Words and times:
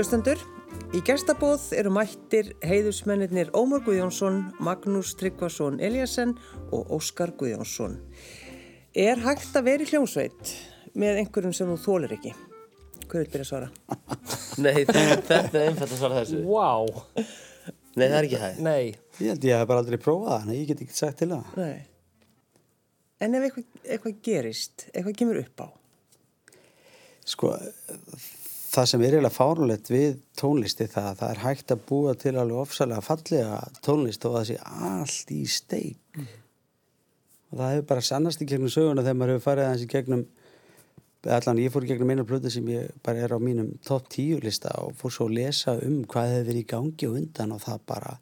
hlustendur. 0.00 0.40
Í 0.96 1.00
gestabóð 1.06 1.68
eru 1.76 1.90
mættir 1.92 2.52
heiðusmennir 2.66 3.50
Ómar 3.58 3.82
Guðjónsson, 3.84 4.38
Magnús 4.64 5.12
Tryggvason 5.20 5.76
Eliasson 5.82 6.32
og 6.74 6.88
Óskar 6.96 7.32
Guðjónsson. 7.38 7.98
Er 8.96 9.20
hægt 9.22 9.54
að 9.58 9.66
vera 9.68 9.84
í 9.84 9.90
hljómsveit 9.90 10.54
með 10.98 11.20
einhverjum 11.24 11.54
sem 11.54 11.68
þú 11.74 11.76
þólir 11.84 12.14
ekki? 12.16 12.32
Hver 13.10 13.24
vil 13.24 13.30
byrja 13.34 13.44
að 13.44 13.50
svara? 13.50 13.68
Nei, 14.64 14.80
þetta 14.86 15.36
er 15.42 15.68
einfalt 15.68 15.90
að 15.90 16.00
svara 16.00 16.22
þessu. 16.22 16.42
Vá, 16.48 17.28
Nei, 17.98 18.06
það 18.06 18.16
er 18.20 18.26
ekki 18.28 18.40
hægt. 18.40 18.60
nei, 18.62 18.82
Ég 19.20 19.32
held 19.34 19.44
ég 19.50 19.58
hef 19.60 19.68
bara 19.68 19.82
aldrei 19.82 19.98
prófað 20.00 20.30
það, 20.30 20.44
en 20.46 20.54
ég 20.56 20.68
get 20.70 20.82
ekki 20.86 20.94
sagt 20.96 21.18
til 21.20 21.30
það. 21.34 21.48
Nei. 21.58 21.80
En 23.20 23.34
ef 23.36 23.46
eitthvað, 23.48 23.66
eitthvað 23.84 24.20
gerist, 24.30 24.84
eitthvað 24.94 25.16
kemur 25.20 25.40
upp 25.42 25.64
á? 25.66 25.68
Sko, 27.30 27.50
það 28.70 28.90
sem 28.90 29.02
er 29.02 29.14
eiginlega 29.16 29.34
fárulegt 29.34 29.88
við 29.90 30.18
tónlisti 30.38 30.86
það, 30.90 31.08
það 31.20 31.32
er 31.32 31.40
hægt 31.44 31.72
að 31.74 31.86
búa 31.88 32.12
til 32.18 32.34
alveg 32.38 32.60
ofsalega 32.62 33.02
fallega 33.04 33.58
tónlist 33.84 34.26
og 34.28 34.36
það 34.36 34.46
sé 34.50 34.58
allt 34.90 35.32
í 35.34 35.40
steik. 35.50 36.20
Og 37.50 37.58
það 37.58 37.72
hefur 37.74 37.88
bara 37.90 38.06
sannast 38.06 38.44
í 38.44 38.46
gegnum 38.46 38.70
söguna 38.70 39.02
þegar 39.02 39.18
maður 39.18 39.34
hefur 39.34 39.46
farið 39.48 39.66
aðeins 39.66 39.86
í 39.86 39.90
gegnum, 39.90 40.24
allan 41.36 41.62
ég 41.64 41.74
fór 41.74 41.86
í 41.86 41.90
gegnum 41.90 42.14
einu 42.14 42.26
plötu 42.28 42.52
sem 42.54 42.68
ég 42.70 42.92
bara 43.06 43.26
er 43.26 43.34
á 43.34 43.38
mínum 43.42 43.72
top 43.86 44.06
10 44.12 44.44
lista 44.46 44.74
og 44.84 44.94
fór 45.00 45.16
svo 45.16 45.26
að 45.26 45.38
lesa 45.40 45.74
um 45.82 46.04
hvað 46.06 46.34
hefur 46.36 46.50
verið 46.52 46.62
í 46.62 46.70
gangi 46.70 47.10
og 47.10 47.20
undan 47.24 47.56
og 47.56 47.64
það 47.66 47.86
bara, 47.90 48.16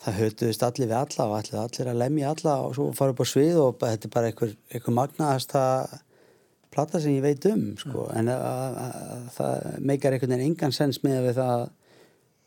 það 0.00 0.20
hötuðist 0.24 0.64
allir 0.70 0.88
við 0.88 1.00
alla 1.02 1.26
og 1.28 1.36
allir, 1.42 1.60
allir 1.66 1.92
að 1.92 2.04
lemja 2.06 2.32
alla 2.32 2.60
og 2.64 2.78
svo 2.78 2.92
fara 2.96 3.12
upp 3.12 3.20
á 3.20 3.26
svið 3.28 3.60
og 3.60 3.82
þetta 3.84 4.08
er 4.08 4.14
bara 4.16 4.32
einhver, 4.32 4.56
einhver 4.72 4.96
magnaðasta 4.96 5.64
plata 6.70 7.00
sem 7.02 7.16
ég 7.16 7.24
veit 7.24 7.46
um 7.50 7.62
sko. 7.80 8.08
en 8.16 8.30
að, 8.30 8.42
að, 8.46 8.74
að, 8.84 9.22
það 9.36 9.78
meikar 9.90 10.16
einhvern 10.16 10.34
veginn 10.34 10.52
engan 10.52 10.74
sens 10.74 11.00
með 11.04 11.24
við 11.28 11.40
það 11.40 11.64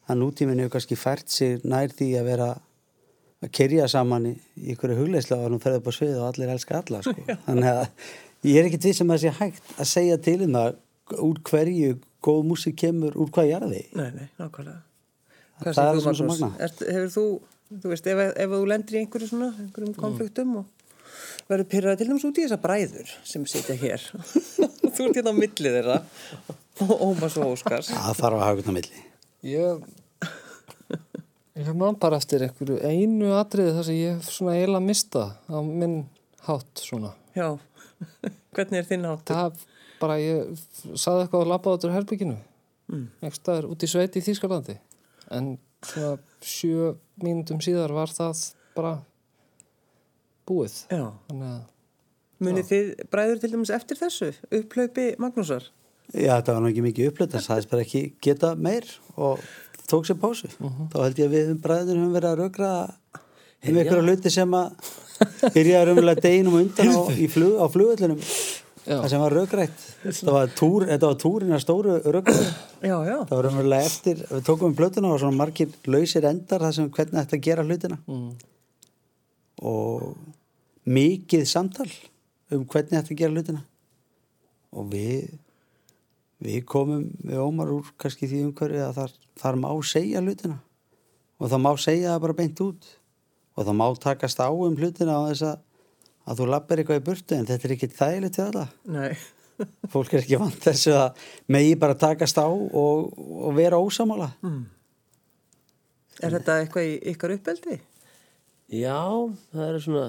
að 0.03 0.19
nútíminn 0.19 0.61
hefur 0.63 0.75
kannski 0.77 0.99
fært 0.99 1.31
sig 1.31 1.63
nær 1.63 1.91
því 1.95 2.09
að 2.19 2.29
vera 2.31 2.49
að 3.43 3.51
kerja 3.55 3.87
saman 3.91 4.29
í, 4.31 4.33
ykkur 4.73 4.95
hugleisla 4.97 5.39
og 5.39 5.51
hún 5.51 5.63
ferði 5.63 5.81
upp 5.81 5.91
á 5.91 5.93
svið 5.97 6.15
og 6.19 6.27
allir 6.29 6.53
elska 6.55 6.79
alla 6.79 7.03
sko. 7.03 7.27
þannig 7.47 7.69
að 7.73 7.83
ég 8.47 8.59
er 8.59 8.69
ekkert 8.69 8.89
við 8.89 8.97
sem 8.99 9.13
að 9.15 9.21
sé 9.23 9.35
hægt 9.39 9.75
að 9.77 9.91
segja 9.91 10.19
til 10.23 10.39
um 10.47 10.57
það 10.57 11.21
úr 11.23 11.41
hverju 11.49 11.95
góð 12.23 12.43
músík 12.47 12.77
kemur 12.79 13.15
úr 13.19 13.31
hvað 13.35 13.49
jarði 13.51 13.81
Nei, 13.99 14.09
nei, 14.15 14.27
nákvæmlega. 14.39 14.79
Það 15.63 15.73
Hvað 15.75 15.89
er 15.89 15.97
segir 15.99 16.05
þú, 16.07 16.13
svona 16.19 16.37
svo. 16.37 16.49
Ert, 16.65 16.85
hefur 16.87 17.11
þú, 17.13 17.25
þú 17.83 17.91
veist, 17.91 18.07
ef, 18.09 18.21
ef 18.43 18.53
þú 18.55 18.61
lendir 18.71 18.95
í 18.95 19.01
einhverju 19.03 19.29
svona, 19.29 19.49
einhverjum 19.63 19.97
konfliktum 19.99 20.55
og 20.61 20.82
verður 21.49 21.69
pyrrað 21.71 21.99
til 21.99 22.09
dæmis 22.09 22.27
út 22.27 22.39
í 22.39 22.45
þessa 22.45 22.61
bræður 22.63 23.11
sem 23.27 23.45
sitja 23.49 23.75
hér. 23.79 24.05
þú 24.93 25.07
ert 25.07 25.17
hérna 25.19 25.33
á 25.33 25.35
milli 25.37 25.73
þeirra 25.75 25.99
og 26.83 26.93
Ómas 27.01 27.37
og 27.39 27.53
Óskars. 27.53 27.91
það 27.93 28.19
þarf 28.19 28.37
að 28.37 28.43
hafa 28.43 28.55
einhvern 28.57 28.77
milli 28.77 29.03
ég, 29.47 29.83
ég 31.59 31.71
man 31.77 31.99
bara 32.01 32.19
eftir 32.21 32.45
einhverju 32.45 32.79
einu 32.81 33.33
atriði 33.37 33.75
þar 33.77 33.87
sem 33.89 33.99
ég 33.99 34.17
hef 34.17 34.31
svona 34.31 34.55
eiginlega 34.57 34.87
mista 34.87 35.25
á 35.49 35.57
minn 35.63 36.03
hátt 36.47 36.83
svona. 36.83 37.13
Já, 37.37 37.55
hvernig 38.55 38.81
er 38.81 38.89
þinn 38.89 39.07
áttur? 39.07 39.37
Það 39.37 39.61
bara, 40.01 40.17
ég 40.19 40.65
saði 40.99 41.23
eitthvað 41.23 41.45
að 41.45 41.51
labba 41.53 41.75
áttur 41.77 41.93
herbygginu, 41.93 42.35
mm. 42.91 43.05
einhver 43.21 43.39
staðar 43.39 43.69
út 43.71 43.85
í 43.85 43.89
sveit 43.89 44.17
í 44.19 44.23
Þýskalandi, 44.25 44.75
en 45.31 45.55
svona 45.87 46.17
sjö 46.43 46.93
mínútum 47.23 47.61
síðar 47.63 47.93
var 47.95 48.11
það 48.11 48.43
bara 48.75 48.97
búið. 50.49 50.79
Að 50.93 51.61
munið 52.43 52.69
þið 52.69 52.91
bræður 53.13 53.41
til 53.41 53.51
dæmis 53.53 53.71
eftir 53.73 53.99
þessu, 53.99 54.31
upplaupi 54.51 55.13
Magnúsar? 55.21 55.69
Já, 56.11 56.35
þetta 56.35 56.55
var 56.55 56.63
nú 56.63 56.71
ekki 56.71 56.83
mikið 56.83 57.11
upplöð 57.11 57.35
það 57.35 57.45
sagðist 57.45 57.71
bara 57.71 57.85
ekki 57.85 58.01
geta 58.23 58.49
meir 58.59 58.89
og 59.15 59.43
tók 59.89 60.07
sér 60.07 60.19
pásu 60.19 60.49
þá 60.51 60.97
held 60.99 61.21
ég 61.21 61.29
að 61.29 61.37
við 61.37 61.53
um 61.53 61.61
bræðin 61.63 62.01
höfum 62.01 62.17
verið 62.17 62.29
að 62.29 62.41
rögra 62.41 62.73
um 62.83 63.79
einhverja 63.79 64.03
hluti 64.03 64.33
sem 64.33 64.57
að 64.57 64.91
byrjaði 65.55 65.87
raunverulega 65.87 66.25
deginum 66.25 66.59
undan 66.59 66.91
á, 66.91 67.01
í 67.15 67.29
flug, 67.31 67.55
á 67.55 67.65
flugöllunum 67.71 68.21
Já. 68.83 68.97
það 68.97 69.09
sem 69.13 69.23
var 69.23 69.35
röggrætt 69.37 69.83
þetta 70.03 70.35
var, 70.35 70.55
túr, 70.59 70.85
þetta 70.89 71.09
var 71.09 71.19
túrin 71.23 71.55
að 71.55 71.61
stóru 71.63 71.93
já. 72.83 72.95
það 72.99 73.35
var 73.37 73.45
raunverulega 73.47 73.87
eftir 73.87 74.25
við 74.27 74.47
tókum 74.49 74.73
um 74.73 74.75
plötuna 74.75 75.13
og 75.15 75.21
svona 75.23 75.39
margir 75.39 75.71
lausir 75.87 76.27
endar 76.27 76.65
það 76.67 76.75
sem 76.77 76.89
hvernig 76.97 77.21
þetta 77.21 77.39
að 77.39 77.45
gera 77.47 77.63
hlutina 77.63 77.99
mm. 78.03 78.33
Og 79.63 80.13
mikið 80.83 81.45
samtal 81.47 81.89
um 82.53 82.65
hvernig 82.67 82.99
þetta 82.99 83.17
gera 83.17 83.33
hlutina. 83.33 83.63
Og 84.73 84.89
við 84.91 85.33
við 86.43 86.65
komum 86.67 87.05
við 87.23 87.39
Ómar 87.39 87.71
úr 87.71 87.91
kannski 87.99 88.27
því 88.27 88.41
umhverju 88.49 88.81
að 88.83 88.97
þar, 88.97 89.13
þar 89.39 89.59
má 89.63 89.69
segja 89.87 90.23
hlutina. 90.23 90.57
Og 91.39 91.51
það 91.51 91.63
má 91.63 91.71
segja 91.79 92.15
það 92.15 92.25
bara 92.25 92.39
beint 92.41 92.63
út. 92.65 92.89
Og 93.53 93.67
það 93.67 93.79
má 93.79 93.85
takast 94.01 94.41
á 94.43 94.49
um 94.49 94.75
hlutina 94.75 95.15
á 95.15 95.21
þess 95.29 95.45
að, 95.47 95.61
að 96.27 96.41
þú 96.41 96.49
lappir 96.51 96.81
eitthvað 96.81 96.99
í 96.99 97.05
burtu 97.07 97.37
en 97.37 97.47
þetta 97.47 97.69
er 97.69 97.75
ekki 97.77 97.89
þægilegt 97.93 98.37
til 98.37 98.45
alla. 98.49 98.67
Nei. 98.91 99.15
fólk 99.93 100.13
er 100.13 100.23
ekki 100.23 100.39
vant 100.41 100.61
þessu 100.65 100.93
að 100.97 101.25
megi 101.53 101.75
bara 101.79 101.97
takast 101.99 102.39
á 102.41 102.47
og, 102.47 103.11
og 103.13 103.51
vera 103.57 103.79
ósamála 103.81 104.31
Er 106.21 106.35
þetta 106.35 106.59
eitthvað 106.61 106.87
í 106.89 106.93
ykkar 107.13 107.35
uppeldi? 107.35 107.79
Já, 108.73 108.99
það 109.53 109.67
eru 109.69 109.79
svona 109.83 110.05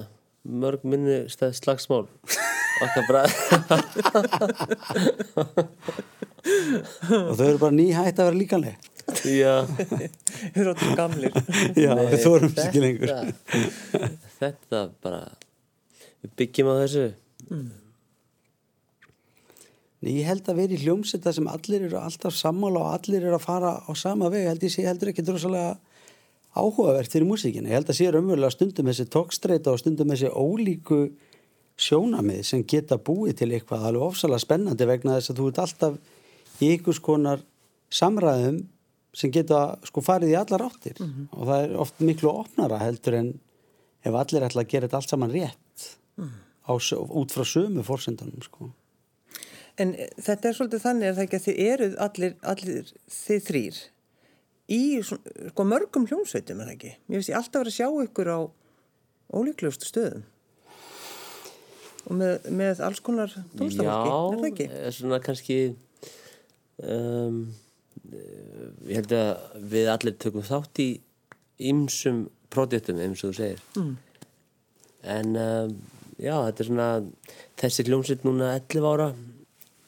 mörg 0.64 0.84
minni 0.88 1.18
stæð 1.32 1.52
slagsmál. 1.58 2.06
Okkar 2.84 3.04
bræð. 3.06 3.30
og 6.44 7.36
þau 7.38 7.46
eru 7.46 7.60
bara 7.60 7.74
nýhætt 7.76 8.18
að 8.18 8.26
vera 8.28 8.36
líkanleg 8.40 8.90
Já. 9.28 9.52
Þið 9.68 10.58
eru 10.62 10.72
áttur 10.72 10.96
gamlir. 10.98 11.32
já, 11.76 11.90
Nei, 11.92 12.04
við 12.10 12.20
þórum 12.24 12.50
þessu 12.56 12.64
ekki 12.66 12.82
lengur 12.82 13.10
þetta, 14.40 14.80
bara, 15.04 15.20
við 16.24 16.30
byggjum 16.40 16.70
á 16.72 16.74
þessu. 16.82 17.04
Nei, 20.04 20.12
ég 20.18 20.28
held 20.28 20.48
að 20.50 20.58
vera 20.62 20.76
í 20.76 20.80
hljómsetta 20.82 21.32
sem 21.36 21.48
allir 21.52 21.84
eru 21.86 22.00
alltaf 22.00 22.34
sammála 22.36 22.80
og 22.82 22.90
allir 22.96 23.22
eru 23.28 23.36
að 23.38 23.44
fara 23.44 23.74
á 23.84 23.92
sama 23.96 24.32
veg, 24.32 24.48
held 24.50 24.64
ég 24.66 24.72
sé 24.72 24.84
heldur 24.88 25.12
ekki 25.12 25.24
drosalega 25.24 25.76
áhugavert 26.54 27.10
fyrir 27.12 27.26
músíkina. 27.28 27.68
Ég 27.70 27.78
held 27.80 27.90
að 27.90 27.98
sé 27.98 28.10
raunverulega 28.14 28.54
stundum 28.54 28.90
þessi 28.90 29.06
tókstreita 29.10 29.72
og 29.74 29.80
stundum 29.82 30.12
þessi 30.12 30.30
ólíku 30.30 31.00
sjónamið 31.80 32.42
sem 32.46 32.62
geta 32.70 32.98
búið 33.02 33.40
til 33.40 33.50
eitthvað 33.56 33.88
alveg 33.88 34.04
ofsalega 34.06 34.44
spennandi 34.44 34.86
vegna 34.86 35.16
þess 35.18 35.32
að 35.32 35.40
þú 35.40 35.48
ert 35.50 35.58
alltaf 35.64 35.96
í 36.62 36.68
einhvers 36.76 37.00
konar 37.02 37.42
samræðum 37.94 38.60
sem 39.14 39.32
geta 39.34 39.64
sko 39.86 40.02
farið 40.02 40.32
í 40.34 40.38
allar 40.38 40.62
áttir 40.68 41.00
og 41.02 41.42
það 41.48 41.64
er 41.64 41.74
oft 41.82 42.00
miklu 42.02 42.30
opnara 42.30 42.78
heldur 42.82 43.14
en 43.18 43.32
ef 44.06 44.14
allir 44.20 44.46
ætla 44.46 44.62
að 44.62 44.70
gera 44.70 44.86
þetta 44.86 45.00
allt 45.00 45.10
saman 45.14 45.34
rétt 45.34 45.84
á, 46.66 46.72
sö- 46.78 47.02
út 47.02 47.34
frá 47.34 47.42
sömu 47.44 47.82
fórsendunum 47.86 48.42
sko. 48.46 48.70
En 49.78 49.94
þetta 50.22 50.48
er 50.48 50.54
svolítið 50.54 50.82
þannig 50.86 51.08
er 51.10 51.14
það 51.18 51.24
ekki 51.26 51.38
að 51.40 51.46
þið 51.48 51.60
eruð 51.66 51.94
allir, 52.06 52.34
allir 52.54 52.92
þið 53.10 53.40
þrýr 53.48 53.80
í 54.72 54.82
svona, 55.04 55.48
sko, 55.50 55.66
mörgum 55.68 56.06
hljómsveitum 56.08 56.62
er 56.62 56.70
það 56.70 56.76
ekki. 56.76 56.92
Mér 57.08 57.18
finnst 57.18 57.32
ég 57.32 57.40
alltaf 57.40 57.64
verið 57.64 57.74
að 57.74 57.78
sjá 57.80 58.06
ykkur 58.06 58.30
á 58.32 58.38
ólíklegustu 59.34 59.90
stöðum 59.90 60.24
og 62.04 62.16
með, 62.20 62.48
með 62.52 62.80
alls 62.84 63.00
konar 63.04 63.32
tónstafólki, 63.56 64.08
er 64.12 64.40
það 64.40 64.48
ekki? 64.50 64.66
Já, 64.68 64.88
svona 64.92 65.20
kannski, 65.24 65.58
um, 66.84 67.38
ég 68.88 68.98
held 68.98 69.14
að 69.16 69.60
við 69.72 69.90
allir 69.94 70.16
tökum 70.20 70.44
þátt 70.44 70.82
í 70.84 70.88
ymsum 71.70 72.26
projektum, 72.52 73.00
eins 73.02 73.24
og 73.24 73.32
þú 73.32 73.38
segir. 73.38 73.62
Mm. 73.80 73.94
En 75.14 75.38
um, 75.40 75.76
já, 76.18 76.34
þetta 76.34 76.64
er 76.64 76.70
svona, 76.70 76.88
þessi 77.60 77.86
hljómsveit 77.88 78.26
núna 78.26 78.52
11 78.58 78.90
ára 78.90 79.08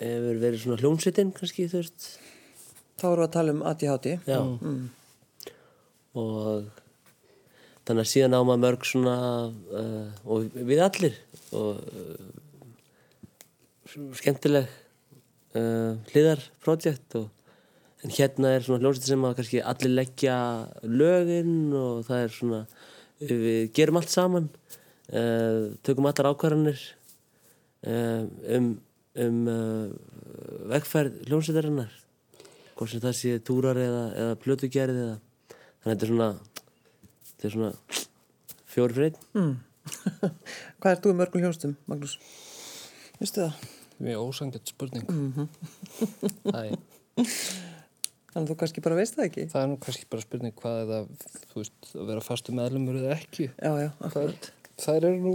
hefur 0.00 0.40
verið 0.40 0.62
svona 0.62 0.81
hljómsveitin 0.81 1.34
kannski, 1.37 1.69
þú 1.73 1.82
veist. 1.82 2.08
Þá 2.97 3.07
erum 3.11 3.21
við 3.21 3.27
að 3.27 3.35
tala 3.37 3.55
um 3.55 3.63
ADHD. 3.71 4.09
Já. 4.25 4.41
Og 6.17 6.67
þannig 7.87 8.03
að 8.03 8.11
síðan 8.11 8.37
á 8.37 8.41
maður 8.41 8.63
mörg 8.65 8.89
svona, 8.89 9.17
uh, 9.81 10.07
og 10.25 10.57
við 10.57 10.81
allir, 10.83 11.19
og 11.55 11.83
uh, 11.87 12.27
skemmtileg 14.17 14.67
uh, 15.57 15.97
hliðarprojekt 16.11 17.19
og 17.21 17.31
en 18.05 18.13
hérna 18.13 18.53
er 18.55 18.65
svona 18.65 18.83
hljómsveit 18.83 19.09
sem 19.09 19.25
að 19.27 19.37
kannski 19.39 19.63
allir 19.73 19.95
leggja 19.95 20.37
lögin 20.85 21.55
og 21.77 22.05
það 22.07 22.25
er 22.25 22.35
svona 22.35 22.61
við 23.21 23.71
gerum 23.77 24.01
allt 24.01 24.13
saman 24.13 24.49
uh, 25.11 25.73
tökum 25.87 26.09
allar 26.11 26.31
ákvarðanir 26.33 26.83
uh, 27.89 28.27
um, 28.57 28.75
um 29.25 29.41
uh, 29.51 29.87
vegferð 30.75 31.23
hljómsveitarinnar 31.31 31.95
hvort 32.76 32.93
sem 32.93 33.02
það 33.05 33.14
sé 33.20 33.34
túrar 33.46 33.78
eða, 33.81 34.02
eða 34.25 34.34
plötugerð 34.43 34.99
eða 35.05 35.17
þannig 35.82 35.87
að 35.87 35.94
þetta 35.94 36.06
er 36.06 36.12
svona 36.12 36.28
þetta 37.31 37.49
er 37.50 37.55
svona 37.56 37.73
fjóri 38.75 38.99
fyrir 38.99 39.08
einn 39.12 39.56
Hvað 40.82 40.90
er 40.93 41.00
þú 41.05 41.12
í 41.12 41.17
mörgum 41.20 41.43
hljómsveitum, 41.44 41.75
Magnús? 41.87 42.17
Vistu 43.20 43.44
það? 43.44 43.67
Mjög 44.02 44.25
ósangjöld 44.28 44.69
spurning. 44.69 45.05
Mhm. 45.08 45.46
Æ, 46.58 46.75
Þannig 48.37 48.43
að 48.43 48.50
þú 48.50 48.56
kannski 48.61 48.82
bara 48.84 48.99
veist 48.99 49.14
það 49.17 49.28
ekki. 49.31 49.44
það 49.52 49.62
er 49.62 49.70
nú 49.70 49.76
kannski 49.87 50.08
bara 50.12 50.25
spurning 50.26 50.56
hvað 50.58 50.81
er 50.82 50.90
það, 50.90 51.06
þú 51.52 51.61
veist, 51.62 51.76
að 51.94 52.11
vera 52.11 52.25
fastu 52.26 52.52
meðlumur 52.58 52.99
eða 53.00 53.14
ekki. 53.14 53.46
Já, 53.55 53.70
já, 53.81 53.87
Það, 54.02 54.08
akkurat. 54.11 54.50
þær 54.84 55.06
eru 55.08 55.23
nú, 55.23 55.32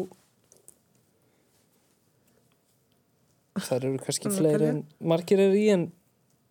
þær 3.61 3.87
eru 3.89 4.01
kannski 4.05 4.31
fleiri 4.35 4.67
en 4.71 4.83
margir 5.11 5.41
eru 5.47 5.57
í 5.59 5.65
en 5.73 5.87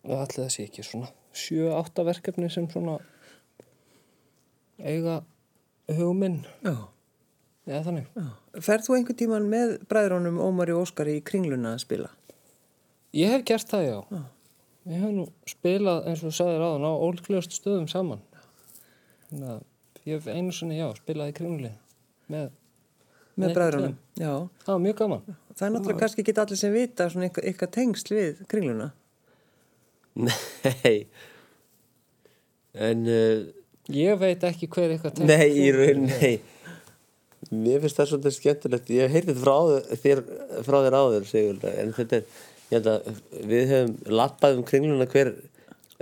það 0.07 0.47
sé 0.49 0.65
ekki 0.67 0.83
svona 0.85 1.09
sjö, 1.37 1.69
átta 1.77 2.03
verkefni 2.03 2.49
sem 2.51 2.67
svona 2.71 2.97
eiga 4.81 5.21
hugminn 5.91 6.41
Já, 6.65 6.75
eða 7.69 7.81
þannig. 7.87 8.07
já. 8.15 8.27
Ferð 8.65 8.87
þú 8.87 8.95
einhvern 8.97 9.19
tíman 9.19 9.49
með 9.51 9.73
bræðrónum 9.91 10.39
Ómari 10.41 10.73
og 10.75 10.85
Óskari 10.87 11.17
í 11.19 11.23
kringluna 11.25 11.75
að 11.75 11.83
spila? 11.85 12.09
Ég 13.15 13.33
hef 13.35 13.43
gert 13.47 13.69
það, 13.71 13.85
já. 13.87 14.21
Ég 14.91 15.03
hef 15.03 15.11
nú 15.13 15.25
spilað, 15.49 16.05
eins 16.09 16.23
og 16.23 16.31
þú 16.31 16.37
sagðir 16.39 16.63
áðan, 16.65 16.87
á 16.87 16.91
ólíklegustu 17.05 17.57
stöðum 17.59 17.89
saman. 17.91 18.23
Þannig 19.29 19.51
að 19.53 20.07
ég 20.09 20.17
hef 20.17 20.29
einu 20.31 20.55
sinni, 20.55 20.79
já, 20.79 20.87
spilað 20.97 21.33
í 21.33 21.35
kringli 21.37 21.71
með, 22.31 22.49
Með 23.39 23.53
bræðrónum, 23.55 23.93
já. 24.19 24.31
það 24.65 24.73
var 24.73 24.81
mjög 24.87 24.97
gaman. 25.03 25.21
Það 25.51 25.65
er 25.67 25.71
náttúrulega 25.75 26.01
kannski 26.01 26.23
ekki 26.25 26.33
allir 26.41 26.59
sem 26.59 26.73
vita 26.73 27.07
svona 27.11 27.29
eitthvað 27.29 27.71
tengsl 27.77 28.15
við 28.17 28.41
kringluna. 28.51 28.89
Nei. 30.15 30.95
En 32.71 33.03
uh, 33.07 33.41
Ég 33.91 34.15
veit 34.21 34.43
ekki 34.47 34.69
hver 34.71 34.93
eitthvað. 34.93 35.23
Nei, 35.27 35.49
í 35.59 35.67
raun, 35.75 36.07
nei. 36.07 36.35
Mér 37.51 37.81
finnst 37.83 37.97
það 37.97 38.11
svolítið 38.11 38.35
skemmtilegt. 38.37 38.91
Ég 38.95 39.11
heyrði 39.11 39.35
frá 39.35 39.55
þér, 40.03 40.21
frá 40.63 40.77
þér 40.85 40.97
áður 40.99 41.25
Sigurður, 41.27 41.79
en 41.81 41.95
þetta 41.97 42.21
er 42.21 42.27
ég 42.71 42.79
held 42.79 42.87
að 42.87 43.47
við 43.51 43.71
hefum 43.73 43.95
lappað 44.15 44.59
um 44.59 44.67
kringluna 44.67 45.07
hver 45.11 45.33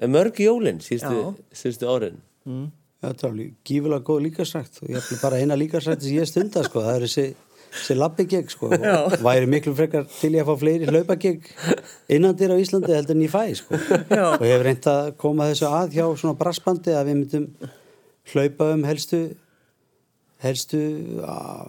mörg 0.10 0.42
jólin 0.44 0.82
síðustu, 0.86 1.46
síðustu 1.56 1.90
árin. 1.90 2.20
Mm. 2.46 2.68
Já, 3.00 3.08
það 3.16 3.30
er 3.30 3.52
gífulega 3.66 4.06
góð 4.06 4.26
líkasrækt 4.28 4.82
og 4.84 4.92
ég 4.92 5.00
ætla 5.00 5.18
bara 5.24 5.40
eina 5.40 5.58
líkasrækt 5.58 6.04
sem 6.04 6.18
ég 6.20 6.28
stunda 6.30 6.64
sko, 6.68 6.84
það 6.84 6.98
er 6.98 7.06
þessi, 7.08 7.26
þessi 7.70 7.98
lappigegg 8.00 8.50
sko 8.54 8.70
og 8.74 9.16
væri 9.26 9.50
miklu 9.50 9.74
frekar 9.78 10.08
til 10.12 10.32
ég 10.36 10.44
að 10.44 10.50
fá 10.52 10.62
fleiri 10.64 10.90
hlaupagegg 10.90 11.50
innandir 12.18 12.54
á 12.54 12.58
Íslandi 12.62 12.96
heldur 12.96 13.18
en 13.18 13.26
ég 13.26 13.34
fæ 13.34 13.44
sko 13.62 13.78
Já. 14.10 14.26
og 14.36 14.46
ég 14.48 14.56
hef 14.56 14.66
reynt 14.68 14.90
að 14.90 15.12
koma 15.22 15.50
þessu 15.52 15.70
að 15.70 15.98
hjá 16.00 16.06
svona 16.18 16.38
brassbandi 16.40 16.96
að 16.98 17.12
við 17.12 17.20
myndum 17.24 17.50
hlaupa 18.34 18.72
um 18.76 18.86
helstu 18.90 19.24
helstu 20.44 20.80
uh, 21.26 21.68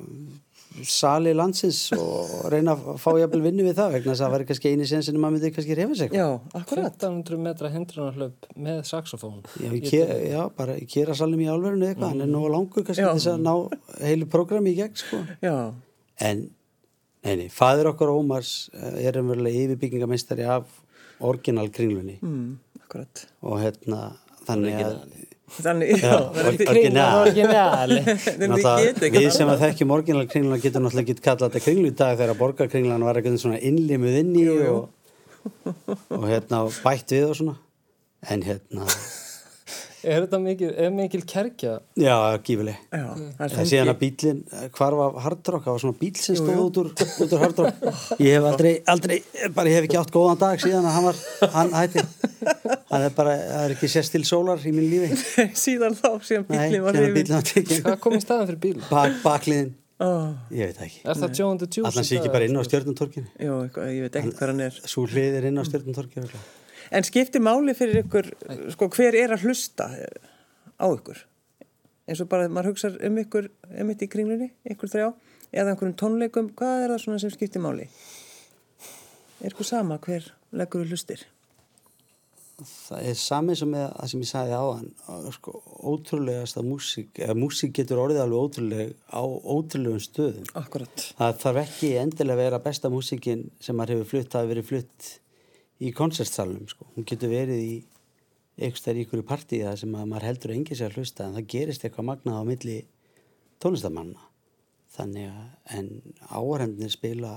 sali 0.86 1.32
landsins 1.34 1.80
og 1.96 2.44
reyna 2.52 2.76
að 2.76 3.00
fá 3.02 3.10
jafnvel 3.18 3.40
vinnu 3.42 3.64
við 3.66 3.74
það 3.80 3.94
vegna 3.96 4.12
þess 4.12 4.20
að 4.20 4.24
það 4.28 4.34
væri 4.36 4.46
kannski 4.50 4.70
eini 4.70 4.86
sen 4.86 5.02
sem 5.02 5.16
maður 5.18 5.34
myndi 5.36 5.50
kannski 5.56 5.76
reyfa 5.80 5.96
sig 5.98 6.14
Já, 6.14 6.26
akkurat. 6.54 6.94
1500 6.94 7.40
metra 7.42 7.70
hindrunarhlaup 7.74 8.46
með 8.54 8.78
saxofón. 8.88 9.40
Já, 9.58 9.66
í 9.74 9.80
ke, 9.82 10.00
já, 10.30 10.40
bara 10.56 10.76
í 10.78 10.86
kerasalum 10.88 11.42
í 11.42 11.48
álverðinu 11.50 11.88
eitthvað, 11.90 12.14
hann 12.14 12.24
er 12.24 12.30
nú 12.30 12.44
langur 12.54 12.86
kannski 12.86 13.02
Já. 13.02 13.10
þess 13.16 13.32
að 13.34 13.42
ná 13.48 13.54
heilu 14.06 14.30
prógrami 14.30 14.70
í 14.72 14.78
gegn, 14.78 14.94
sko. 15.02 15.20
Já, 15.42 15.56
En, 16.20 16.44
nei, 17.24 17.34
nei, 17.42 17.48
fadir 17.52 17.88
okkar 17.90 18.12
Ómars 18.12 18.68
eh, 18.74 19.00
er 19.08 19.20
umverulega 19.20 19.64
yfirbyggingameistari 19.66 20.46
af 20.48 20.68
orginal 21.20 21.70
kringlunni. 21.72 22.18
Mm, 22.22 22.58
akkurat. 22.84 23.26
og 23.44 23.60
hérna, 23.62 24.06
þannig 24.46 24.84
að 24.84 25.02
Þannig, 25.50 25.88
já, 25.98 26.12
náttúrulega, 28.46 29.08
við 29.16 29.32
sem 29.34 29.48
að 29.50 29.64
þekkjum 29.64 29.94
orginal 29.96 30.28
kringluna 30.30 30.60
getum 30.62 30.84
náttúrulega 30.86 31.10
ekki 31.10 31.24
kallað 31.24 31.48
þetta 31.48 31.62
kringlu 31.64 31.90
í 31.90 31.96
dag 31.98 32.14
þegar 32.20 32.38
borgarkringlan 32.38 33.06
var 33.08 33.18
eitthvað 33.18 33.40
svona 33.42 33.58
innlimuð 33.58 34.18
inn 34.20 34.30
í 34.38 34.44
og, 34.70 34.84
og 36.14 36.28
hérna 36.30 36.62
bætt 36.84 37.16
við 37.16 37.26
og 37.32 37.34
svona. 37.40 37.56
En 38.30 38.44
hérna, 38.46 38.86
Er 40.00 40.24
þetta 40.24 40.38
mikil, 40.40 40.70
er 40.80 40.92
mikil 40.94 41.20
kerkja? 41.28 41.72
já, 41.98 42.14
gífileg 42.46 42.76
Já, 42.88 43.04
það 43.36 43.44
er 43.44 43.54
Það 43.54 43.66
síðan 43.70 43.90
að 43.92 43.98
bílinn, 44.00 44.38
hvar 44.76 44.96
var 44.96 45.18
hardrock, 45.26 45.64
það 45.66 45.74
var 45.76 45.82
svona 45.84 45.98
bíl 46.00 46.12
sem 46.16 46.38
stóð 46.38 46.60
út 46.62 46.78
úr, 46.80 46.90
út 46.96 47.34
úr 47.36 47.42
hardrock. 47.44 47.82
Ég 48.22 48.36
hef 48.38 48.46
aldrei, 48.50 48.72
aldrei, 48.94 49.18
bara 49.56 49.72
ég 49.72 49.80
hef 49.80 49.88
ekki 49.88 49.98
átt 50.00 50.14
góðan 50.14 50.40
dag 50.40 50.62
síðan 50.64 50.88
að 50.88 50.96
hann 50.96 51.08
var, 51.08 51.20
hann 51.56 51.74
hætti. 51.76 52.06
Hann 52.90 53.04
er 53.06 53.12
bara, 53.18 53.34
það 53.50 53.66
er 53.66 53.74
ekki 53.76 53.90
sérst 53.92 54.16
til 54.16 54.22
sólar 54.28 54.64
í 54.64 54.72
mín 54.74 54.88
lífi. 54.88 55.20
Síðan 55.66 55.98
þá, 55.98 56.08
síðan 56.24 56.48
bílinn 56.48 56.86
var 56.86 57.00
bílinn 57.00 57.44
tekinn. 57.50 57.84
Hvað 57.84 58.00
kom 58.06 58.16
í 58.16 58.22
staðan 58.24 58.48
fyrir 58.50 58.62
bíl? 58.64 58.80
Bak, 58.88 59.20
bakliðin, 59.26 59.74
Ó, 60.00 60.32
ég 60.56 60.70
veit 60.70 60.78
það 60.78 60.86
ekki. 60.86 61.00
Er 61.04 61.18
það? 61.20 61.82
Allan 61.90 62.06
sé 62.08 62.16
ekki 62.16 62.30
bara 62.32 62.46
inn 62.48 62.56
á 62.56 62.62
eitthvað, 63.66 63.90
ég 63.92 64.06
veit 64.06 64.16
ekki 64.16 64.32
hvað 64.38 64.52
hann 64.54 64.62
er. 64.64 64.78
Svo 64.88 65.04
hlið 65.04 65.36
er 65.42 65.48
inn 65.50 65.60
á 65.60 65.64
stjörnuntorkinu. 65.68 66.40
En 66.90 67.06
skiptir 67.06 67.42
máli 67.42 67.74
fyrir 67.78 68.02
ykkur, 68.02 68.28
sko, 68.74 68.88
hver 68.90 69.14
er 69.14 69.34
að 69.36 69.44
hlusta 69.46 69.86
á 69.94 70.86
ykkur? 70.90 71.20
Eins 72.10 72.22
og 72.24 72.30
bara 72.32 72.48
maður 72.50 72.72
hugsa 72.72 72.90
um 73.06 73.18
ykkur, 73.22 73.46
um 73.78 73.92
ykkur 73.94 74.08
í 74.08 74.10
kringlunni, 74.10 74.48
ykkur 74.74 74.90
þrjá, 74.90 75.10
eða 75.54 75.74
einhverjum 75.74 75.98
tónleikum, 76.00 76.48
hvað 76.58 76.86
er 76.86 76.94
það 76.94 77.04
svona 77.04 77.20
sem 77.22 77.34
skiptir 77.34 77.62
máli? 77.62 77.86
Er 79.38 79.54
ykkur 79.54 79.70
sama 79.70 80.00
hver 80.02 80.32
leggur 80.50 80.82
við 80.82 80.96
hlustir? 80.96 81.22
Það 82.60 83.06
er 83.08 83.16
sami 83.16 83.54
sem 83.56 83.70
með 83.72 83.86
það 83.94 84.10
sem 84.10 84.24
ég 84.26 84.30
sagði 84.34 84.58
á 84.58 84.64
hann, 84.66 84.90
sko, 85.38 85.54
ótrúlegast 85.94 86.58
að 86.60 86.68
músík, 86.74 87.14
eða 87.22 87.38
músík 87.38 87.72
getur 87.78 88.02
orðið 88.02 88.24
alveg 88.26 88.42
ótrúleg 88.50 88.92
á 89.14 89.22
ótrúlegum 89.22 90.02
stöðum. 90.02 90.50
Akkurat. 90.58 91.06
Það 91.16 91.40
þarf 91.46 91.62
ekki 91.62 91.94
endilega 92.02 92.36
að 92.36 92.42
vera 92.42 92.64
besta 92.66 92.90
músíkin 92.92 93.46
sem 93.62 93.78
maður 93.78 94.00
hefur 94.00 94.10
flutt, 94.10 94.32
það 94.34 94.42
hefur 94.42 94.56
verið 94.56 94.72
flutt 94.74 95.10
í 95.80 95.92
koncertsalunum, 95.96 96.68
sko. 96.68 96.86
Hún 96.94 97.06
getur 97.08 97.32
verið 97.32 97.62
í 97.64 97.74
einhvers 98.60 98.84
þær 98.84 98.98
í 98.98 99.04
ykkur 99.06 99.22
partíða 99.28 99.76
sem 99.80 99.94
að 99.96 100.08
maður 100.10 100.26
heldur 100.28 100.54
engi 100.54 100.76
sér 100.76 100.92
að 100.92 101.00
hlusta 101.00 101.26
en 101.26 101.38
það 101.38 101.48
gerist 101.54 101.86
eitthvað 101.86 102.08
magnað 102.10 102.40
á 102.40 102.44
milli 102.48 102.76
tónlistamanna. 103.62 104.26
Þannig 104.90 105.30
að, 105.30 105.46
en 105.78 105.88
áhærendinir 106.28 106.92
spila 106.92 107.32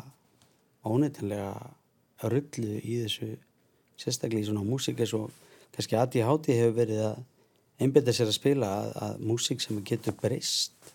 óneitanlega 0.84 1.54
rullu 2.34 2.80
í 2.82 2.98
þessu 3.04 3.30
sérstaklega 4.00 4.44
í 4.44 4.48
svona 4.50 4.64
eins 4.66 5.14
og 5.16 5.32
kannski 5.74 5.98
ADHD 6.00 6.58
hefur 6.58 6.76
verið 6.82 7.04
að 7.08 7.22
einbyrða 7.84 8.16
sér 8.16 8.30
að 8.30 8.38
spila 8.38 8.72
að, 8.82 8.90
að 9.06 9.24
músík 9.30 9.64
sem 9.64 9.80
getur 9.86 10.16
breyst 10.20 10.94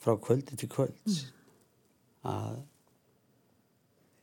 frá 0.00 0.16
kvöldi 0.20 0.58
til 0.58 0.68
kvölds 0.72 1.22
að 2.26 2.60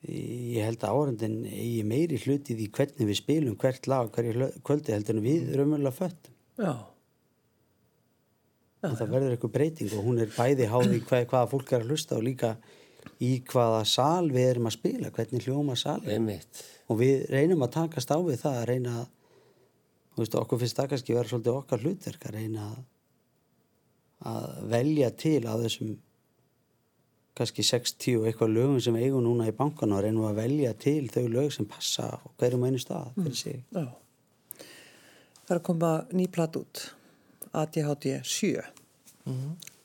ég 0.08 0.64
held 0.64 0.84
að 0.84 0.94
áhörndin 0.96 1.38
eigi 1.50 1.84
meiri 1.88 2.20
hluti 2.22 2.56
í 2.58 2.70
hvernig 2.74 3.10
við 3.10 3.20
spilum 3.20 3.58
hvert 3.60 3.90
lag 3.92 4.10
hverju 4.14 4.50
kvöldi 4.66 4.96
heldur 4.96 5.18
en 5.18 5.26
við 5.26 5.52
raunverulega 5.56 5.98
föttum. 5.98 6.34
Já. 6.58 6.74
og 8.88 8.96
það 8.98 9.12
verður 9.14 9.36
eitthvað 9.36 9.54
breyting 9.54 9.94
og 9.98 10.06
hún 10.06 10.22
er 10.24 10.32
bæði 10.34 10.68
háði 10.72 11.02
hvað, 11.06 11.28
hvaða 11.30 11.52
fólk 11.52 11.74
er 11.74 11.84
að 11.84 11.92
hlusta 11.92 12.18
og 12.18 12.26
líka 12.26 12.56
í 13.24 13.32
hvaða 13.50 13.84
sal 13.90 14.32
við 14.32 14.50
erum 14.54 14.70
að 14.70 14.78
spila 14.78 15.12
hvernig 15.14 15.46
hljóma 15.46 15.78
einmitt. 16.08 16.64
Og 16.88 17.02
við 17.02 17.28
reynum 17.34 17.66
að 17.66 17.76
takast 17.78 18.14
á 18.14 18.18
við 18.18 18.42
það 18.42 18.60
að 18.62 18.68
reyna 18.72 18.96
að 19.02 19.08
þú 20.18 20.24
veist, 20.24 20.36
okkur 20.42 20.62
finnst 20.64 20.80
það 20.80 20.90
kannski 20.94 21.16
vera 21.18 21.30
svolítið 21.30 21.58
okkar 21.60 21.84
hlutverk 21.84 22.24
að 22.26 22.38
reyna 22.40 22.68
að, 22.72 22.78
að 24.32 24.46
velja 24.72 25.10
til 25.14 25.42
á 25.46 25.54
þessum 25.62 25.96
kannski 27.38 27.66
60 27.66 28.20
og 28.20 28.28
eitthvað 28.30 28.54
lögum 28.56 28.82
sem 28.84 28.98
eigum 29.00 29.24
núna 29.26 29.48
í 29.50 29.56
bankan 29.56 29.94
og 29.96 30.04
reynum 30.04 30.28
að 30.30 30.42
velja 30.42 30.74
til 30.82 31.08
þau 31.14 31.26
lög 31.32 31.54
sem 31.54 31.68
passa 31.70 32.10
á 32.14 32.20
hverjum 32.42 32.66
einu 32.68 32.82
stað 32.82 33.12
fyrir 33.16 33.38
sig. 33.38 33.60
Já. 33.72 33.88
Það 35.48 35.54
er 35.56 35.60
að 35.60 35.66
koma 35.70 35.92
ný 36.12 36.28
plat 36.34 36.60
út. 36.60 36.88
ADHD 37.58 38.20
7. 38.28 38.66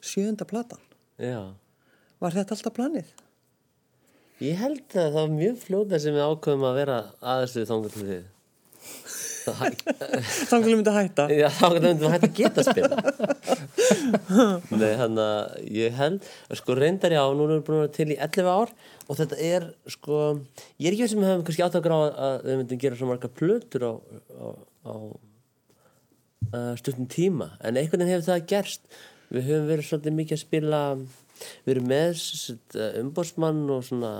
Sjöunda 0.02 0.48
platan. 0.48 0.80
Já 1.20 1.52
Var 2.22 2.34
þetta 2.36 2.54
alltaf 2.54 2.74
planið? 2.76 3.08
Ég 4.42 4.58
held 4.58 4.82
að 4.94 5.08
það 5.08 5.16
var 5.16 5.32
mjög 5.32 5.56
fljóta 5.58 5.98
sem 6.02 6.14
við 6.14 6.22
ákveðum 6.26 6.68
að 6.68 6.76
vera 6.78 6.98
aðeins 7.32 7.56
við 7.56 7.66
þangað 7.70 7.96
til 7.96 8.06
við 8.06 8.22
Þannig 9.42 10.52
að 10.52 10.68
myndi 10.68 10.92
hætta. 10.94 11.24
Já, 11.34 11.48
við 11.74 12.04
hægt 12.12 12.26
að 12.28 12.36
geta 12.36 12.62
að 12.62 12.68
spila 12.70 12.94
Nei, 14.80 14.92
hann 14.98 15.18
að 15.20 15.56
ég 15.72 15.96
held, 15.96 16.26
sko 16.58 16.76
reyndar 16.76 17.14
já 17.14 17.22
nú 17.32 17.46
erum 17.46 17.60
við 17.60 17.66
búin 17.66 17.78
að 17.78 17.82
vera 17.82 17.94
til 17.96 18.08
í 18.12 18.18
11 18.18 18.50
ár 18.52 18.72
og 19.06 19.18
þetta 19.18 19.38
er, 19.48 19.66
sko, 19.94 20.20
ég 20.78 20.88
er 20.88 20.96
ekki 20.96 21.04
veist 21.04 21.14
sem 21.14 21.22
við 21.22 21.30
höfum 21.30 21.44
kannski 21.48 21.64
áttakur 21.66 21.94
á 21.96 22.00
að 22.00 22.46
við 22.46 22.60
myndum 22.60 22.82
gera 22.84 22.98
svo 22.98 23.08
marga 23.10 23.32
plötur 23.40 23.86
á, 23.88 23.92
á, 23.96 24.46
á 24.88 24.94
uh, 26.52 26.72
stundum 26.80 27.08
tíma 27.10 27.52
en 27.60 27.80
einhvern 27.80 28.04
veginn 28.04 28.14
hefur 28.16 28.28
það 28.30 28.46
gerst. 28.52 28.86
Við 29.32 29.48
höfum 29.48 29.68
verið 29.70 29.88
svolítið 29.88 30.16
mikið 30.18 30.36
að 30.36 30.44
spila 30.44 30.80
við 31.64 31.74
erum 31.74 31.90
með 31.90 32.24
umbósmann 33.02 33.62
og 33.72 33.84
svona, 33.88 34.14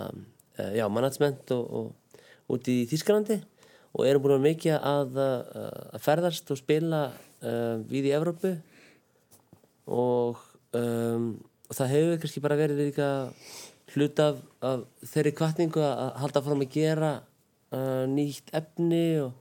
uh, 0.59 0.73
já, 0.77 0.87
management 0.89 1.55
og, 1.57 1.65
og 1.83 2.57
út 2.57 2.69
í 2.73 2.83
Þískalandi 2.91 3.43
og 3.93 4.09
erum 4.09 4.25
búin 4.25 4.39
að 4.39 4.47
mikið 4.49 4.77
að, 4.79 5.17
að, 5.21 5.73
að 5.93 6.05
ferðast 6.07 6.53
og 6.53 6.61
spila 6.61 7.07
uh, 7.13 7.77
við 7.89 8.09
í 8.09 8.15
Evrópu 8.17 8.57
og, 9.91 10.41
um, 10.79 11.29
það 11.73 11.93
hefur 11.95 12.23
kannski 12.23 12.43
bara 12.45 12.59
verið 12.61 12.83
líka 12.87 13.11
hlut 13.93 14.23
af, 14.25 14.41
af 14.65 14.85
þeirri 15.13 15.35
kvartningu 15.37 15.83
að 15.85 16.03
halda 16.23 16.43
fram 16.45 16.65
að 16.65 16.75
gera 16.77 17.13
uh, 17.75 18.05
nýtt 18.09 18.53
efni 18.57 19.05
og 19.23 19.35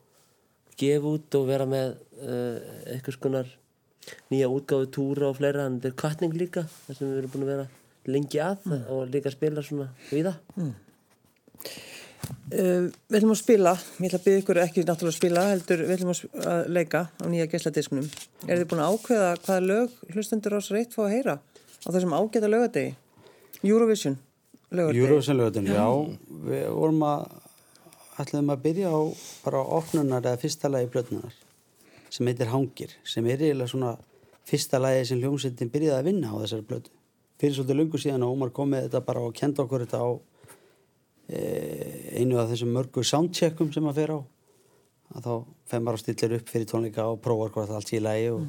gefa 0.82 1.14
út 1.16 1.38
og 1.40 1.48
vera 1.50 1.68
með 1.70 1.94
uh, 2.24 2.58
eitthvað 2.92 3.18
skonar 3.18 3.52
nýja 4.32 4.50
útgáfu 4.50 4.90
túra 4.92 5.30
og 5.30 5.38
fleira. 5.38 5.68
En 5.68 5.78
þetta 5.78 5.92
er 5.92 6.00
kvartning 6.04 6.36
líka 6.36 6.66
þar 6.88 6.98
sem 6.98 7.12
við 7.12 7.22
erum 7.22 7.34
búin 7.36 7.46
að 7.46 7.54
vera 7.54 7.68
lengi 8.12 8.42
að 8.42 8.72
og 8.90 9.04
líka 9.14 9.34
spila 9.34 9.64
svona 9.66 9.92
við 10.10 10.32
það 10.32 10.72
Uh, 12.52 12.90
við 13.08 13.20
ætlum 13.22 13.34
að 13.34 13.40
spila, 13.40 13.76
ég 14.02 14.10
ætla 14.10 14.20
að 14.20 14.26
byggja 14.26 14.42
ykkur 14.42 14.60
ekki 14.62 14.84
náttúrulega 14.84 15.14
að 15.14 15.20
spila, 15.20 15.46
heldur 15.52 15.84
við 15.86 15.94
ætlum 15.96 16.12
að 16.52 16.74
leika 16.76 17.04
á 17.08 17.26
nýja 17.32 17.48
geisladisknum. 17.52 18.10
Er 18.48 18.60
þið 18.60 18.68
búin 18.72 18.84
að 18.84 18.98
ákveða 18.98 19.30
hvaða 19.46 19.62
lög 19.68 19.96
hlustendur 20.12 20.58
ás 20.60 20.68
reitt 20.76 20.98
fá 20.98 21.06
að 21.06 21.14
heyra 21.16 21.38
á 21.40 21.88
þessum 21.88 22.18
ágæta 22.18 22.52
lögadegi? 22.52 22.92
Eurovision 23.64 24.18
lögadegi. 24.72 25.06
Eurovision 25.06 25.40
lögutin, 25.40 25.72
já 25.72 25.88
við 26.50 26.68
vorum 26.76 27.08
að 27.08 27.26
ætlum 28.22 28.52
að 28.54 28.64
byrja 28.66 28.92
á 28.92 29.02
bara 29.46 29.62
opnunar 29.80 30.26
eða 30.26 30.40
fyrsta 30.42 30.72
lagi 30.72 30.90
blöðnunar 30.92 31.36
sem 32.12 32.28
heitir 32.28 32.52
Hangir 32.52 32.96
sem 33.08 33.28
er 33.32 33.40
eiginlega 33.40 33.72
svona 33.72 33.94
fyrsta 34.50 34.82
lagi 34.82 35.06
sem 35.08 35.22
hljómsveitin 35.22 35.72
byrjaði 35.72 36.00
að 36.00 36.10
vinna 36.10 36.34
á 36.34 36.36
þessari 36.44 36.68
blödu 36.68 36.92
fyrir 37.42 37.56
svolítið 37.58 37.80
lungu 37.80 38.02
síðan 38.02 38.26
og 38.26 38.36
Ómar 38.36 38.52
kom 38.54 38.74
með 38.74 38.88
þetta 38.88 39.04
bara 39.08 39.24
og 39.26 39.36
kenda 39.38 39.64
okkur 39.64 39.86
þetta 39.86 40.02
á 40.04 40.10
einu 41.32 42.40
af 42.42 42.52
þessum 42.52 42.74
mörgu 42.76 43.04
soundcheckum 43.08 43.72
sem 43.74 43.88
að 43.88 44.02
fer 44.02 44.14
á 44.16 44.20
að 45.12 45.26
þá 45.26 45.34
fer 45.72 45.84
maður 45.84 45.98
og 45.98 46.04
stillir 46.04 46.36
upp 46.38 46.52
fyrir 46.52 46.68
tónleika 46.70 47.08
og 47.12 47.22
prófar 47.24 47.54
hvort 47.56 47.74
allt 47.76 47.90
sé 47.92 48.00
í 48.00 48.04
lagi 48.04 48.30
og, 48.32 48.46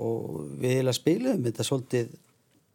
og 0.00 0.40
við 0.60 0.74
eiginlega 0.76 0.98
spilum 0.98 1.44
þetta 1.46 1.66
svolítið 1.68 2.16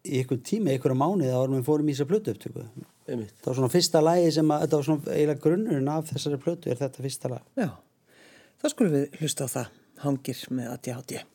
í 0.02 0.22
ykkur 0.24 0.40
tíma, 0.46 0.74
ykkur 0.74 0.98
mánuði 0.98 1.30
áður 1.30 1.52
en 1.52 1.60
við 1.60 1.68
fórum 1.68 1.92
í 1.92 1.96
þessa 1.96 2.10
plötu 2.10 2.34
upptöku 2.34 2.66
Einmitt. 3.12 3.36
það 3.42 3.52
var 3.52 3.60
svona 3.60 3.74
fyrsta 3.74 4.02
lagi 4.02 4.32
sem 4.34 4.54
að 4.54 4.64
þetta 4.66 4.80
var 4.80 4.88
svona 4.88 5.16
eiginlega 5.18 5.46
grunnurinn 5.46 5.92
af 5.94 6.10
þessari 6.10 6.42
plötu 6.42 6.72
er 6.72 6.82
þetta 6.82 7.06
fyrsta 7.06 7.34
lag 7.36 7.62
Já, 7.62 7.70
þá 8.62 8.66
skulum 8.74 8.98
við 8.98 9.20
hlusta 9.22 9.46
á 9.46 9.54
það, 9.58 9.78
hangir 10.06 10.42
með 10.50 10.74
ADHD. 10.74 11.22
Hangir 11.22 11.31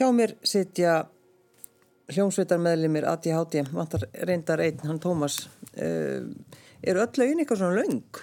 Hjá 0.00 0.08
mér 0.16 0.32
sitja 0.48 0.94
hljómsveitarmeðlimir 2.10 3.04
ADHD, 3.12 3.60
vantar 3.76 4.06
reyndar 4.26 4.62
einn, 4.64 4.80
hann 4.88 4.98
Tómas. 5.02 5.42
Uh, 5.76 6.24
eru 6.82 7.02
öll 7.04 7.20
lögin 7.20 7.42
eitthvað 7.44 7.60
svona 7.60 7.82
löng? 7.84 8.22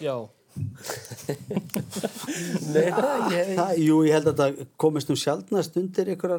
Já, 0.00 0.14
Nei, 2.72 2.88
það, 2.90 3.24
ég, 3.30 3.50
Það, 3.58 3.72
jú, 3.84 3.96
ég 4.08 4.14
held 4.16 4.30
að 4.32 4.40
það 4.40 4.56
komist 4.82 5.10
nú 5.10 5.14
sjaldnast 5.20 5.76
undir 5.78 6.08
ykkur, 6.16 6.32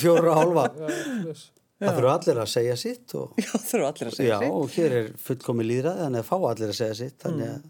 fjóra 0.00 0.34
hálfa. 0.38 0.64
já. 0.76 1.36
Það 1.84 1.96
þurfa 1.98 2.12
allir 2.14 2.38
að 2.44 2.50
segja 2.52 2.74
sitt 2.80 3.14
og, 3.18 3.32
Já, 3.40 3.48
það 3.58 3.72
eru 3.78 3.86
allir 3.88 4.08
að 4.10 4.14
segja 4.18 4.28
já, 4.30 4.36
sig. 4.44 4.50
og 4.54 4.74
hér 4.76 4.92
er 5.00 5.08
fullkomi 5.24 5.64
líðræði, 5.66 6.00
þannig 6.04 6.20
að 6.22 6.28
fá 6.28 6.36
allir 6.50 6.70
að 6.70 6.76
segja 6.78 6.96
sitt, 7.00 7.16
þannig 7.24 7.48
að 7.50 7.64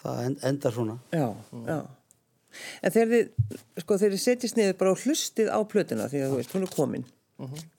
það 0.00 0.20
en- 0.28 0.36
endar 0.50 0.76
svona. 0.76 0.94
Já, 1.12 1.26
já. 1.68 1.78
En 2.82 2.94
þegar 2.94 3.12
þið, 3.12 3.58
sko, 3.82 3.98
þið 4.02 4.16
setjast 4.22 4.58
niður 4.58 4.76
bara 4.80 4.94
og 4.94 5.02
hlustið 5.04 5.50
á 5.50 5.58
plötuna 5.68 6.08
því 6.12 6.22
að 6.24 6.32
þú 6.32 6.40
veist, 6.40 6.54
hún 6.54 6.66
er 6.66 6.74
komin. 6.74 7.06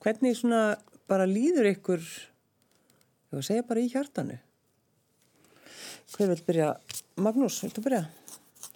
Hvernig 0.04 0.36
svona 0.38 0.60
bara 1.10 1.26
líður 1.30 1.70
ykkur, 1.72 2.04
að 3.32 3.46
segja 3.46 3.66
bara 3.66 3.82
í 3.82 3.90
hjartanu. 3.92 4.38
Hver 6.14 6.30
vil 6.32 6.44
byrja? 6.46 6.70
Magnús, 7.20 7.58
viltu 7.64 7.82
byrja? 7.84 8.04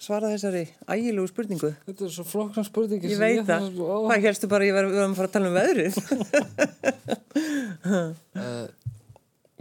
Svara 0.01 0.31
þessari 0.31 0.63
ægilegu 0.89 1.29
spurningu. 1.29 1.69
Þetta 1.85 2.05
er 2.07 2.13
svo 2.15 2.23
flokkna 2.25 2.63
spurningi 2.65 3.11
Ég 3.11 3.19
veit 3.21 3.43
það. 3.45 3.67
Hvað 3.77 4.23
helstu 4.25 4.49
bara, 4.49 4.65
ég 4.65 4.73
varum 4.73 5.13
að 5.13 5.19
fara 5.19 5.29
að 5.29 5.35
tala 5.35 5.51
um 5.51 5.57
veðrið. 5.59 5.93
Uh, 8.41 8.65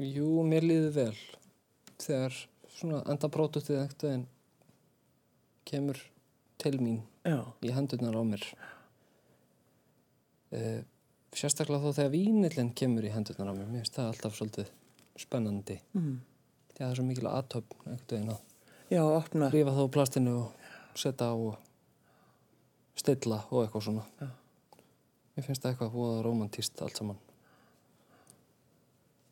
jú, 0.17 0.31
mér 0.49 0.65
líður 0.65 0.95
vel 0.97 1.19
þegar 2.01 2.39
svona 2.79 3.03
enda 3.13 3.29
pródúktið 3.33 3.83
einhvern 3.83 4.01
veginn 4.07 4.25
kemur 5.69 6.01
til 6.61 6.77
mín 6.81 7.01
já, 7.27 7.41
í 7.65 7.73
hendurnar 7.75 8.17
á 8.17 8.23
mér 8.27 8.45
uh, 10.57 10.81
sérstaklega 11.37 11.83
þó 11.85 11.97
þegar 12.01 12.15
vínillin 12.15 12.75
kemur 12.77 13.07
í 13.07 13.15
hendurnar 13.15 13.53
á 13.53 13.55
mér 13.55 13.71
mér 13.71 13.85
finnst 13.85 13.99
það 13.99 14.13
alltaf 14.13 14.39
svolítið 14.39 14.71
spennandi 15.21 15.81
mm. 15.97 16.15
það 16.77 16.87
er 16.91 17.01
svo 17.01 17.09
mikil 17.09 17.29
aðtöfn 17.31 17.83
einhvern 17.87 18.07
veginn 18.15 18.35
að 18.35 18.41
já, 18.91 19.03
opna. 19.05 19.51
rífa 19.55 19.75
þá 19.77 19.83
plastinu 19.95 20.37
og 20.45 20.99
setja 20.99 21.31
á 21.31 21.35
og 21.35 21.59
stilla 22.99 23.43
og 23.51 23.65
eitthvað 23.65 23.87
svona 23.87 24.05
Já. 24.21 24.29
mér 25.37 25.47
finnst 25.47 25.65
það 25.65 25.73
eitthvað 25.73 25.97
voða 25.97 26.23
romantíst 26.27 26.83
allt 26.85 27.01
saman 27.01 27.21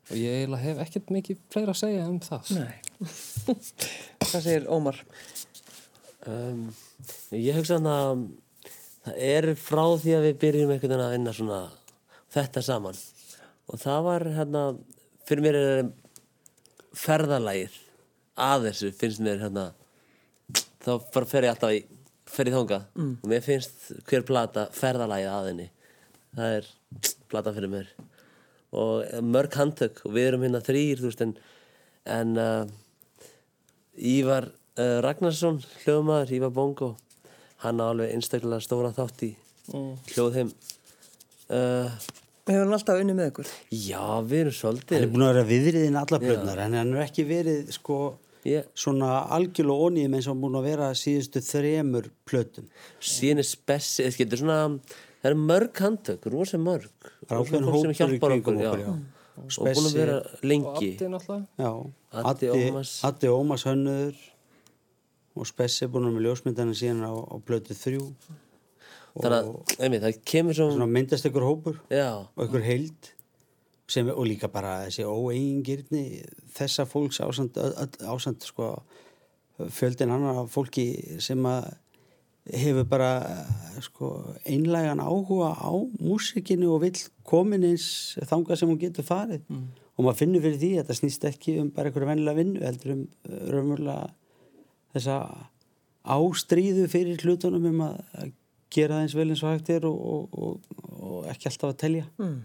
og 0.08 0.16
ég 0.16 0.54
hef 0.62 0.82
ekkert 0.84 1.10
mikið 1.12 1.40
fleira 1.52 1.74
að 1.74 1.82
segja 1.82 2.06
um 2.08 2.20
það 2.24 2.52
Nei. 2.56 2.76
Hvað 4.28 4.44
segir 4.44 4.68
Ómar? 4.72 5.02
Um, 6.26 6.64
ég 7.37 7.57
hugsa 7.59 7.78
hann 7.78 7.90
að 7.92 8.24
það 9.07 9.20
er 9.28 9.50
frá 9.61 9.85
því 10.02 10.16
að 10.16 10.26
við 10.26 10.40
byrjum 10.44 10.72
einhvern 10.74 10.92
veginn 10.94 11.07
að 11.07 11.14
vinna 11.16 11.35
svona 11.37 11.61
þetta 12.35 12.64
saman. 12.64 12.98
Og 13.68 13.83
það 13.83 14.07
var 14.09 14.26
hérna 14.38 14.64
fyrir 15.28 15.44
mér 15.44 15.61
er 15.61 15.92
ferðalagið 16.98 17.76
að 18.38 18.68
þessu 18.68 18.92
finnst 18.96 19.22
mér 19.24 19.42
hérna 19.42 19.70
þá 20.85 21.24
fer 21.28 21.46
ég 21.46 21.52
alltaf 21.52 21.74
í 21.76 21.83
fer 22.28 22.50
í 22.50 22.52
þonga 22.52 22.83
mm. 22.92 23.12
og 23.22 23.31
mér 23.31 23.44
finnst 23.44 23.88
hver 24.09 24.24
plata 24.28 24.66
ferðalagið 24.76 25.33
að 25.33 25.48
henni. 25.50 25.68
Það 26.37 26.57
er 26.59 26.68
plata 27.31 27.54
fyrir 27.57 27.72
mér. 27.72 27.88
Og 28.78 29.24
mörg 29.24 29.57
handtök 29.57 30.02
og 30.04 30.14
við 30.16 30.31
erum 30.31 30.44
hérna 30.44 30.61
þrýr 30.64 31.00
þú 31.00 31.09
veist 31.09 31.24
en, 31.24 31.35
en 32.18 32.35
uh, 32.37 32.68
Ívar 33.98 34.50
uh, 34.78 35.00
Ragnarsson 35.04 35.58
hljóðmaður, 35.84 36.32
Ívar 36.38 36.54
Bongo 36.54 36.92
hann 37.64 37.80
á 37.82 37.90
alveg 37.90 38.14
einstaklega 38.14 38.62
stóra 38.64 38.94
þátt 38.96 39.26
í 39.28 39.34
Mm. 39.68 39.98
hljóðheim. 40.14 40.48
Uh, 41.52 41.90
Hefur 42.48 42.62
hann 42.64 42.72
alltaf 42.72 43.00
unni 43.02 43.12
með 43.12 43.26
ykkur? 43.32 43.48
já, 43.68 44.00
við 44.24 44.38
erum 44.38 44.54
Hann 44.54 44.56
svolítið 44.56 45.02
er 45.02 45.10
búin 45.12 45.24
að 45.26 45.34
vera 45.34 45.42
viðriðin 45.50 45.98
alla 46.00 46.18
blöðnar, 46.22 46.62
en 46.64 46.76
hann 46.78 46.94
er 46.96 47.02
ekki 47.04 47.24
verið 47.28 47.68
sko 47.76 47.98
ég, 48.48 48.64
svona 48.72 49.10
algjörlega 49.36 49.84
ónýjum 49.90 50.16
eins 50.16 50.28
og 50.30 50.32
hann 50.32 50.40
búin 50.46 50.56
að 50.56 50.68
vera 50.70 50.88
síðustu 50.96 51.42
þremur 51.44 52.08
plötum. 52.24 52.64
síðan 53.04 53.42
er 53.44 53.48
spessi 53.50 54.06
eða 54.06 54.16
getur 54.22 54.40
svona, 54.40 54.58
það 55.20 55.28
eru 55.34 55.40
mörg 55.52 55.82
handtök 55.84 56.26
rosa 56.32 56.56
mörg. 56.64 56.88
Er 57.28 57.36
Og 57.36 57.46
sem 57.52 57.68
hópur 57.68 57.92
í 57.92 57.98
hjálpar 58.00 58.32
kringum 58.32 58.56
okkur, 58.56 58.72
okkur, 58.72 58.80
já. 58.80 58.88
og 59.58 59.68
búin 59.68 59.90
að 59.90 59.98
vera 60.00 60.16
og 60.22 60.48
lengi. 60.48 60.90
Addi 60.96 61.12
náttúrulega. 61.12 61.46
Já, 61.60 61.72
Addi 63.04 63.28
Ómars. 63.28 63.68
Hönnur 63.68 64.16
og 65.38 65.48
Spessi 65.48 65.87
er 65.87 65.92
búin 65.92 66.09
að 66.09 66.18
með 66.18 66.29
ljósmyndanum 66.29 66.77
síðan 66.77 67.07
á, 67.07 67.12
á 67.14 67.37
blötu 67.40 67.77
þrjú. 67.79 68.05
Þannig 69.18 70.03
að, 70.03 70.03
það 70.05 70.55
svo 70.55 70.87
myndast 70.87 71.27
ykkur 71.27 71.46
hópur 71.46 71.79
já, 71.90 72.11
og 72.22 72.42
ykkur 72.44 72.66
heild 72.66 73.12
sem, 73.88 74.09
og 74.12 74.27
líka 74.29 74.51
bara 74.53 74.85
þessi 74.87 75.07
óeigingirni 75.09 76.05
þessa 76.55 76.87
fólks 76.88 77.22
ásand, 77.24 77.57
ásand 78.05 78.44
sko, 78.46 78.74
fjöldin 79.74 80.12
annar 80.14 80.44
fólki 80.53 80.87
sem 81.24 81.40
að 81.48 81.70
hefur 82.48 82.87
bara 82.88 83.11
sko, 83.85 84.12
einlægan 84.48 85.03
áhuga 85.03 85.53
á 85.57 85.72
músikinu 86.01 86.70
og 86.77 86.85
vill 86.87 87.01
komin 87.29 87.66
eins 87.68 88.16
þangað 88.29 88.61
sem 88.61 88.70
hún 88.70 88.81
getur 88.81 89.05
farið. 89.05 89.44
Og 89.98 90.07
maður 90.07 90.20
finnur 90.20 90.44
fyrir 90.44 90.61
því 90.61 90.70
að 90.77 90.81
þetta 90.85 90.96
snýst 91.01 91.27
ekki 91.29 91.59
um 91.61 91.70
bara 91.74 91.90
einhverju 91.90 92.09
vennilega 92.09 92.38
vinnu 92.38 92.62
heldur 92.62 92.94
um 92.94 93.03
raunverulega 93.27 94.12
þessa 94.98 95.48
ástríðu 96.08 96.84
fyrir 96.90 97.24
hlutunum 97.24 97.70
um 97.72 97.87
að 97.88 97.96
að 98.18 98.37
gera 98.74 98.98
það 98.98 99.04
eins 99.04 99.16
vel 99.16 99.28
eins 99.32 99.42
og 99.44 99.54
hægt 99.54 99.72
er 99.72 99.88
og, 99.88 99.98
og, 100.12 100.38
og, 100.44 100.78
og 100.98 101.28
ekki 101.32 101.50
alltaf 101.50 101.72
að 101.72 101.80
telja. 101.84 102.06
Mm. 102.20 102.38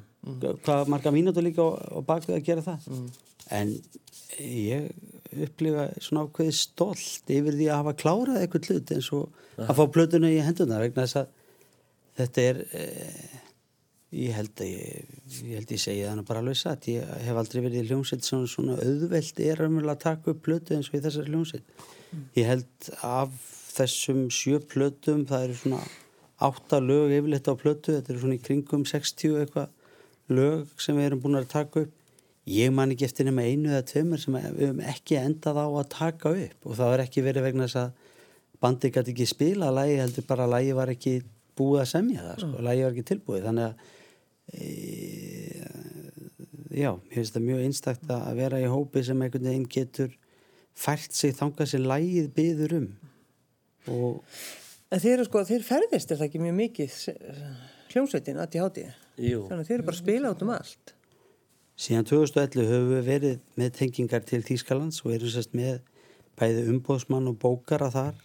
hvað 0.64 0.92
marga 0.92 1.12
mínútur 1.12 1.44
líka 1.44 1.66
á, 1.68 2.00
bakvið 2.08 2.38
að 2.38 2.46
gera 2.48 2.64
það. 2.64 2.88
En 3.52 3.74
ég 4.40 4.90
upplifa 5.44 5.90
svona 6.00 6.26
ákveði 6.28 6.56
stolt 6.56 7.32
yfir 7.34 7.58
því 7.58 7.70
að 7.70 7.80
hafa 7.82 7.96
klárað 8.00 8.42
eitthvað 8.42 8.70
hlut 8.70 8.94
eins 8.96 9.10
og 9.18 9.40
að 9.60 9.80
fá 9.80 9.84
plötuna 9.98 10.32
í 10.32 10.42
hendunar 10.46 10.84
vegna 10.86 11.08
þess 11.08 11.24
að 11.24 11.32
þetta 12.22 12.46
er 12.52 12.62
eh, 12.80 13.34
ég 14.14 14.38
held 14.38 14.62
að 14.62 14.70
ég, 14.70 15.18
ég 15.42 15.58
held 15.58 15.74
ég 15.74 15.82
segi 15.82 16.06
það 16.06 16.16
nú 16.20 16.26
bara 16.30 16.44
alveg 16.44 16.60
satt. 16.62 16.88
Ég 16.94 17.12
hef 17.26 17.42
aldrei 17.42 17.64
verið 17.66 17.82
í 17.82 17.90
hljómsveit 17.90 18.28
svona, 18.28 18.50
svona 18.54 18.78
auðvelt 18.80 19.44
er 19.44 19.66
að 19.66 20.00
taka 20.06 20.32
upp 20.32 20.44
plötu 20.46 20.78
eins 20.78 20.92
og 20.92 21.00
í 21.00 21.04
þessari 21.04 21.34
hljómsveit 21.34 21.86
ég 22.38 22.50
held 22.50 22.90
af 23.06 23.34
þessum 23.74 24.28
sjö 24.34 24.60
plötum 24.70 25.26
það 25.30 25.48
eru 25.48 25.60
svona 25.60 25.82
átta 26.44 26.80
lög 26.84 27.14
yfirleitt 27.18 27.50
á 27.50 27.54
plötu 27.58 27.96
þetta 27.96 28.14
eru 28.14 28.24
svona 28.24 28.38
í 28.38 28.44
kringum 28.44 28.86
60 28.90 29.42
eitthvað 29.42 29.70
lög 30.34 30.72
sem 30.82 30.98
við 30.98 31.10
erum 31.10 31.22
búin 31.24 31.40
að 31.40 31.52
taka 31.54 31.86
upp. 31.86 32.00
Ég 32.50 32.74
man 32.76 32.92
ekki 32.92 33.06
eftir 33.08 33.28
nema 33.28 33.46
einu 33.48 33.72
eða 33.72 33.86
tveimur 33.88 34.20
sem 34.20 34.36
við 34.36 34.66
höfum 34.66 34.82
ekki 34.92 35.16
endað 35.16 35.62
á 35.64 35.68
að 35.68 35.92
taka 35.94 36.34
upp 36.36 36.68
og 36.68 36.80
það 36.80 36.96
er 36.96 37.04
ekki 37.06 37.24
verið 37.24 37.46
vegna 37.48 37.68
þess 37.70 37.80
að 37.80 38.10
bandi 38.64 38.92
gæti 38.92 39.14
ekki 39.14 39.28
spila 39.28 39.72
lagi 39.72 39.96
heldur 40.00 40.28
bara 40.28 40.48
að 40.48 40.54
lagi 40.58 40.76
var 40.76 40.92
ekki 40.92 41.14
búið 41.58 41.84
að 41.84 41.92
semja 41.94 42.26
það 42.26 42.42
sko, 42.44 42.66
lagi 42.68 42.84
var 42.84 42.96
ekki 42.96 43.06
tilbúið 43.10 43.48
þannig 43.48 43.66
að 43.70 43.76
e, 44.54 44.68
já, 46.82 46.92
mér 46.92 47.16
finnst 47.16 47.38
það 47.38 47.48
mjög 47.48 47.64
einstakt 47.68 48.14
að 48.18 48.42
vera 48.42 48.60
í 48.60 48.70
hópi 48.72 49.04
sem 49.08 49.24
einhvern 49.24 49.50
veginn 49.50 49.70
getur 49.78 50.12
fært 50.74 51.14
sig 51.16 51.36
þangað 51.38 51.74
sem 51.74 51.88
lagið 51.88 52.30
byður 52.36 52.78
um 52.80 52.92
og 53.94 55.00
þeir 55.04 55.24
sko, 55.28 55.44
þeir 55.48 55.64
ferðist 55.68 56.12
er 56.12 56.20
það 56.20 56.28
ekki 56.30 56.42
mjög 56.44 56.58
mikið 56.60 56.98
hljómsveitin 57.94 58.42
að 58.42 58.58
ég 58.58 58.66
háti. 58.66 58.84
Þannig 59.18 59.60
að 59.60 59.68
þeir 59.68 59.78
eru 59.78 59.88
bara 59.88 59.98
að 59.98 60.02
spila 60.02 60.34
út 60.34 60.44
um 60.46 60.52
allt. 60.54 60.94
Síðan 61.84 62.08
2011 62.10 62.70
höfum 62.70 62.92
við 62.92 63.08
verið 63.10 63.40
með 63.60 63.72
tengingar 63.80 64.26
til 64.30 64.42
Þýskalands 64.46 65.02
og 65.04 65.16
erum 65.16 65.34
sérst 65.34 65.56
með 65.58 65.82
bæði 66.38 66.68
umbóðsmann 66.74 67.30
og 67.32 67.40
bókara 67.42 67.90
þar 67.94 68.22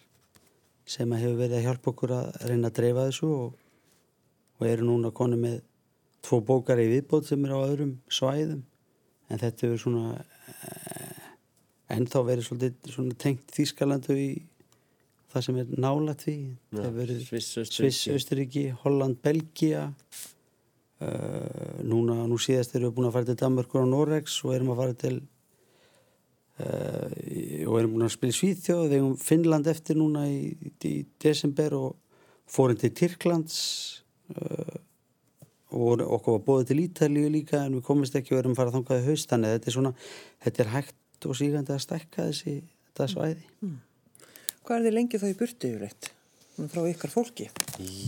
sem 0.89 1.13
hefur 1.17 1.41
verið 1.41 1.59
að 1.59 1.67
hjálpa 1.67 1.93
okkur 1.93 2.15
að 2.17 2.29
reyna 2.49 2.71
að 2.71 2.77
dreifa 2.79 3.07
þessu 3.09 3.29
og, 3.33 3.59
og 4.61 4.69
eru 4.69 4.89
núna 4.89 5.13
konu 5.17 5.41
með 5.41 5.61
tvo 6.25 6.41
bókara 6.45 6.85
í 6.85 6.93
viðbót 6.93 7.29
sem 7.29 7.45
eru 7.45 7.61
á 7.61 7.69
öðrum 7.69 7.95
svæðum 8.13 8.63
en 9.29 9.43
þetta 9.43 9.67
hefur 9.67 9.83
svona 9.85 10.15
eh, 11.89 11.97
ennþá 11.97 12.25
verið 12.29 12.49
svolítið 12.49 12.95
svona 12.95 13.19
tengt 13.25 13.53
Þýskalandu 13.57 14.17
í 14.19 14.31
það 15.33 15.45
sem 15.45 15.61
er 15.61 15.73
nálægt 15.77 16.25
því. 16.27 16.37
Það 16.73 16.85
hefur 16.85 16.99
verið 17.03 17.19
Sviss, 17.69 18.03
Austuríki, 18.13 18.65
Holland, 18.83 19.19
Belgia 19.25 19.83
uh, 21.05 21.83
núna, 21.85 22.23
nú 22.29 22.39
síðast 22.41 22.75
erum 22.77 22.91
við 22.91 22.97
búin 22.97 23.11
að 23.11 23.17
fara 23.19 23.29
til 23.29 23.41
Danmarkur 23.43 23.83
og 23.85 23.91
Noregs 23.93 24.39
og 24.45 24.55
erum 24.57 24.73
að 24.73 24.81
fara 24.83 24.99
til 25.05 25.15
uh, 26.65 27.09
og 27.69 27.79
erum 27.81 27.95
búin 27.95 28.09
að 28.09 28.15
spila 28.17 28.39
Svíþjóð. 28.39 28.85
Við 28.89 28.99
erum 29.01 29.17
Finnland 29.21 29.71
eftir 29.71 30.01
núna 30.01 30.27
í, 30.31 30.55
í 30.89 30.95
desember 31.23 31.77
og 31.79 32.23
fórum 32.49 32.79
til 32.81 32.95
Tyrklands 32.97 33.59
uh, 34.33 34.79
og 35.77 36.01
okkur 36.01 36.39
var 36.39 36.47
bóðið 36.47 36.71
til 36.71 36.81
Ítalíu 36.87 37.29
líka 37.29 37.61
en 37.67 37.77
við 37.77 37.85
komist 37.85 38.17
ekki 38.17 38.33
og 38.33 38.41
erum 38.41 38.55
að 38.57 38.63
fara 38.63 38.75
þangað 38.79 39.03
í 39.03 39.11
haust. 39.11 39.29
Þannig 39.29 39.51
að 39.51 39.59
þetta 39.59 39.69
er 39.69 39.77
svona, 39.77 39.93
þetta 40.47 40.65
er 40.65 40.73
hægt 40.73 40.97
og 41.27 41.35
sígandi 41.39 41.75
að 41.75 41.83
stækka 41.83 42.29
þessi 42.29 42.55
þetta 42.63 43.09
svæði 43.15 43.75
Hvað 44.69 44.77
er 44.77 44.85
þið 44.85 44.95
lengi 44.99 45.19
þá 45.19 45.27
í 45.31 45.37
burtu 45.39 45.69
yfirleitt? 45.73 46.09
Frá 46.59 46.83
ykkar 46.91 47.13
fólki. 47.13 47.45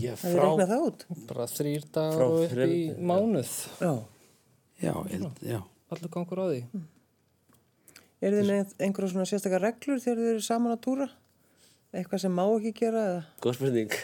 Já, 0.02 0.12
Það 0.18 0.30
er 0.30 0.40
regnað 0.42 0.70
það 0.72 0.86
út. 0.88 1.04
Bara 1.28 1.44
þrýr 1.46 1.84
dagar 1.94 2.16
Frá 2.18 2.24
og 2.26 2.40
upp 2.42 2.62
í 2.66 2.80
mánuð. 3.10 3.52
Já. 3.80 3.92
Já, 4.82 4.94
já. 5.46 5.60
Allur 5.94 6.12
gangur 6.12 6.42
á 6.42 6.46
því. 6.50 6.60
Er 8.20 8.36
þið 8.36 8.50
með 8.50 8.74
einhverja 8.84 9.12
svona 9.14 9.28
sérstakar 9.30 9.64
reglur 9.64 10.02
þegar 10.02 10.20
þið 10.20 10.32
eru 10.34 10.44
saman 10.44 10.74
að 10.74 10.82
túra? 10.84 11.06
Eitthvað 11.90 12.20
sem 12.22 12.30
má 12.30 12.44
ekki 12.46 12.70
gera 12.76 13.00
eða? 13.02 13.22
Góð 13.42 13.56
spurning. 13.56 13.94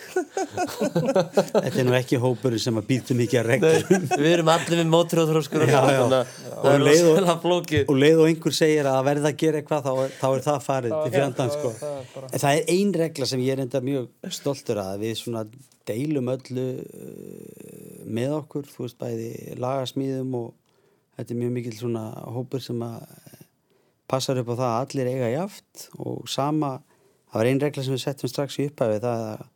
Þetta 1.54 1.70
er 1.70 1.84
nú 1.86 1.92
ekki 1.94 2.18
hópurinn 2.18 2.62
sem 2.64 2.80
að 2.80 2.88
býtu 2.88 3.14
mikið 3.14 3.38
að 3.38 3.46
reglum. 3.52 4.06
Við 4.10 4.26
erum 4.32 4.50
allir 4.50 4.80
með 4.80 4.88
mótróðróskur 4.90 5.62
og 5.62 5.70
er 5.70 6.82
leið 6.82 7.10
og-. 7.12 7.76
Og 7.86 8.00
leið 8.02 8.22
og 8.24 8.32
einhver 8.32 8.56
segir 8.58 8.88
að 8.90 8.98
verða 9.06 9.30
að 9.30 9.38
gera 9.44 9.60
eitthvað, 9.62 9.86
þá, 9.86 10.18
þá 10.18 10.26
er 10.32 10.42
það 10.48 10.58
farið 10.64 10.96
til 10.96 11.12
fjandan, 11.14 11.54
sko. 11.54 11.72
er 11.78 12.26
En 12.26 12.42
það 12.42 12.58
er 12.58 12.74
ein 12.74 12.92
regla 13.04 13.30
sem 13.30 13.44
ég 13.46 13.54
er 13.54 13.62
enda 13.68 13.82
mjög 13.86 14.34
stoltur 14.40 14.82
að 14.82 15.06
við 15.06 15.14
svona 15.20 15.44
deilum 15.86 16.32
öllu 16.34 16.66
uh, 16.82 18.02
með 18.18 18.34
okkur, 18.40 18.66
þú 18.72 18.88
veist, 18.88 18.98
bæði 18.98 19.58
lagasmíðum 19.62 20.34
og 20.40 20.50
þetta 21.20 21.36
er 21.36 21.40
mjög 21.44 21.54
mikil 21.60 21.76
svona 21.78 22.08
hópur 22.34 22.66
sem 22.66 22.82
að 22.82 23.06
passar 24.10 24.42
upp 24.42 24.50
á 24.50 24.54
það 24.54 24.68
að 24.72 24.80
allir 24.82 25.14
eiga 25.14 25.32
jaft 25.36 25.88
og 26.02 26.26
sama, 26.30 26.76
það 27.36 27.42
var 27.42 27.50
ein 27.50 27.60
regla 27.60 27.82
sem 27.84 27.92
við 27.92 28.02
settum 28.06 28.30
strax 28.32 28.56
í 28.56 28.68
upphæfi, 28.70 29.00
það 29.04 29.24
er 29.26 29.42
að 29.42 29.48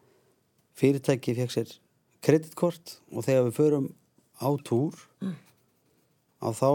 fyrirtæki 0.81 1.35
fekk 1.38 1.55
sér 1.55 1.71
kreditkort 2.25 2.99
og 3.14 3.25
þegar 3.25 3.47
við 3.47 3.57
förum 3.57 3.87
á 4.37 4.49
túr 4.69 4.99
á 6.45 6.49
þá 6.53 6.69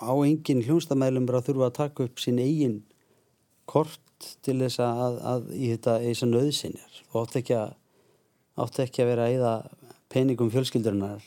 á 0.00 0.12
engin 0.24 0.62
hljónstamæðlumur 0.64 1.36
að 1.36 1.50
þurfa 1.50 1.68
að 1.68 1.76
taka 1.76 2.06
upp 2.08 2.22
sín 2.22 2.40
eigin 2.40 2.78
kort 3.68 4.00
til 4.44 4.56
þess 4.62 4.80
að, 4.84 5.18
að 5.20 5.50
í 5.56 5.68
þetta 5.74 5.98
þess 6.06 6.24
að 6.24 6.32
nöðsynjar 6.34 6.96
og 7.10 7.20
átti 7.22 7.42
ekki 7.42 7.58
að 7.60 7.76
átti 8.60 8.84
ekki 8.86 9.04
að 9.04 9.10
vera 9.12 9.26
að 9.26 9.34
eyða 9.36 9.52
peningum 10.10 10.50
fjölskyldurinnar. 10.52 11.22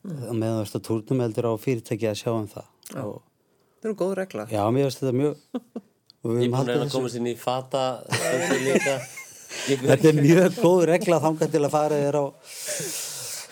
Mm. 0.00 0.38
meðan 0.40 0.60
þú 0.60 0.60
veist 0.62 0.76
að 0.78 0.84
túrnum 0.86 1.20
heldur 1.20 1.48
á 1.48 1.52
fyrirtæki 1.60 2.06
að 2.08 2.20
sjá 2.22 2.30
um 2.32 2.46
það. 2.48 2.68
Og, 3.02 3.18
Það 3.80 3.88
eru 3.90 3.96
góð 4.00 4.14
regla. 4.16 4.46
já, 4.48 4.62
mér 4.72 4.86
veist 4.88 5.00
þetta 5.02 5.16
mjög 5.16 5.42
og 6.20 6.34
við 6.34 6.40
Ég 6.40 6.46
er 6.46 6.50
höfum 6.50 6.50
búin 6.50 6.56
að 6.56 6.58
haldið 6.60 6.74
reyna 6.74 6.84
að 6.84 6.90
þessu- 6.90 6.98
Þetta 9.90 10.08
er 10.12 10.18
mjög 10.22 10.58
góð 10.62 10.84
regla 10.90 11.16
þangað 11.24 11.50
til 11.54 11.62
að 11.66 11.72
fara 11.74 11.96
þér 12.04 12.18
á 12.20 12.24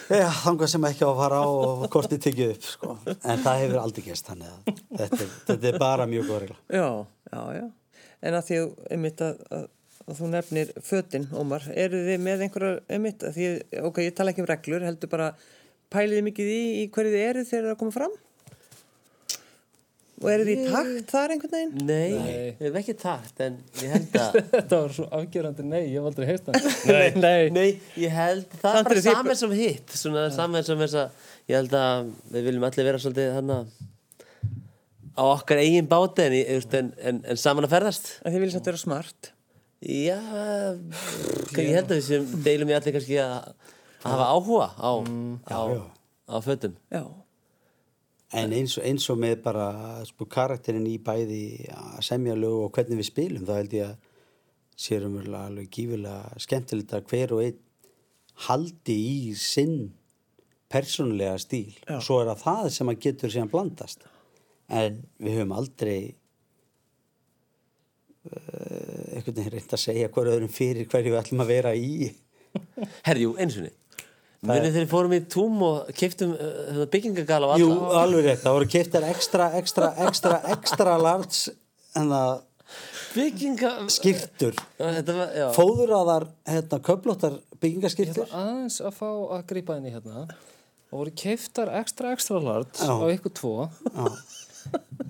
Já, 0.08 0.28
þangað 0.40 0.70
sem 0.72 0.84
ekki 0.88 1.04
á 1.04 1.08
að 1.10 1.18
fara 1.20 1.38
á 1.44 1.48
og 1.52 1.82
kortið 1.92 2.20
tekið 2.24 2.52
upp 2.54 2.62
sko. 2.64 2.92
en 3.12 3.42
það 3.44 3.58
hefur 3.62 3.80
aldrei 3.82 4.04
gerst 4.06 4.30
þannig 4.30 4.52
að 4.52 4.78
þetta 5.02 5.26
þetta 5.50 5.68
er 5.72 5.80
bara 5.82 6.06
mjög 6.08 6.30
góð 6.30 6.38
regla 6.44 6.56
Já, 6.72 6.86
já, 7.32 7.42
já. 7.58 7.66
En 8.24 8.34
að 8.38 8.46
því 8.48 8.60
einmitt 8.96 9.20
að, 9.26 9.42
að, 9.58 9.66
að 10.08 10.16
þú 10.22 10.30
nefnir 10.32 10.72
fötin, 10.88 11.26
Ómar, 11.38 11.66
eru 11.74 12.00
þið 12.06 12.22
með 12.24 12.46
einhverjar, 12.46 12.80
einmitt, 12.96 13.26
að 13.28 13.36
því, 13.36 13.50
ok, 13.90 14.00
ég 14.06 14.16
tala 14.18 14.32
ekki 14.32 14.42
um 14.42 14.48
reglur, 14.50 14.86
heldur 14.88 15.12
bara, 15.12 15.28
pælið 15.92 16.16
þið 16.18 16.26
mikið 16.30 16.50
í, 16.54 16.62
í 16.80 16.88
hverju 16.94 17.12
þið 17.14 17.26
eru 17.28 17.44
þegar 17.44 17.60
það 17.60 17.68
er 17.68 17.76
að 17.76 17.80
koma 17.84 17.94
fram? 17.98 18.16
Og 20.18 20.26
eru 20.32 20.44
þið 20.48 20.60
í 20.64 20.70
takt 20.72 21.10
þar 21.12 21.32
einhvern 21.34 21.52
veginn? 21.54 21.74
Nei, 21.86 22.08
Nei. 22.18 22.46
við 22.58 22.64
erum 22.66 22.78
ekki 22.80 22.94
takt 22.98 23.42
en 23.44 23.58
ég 23.78 23.92
held 23.94 24.16
að 24.18 24.38
Þetta 24.54 24.78
var 24.82 24.94
svo 24.96 25.04
afgerandi 25.18 25.66
nei, 25.68 25.82
ég 25.92 25.98
hef 26.00 26.08
aldrei 26.10 26.26
heist 26.32 26.48
það. 26.48 26.66
Nei, 26.90 27.10
nei. 27.22 27.50
Nei, 27.54 27.68
ég 28.02 28.16
held 28.16 28.56
það 28.58 28.78
Samt 28.80 28.80
er 28.80 28.88
bara 28.90 29.04
saman 29.06 29.38
sem 29.42 29.54
hitt 29.60 29.94
svona 30.00 30.24
saman 30.34 30.66
sem 30.66 30.82
þess 30.82 30.98
að 31.04 31.28
ég 31.52 31.60
held 31.60 31.76
að 31.78 32.10
við 32.34 32.48
viljum 32.50 32.66
allir 32.70 32.88
vera 32.90 33.02
svolítið 33.04 33.30
þannig 33.38 33.86
á 35.18 35.22
okkar 35.34 35.62
eigin 35.62 35.88
báti 35.90 36.26
en, 36.26 36.34
ég- 36.40 36.66
en, 36.78 36.90
en, 37.12 37.22
en 37.32 37.38
saman 37.44 37.66
að 37.66 37.72
ferðast 37.76 38.10
Að 38.22 38.34
þið 38.34 38.42
viljið 38.44 38.56
samt 38.58 38.68
vera 38.72 38.82
smart. 38.82 39.30
Já, 39.78 40.18
ég 41.54 41.72
held 41.78 41.86
að 41.92 41.94
við 42.00 42.04
sem 42.08 42.26
deilum 42.42 42.70
við 42.70 42.76
allir 42.80 42.94
kannski 42.98 43.18
að, 43.22 43.52
að 44.02 44.10
hafa 44.10 44.28
áhuga 44.34 44.68
á, 44.74 44.90
á, 45.46 45.60
já. 45.70 45.80
á 46.26 46.36
fötum 46.42 46.74
Já, 46.90 47.02
En 48.36 48.52
eins 48.52 48.74
og, 48.76 48.84
eins 48.84 49.06
og 49.08 49.16
með 49.22 49.38
bara 49.46 49.68
sko, 50.04 50.26
karakterin 50.28 50.86
í 50.88 50.98
bæði 51.00 51.68
að 51.72 52.02
semja 52.04 52.34
lög 52.36 52.66
og 52.66 52.74
hvernig 52.76 53.00
við 53.00 53.08
spilum 53.08 53.46
þá 53.48 53.54
held 53.56 53.76
ég 53.78 53.86
að 53.88 53.96
sérum 54.78 55.16
við 55.16 55.32
alveg 55.34 55.70
gífilega 55.74 56.42
skemmtilegt 56.44 56.92
að 56.94 57.08
hver 57.08 57.32
og 57.34 57.42
einn 57.46 57.62
haldi 58.48 58.98
í 58.98 59.32
sinn 59.34 59.78
persónulega 60.68 61.40
stíl. 61.40 61.72
Já. 61.88 61.96
og 61.96 62.04
svo 62.04 62.20
er 62.20 62.28
það 62.28 62.44
það 62.44 62.70
sem 62.76 62.92
að 62.92 63.02
getur 63.06 63.32
síðan 63.32 63.52
blandast. 63.54 64.04
En 64.68 65.00
við 65.16 65.38
höfum 65.38 65.56
aldrei 65.56 65.98
uh, 68.28 69.16
einhvern 69.16 69.40
veginn 69.40 69.54
reynd 69.56 69.72
að 69.72 69.84
segja 69.86 70.12
hver 70.12 70.32
öðrum 70.34 70.52
fyrir 70.52 70.84
hverju 70.92 71.14
við 71.14 71.20
ætlum 71.22 71.44
að 71.46 71.52
vera 71.56 71.72
í. 71.74 72.12
Herjú, 73.08 73.34
einsunni 73.40 73.72
Munið 73.72 73.87
þegar 74.44 74.68
við 74.76 74.90
fórum 74.90 75.14
í 75.16 75.22
túm 75.30 75.62
og 75.66 75.88
keftum 75.98 76.34
uh, 76.34 76.84
byggingagala 76.92 77.54
og 77.54 77.62
Jú, 77.62 77.70
alla 77.72 78.04
alveg 78.04 78.28
rétt, 78.28 78.44
það 78.44 78.58
voru 78.58 78.70
keftar 78.74 79.08
ekstra, 79.08 79.48
ekstra, 79.58 79.94
ekstra, 80.06 80.42
ekstra 80.54 80.98
það 81.98 82.44
Bygginga 83.08 83.70
skýrtur 83.90 84.58
Þetta 84.76 85.14
var, 85.16 85.30
já 85.32 85.46
fóðuraðar 85.56 86.26
hérna, 86.46 86.78
köflóttar 86.84 87.38
Ég 87.58 87.64
byggingaskýrtur 87.64 88.28
ætla 88.28 88.38
aðeins 88.38 88.76
að 88.86 88.92
fá 88.94 89.08
að 89.10 89.40
grípa 89.50 89.76
inn 89.80 89.86
í 89.88 89.90
hérna. 89.90 90.26
Það 90.88 91.00
voru 91.00 91.12
keiftar 91.18 91.70
extra 91.80 92.12
extra 92.14 92.38
large 92.38 92.78
Já. 92.78 92.92
á 92.94 93.06
ykkur 93.10 93.32
tvo. 93.34 93.54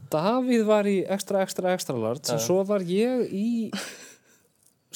Davíð 0.09 0.65
var 0.65 0.89
í 0.89 1.03
extra 1.05 1.43
extra 1.45 1.75
extra 1.77 1.99
large 2.01 2.33
en 2.33 2.41
svo 2.41 2.63
var 2.65 2.87
ég 2.89 3.29
í 3.29 3.49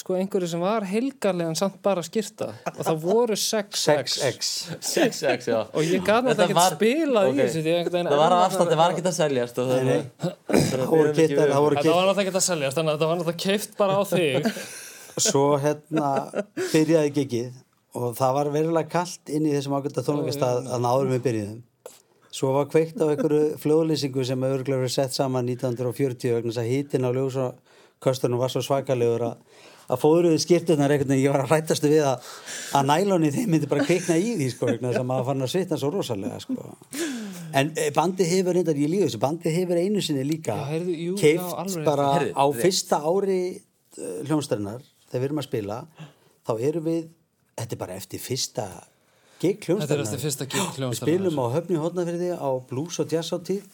sko 0.03 0.17
einhverju 0.19 0.49
sem 0.51 0.63
var 0.63 0.83
helgarlegan 0.91 1.55
samt 1.59 1.77
bara 1.85 2.03
skýrta 2.03 2.49
og 2.73 2.81
það 2.83 2.97
voru 3.05 3.37
6x 3.39 4.17
6x 4.19 4.49
6x, 4.83 5.47
já. 5.47 5.59
Og 5.71 5.87
ég 5.87 6.03
gaf 6.03 6.25
náttúrulega 6.27 6.33
Þetta 6.33 6.47
ekkert 6.49 6.59
var- 6.59 6.77
spilað 6.77 7.29
ok. 7.31 7.35
í 7.35 7.43
þessu 7.47 7.63
Það 8.03 8.23
var 8.23 8.35
afstand, 8.39 8.73
það 8.73 8.81
var 8.83 8.95
ekki 8.97 9.05
að 9.07 9.19
seljast 9.19 9.61
og 9.63 9.71
það 9.71 9.91
var 9.93 10.35
það 10.73 10.87
voru 10.93 11.13
keftar, 11.19 11.53
það 11.53 11.67
voru 11.67 11.77
Þetta 11.79 11.95
var 11.95 12.09
náttúrulega 12.09 12.25
ekki 12.27 12.41
að 12.41 12.47
seljast 12.49 12.81
þannig 12.81 12.93
að 12.93 12.97
þetta 12.99 13.11
var 13.13 13.21
náttúrulega 13.21 13.45
keift 13.47 13.77
bara 13.79 13.95
á 13.95 14.03
þig. 14.11 14.51
Svo 15.29 15.45
hérna 15.63 16.09
byrjaði 16.73 17.13
gigið 17.21 17.61
og 18.03 18.15
það 18.17 18.37
var 18.39 18.51
verulega 18.57 18.89
kallt 18.97 19.31
inn 19.37 19.47
í 19.47 19.53
þessum 19.55 19.77
ágönda 19.77 20.03
tónleikastað 20.07 20.71
að 20.73 20.83
náður 20.87 21.11
við 21.13 21.25
byrjuðum. 21.29 21.61
Svo 22.33 22.55
var 22.57 22.71
kveikt 22.73 22.97
á 22.99 23.07
einhverju 23.13 23.59
flóðlýsingu 23.61 24.25
sem 24.25 24.47
örgulega 24.49 24.81
verið 24.81 24.95
sett 24.95 25.13
saman 25.13 25.51
1940 25.53 26.33
vegna 26.39 26.49
þess 26.55 26.63
að 26.63 26.71
hítin 26.73 27.05
á 27.05 27.11
ljósakostunum 27.13 28.41
var 28.41 28.51
svo 28.55 28.63
svakalegur 28.65 29.27
að 29.29 29.69
að 29.89 30.01
fóðruðu 30.03 30.39
skýrtunar 30.43 30.93
einhvern 30.95 31.11
veginn, 31.13 31.25
ég 31.25 31.35
var 31.35 31.45
að 31.45 31.53
rættastu 31.57 31.91
við 31.91 32.05
að, 32.07 32.29
að 32.79 32.87
nælóni 32.93 33.33
þeim 33.35 33.51
myndi 33.55 33.71
bara 33.71 33.87
kveikna 33.89 34.19
í 34.21 34.37
því 34.39 34.49
sko, 34.53 34.69
vegna 34.71 34.93
þess 34.93 35.03
að 35.03 35.09
maður 35.11 35.29
fann 35.31 35.47
að 35.47 35.53
svitna 35.55 35.79
svo 35.81 35.91
rosalega 35.95 36.39
sko. 36.45 36.69
en 37.53 37.73
eh, 37.77 37.91
bandið 37.97 38.31
hefur 38.37 38.57
reyndar, 38.59 38.79
ég 38.81 38.93
lífi 38.93 39.09
þessu, 39.09 39.21
bandið 39.23 39.59
hefur 39.59 39.81
einu 39.83 40.05
sinni 40.05 40.25
líka 40.29 40.57
Já, 40.57 40.65
heyrðu, 40.71 40.95
jú, 40.97 41.17
já, 41.17 41.21
keift 41.25 41.59
alveg 41.65 41.85
bara 41.91 42.09
rétt. 42.23 42.33
á 42.33 42.45
Heyrðu, 42.47 42.63
fyrsta 42.63 43.03
ári 43.03 43.41
uh, 43.59 44.17
hljónstærinar 44.31 44.87
þegar 45.11 45.21
við 45.21 45.29
erum 45.29 45.43
að 45.43 45.49
spila 45.51 45.83
þá 46.47 46.53
erum 46.71 46.89
við, 46.89 47.05
þetta 47.61 47.77
er 47.77 47.83
bara 47.85 47.99
eftir 48.01 48.23
fyrsta 48.23 48.69
gig 49.43 49.61
gig 49.61 50.81
við 50.81 50.99
spilum 51.03 51.43
á 51.43 51.47
höfni 51.59 51.81
hótnafyrði 51.83 52.33
á 52.39 52.51
Blues 52.71 53.01
og 53.03 53.13
Jazz 53.13 53.35
átíð 53.35 53.67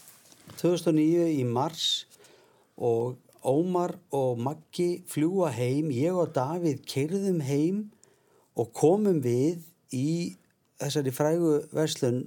2009 0.58 1.28
í 1.36 1.44
mars 1.46 1.88
og 2.78 3.18
Ómar 3.46 3.94
og 4.14 4.40
Maggi 4.42 5.02
fljúa 5.08 5.50
heim, 5.54 5.92
ég 5.94 6.16
og 6.16 6.32
Davíð 6.34 6.82
keirðum 6.88 7.40
heim 7.46 7.84
og 8.58 8.72
komum 8.74 9.20
við 9.22 9.62
í 9.94 10.34
þessari 10.80 11.12
frægu 11.14 11.54
verslun 11.74 12.24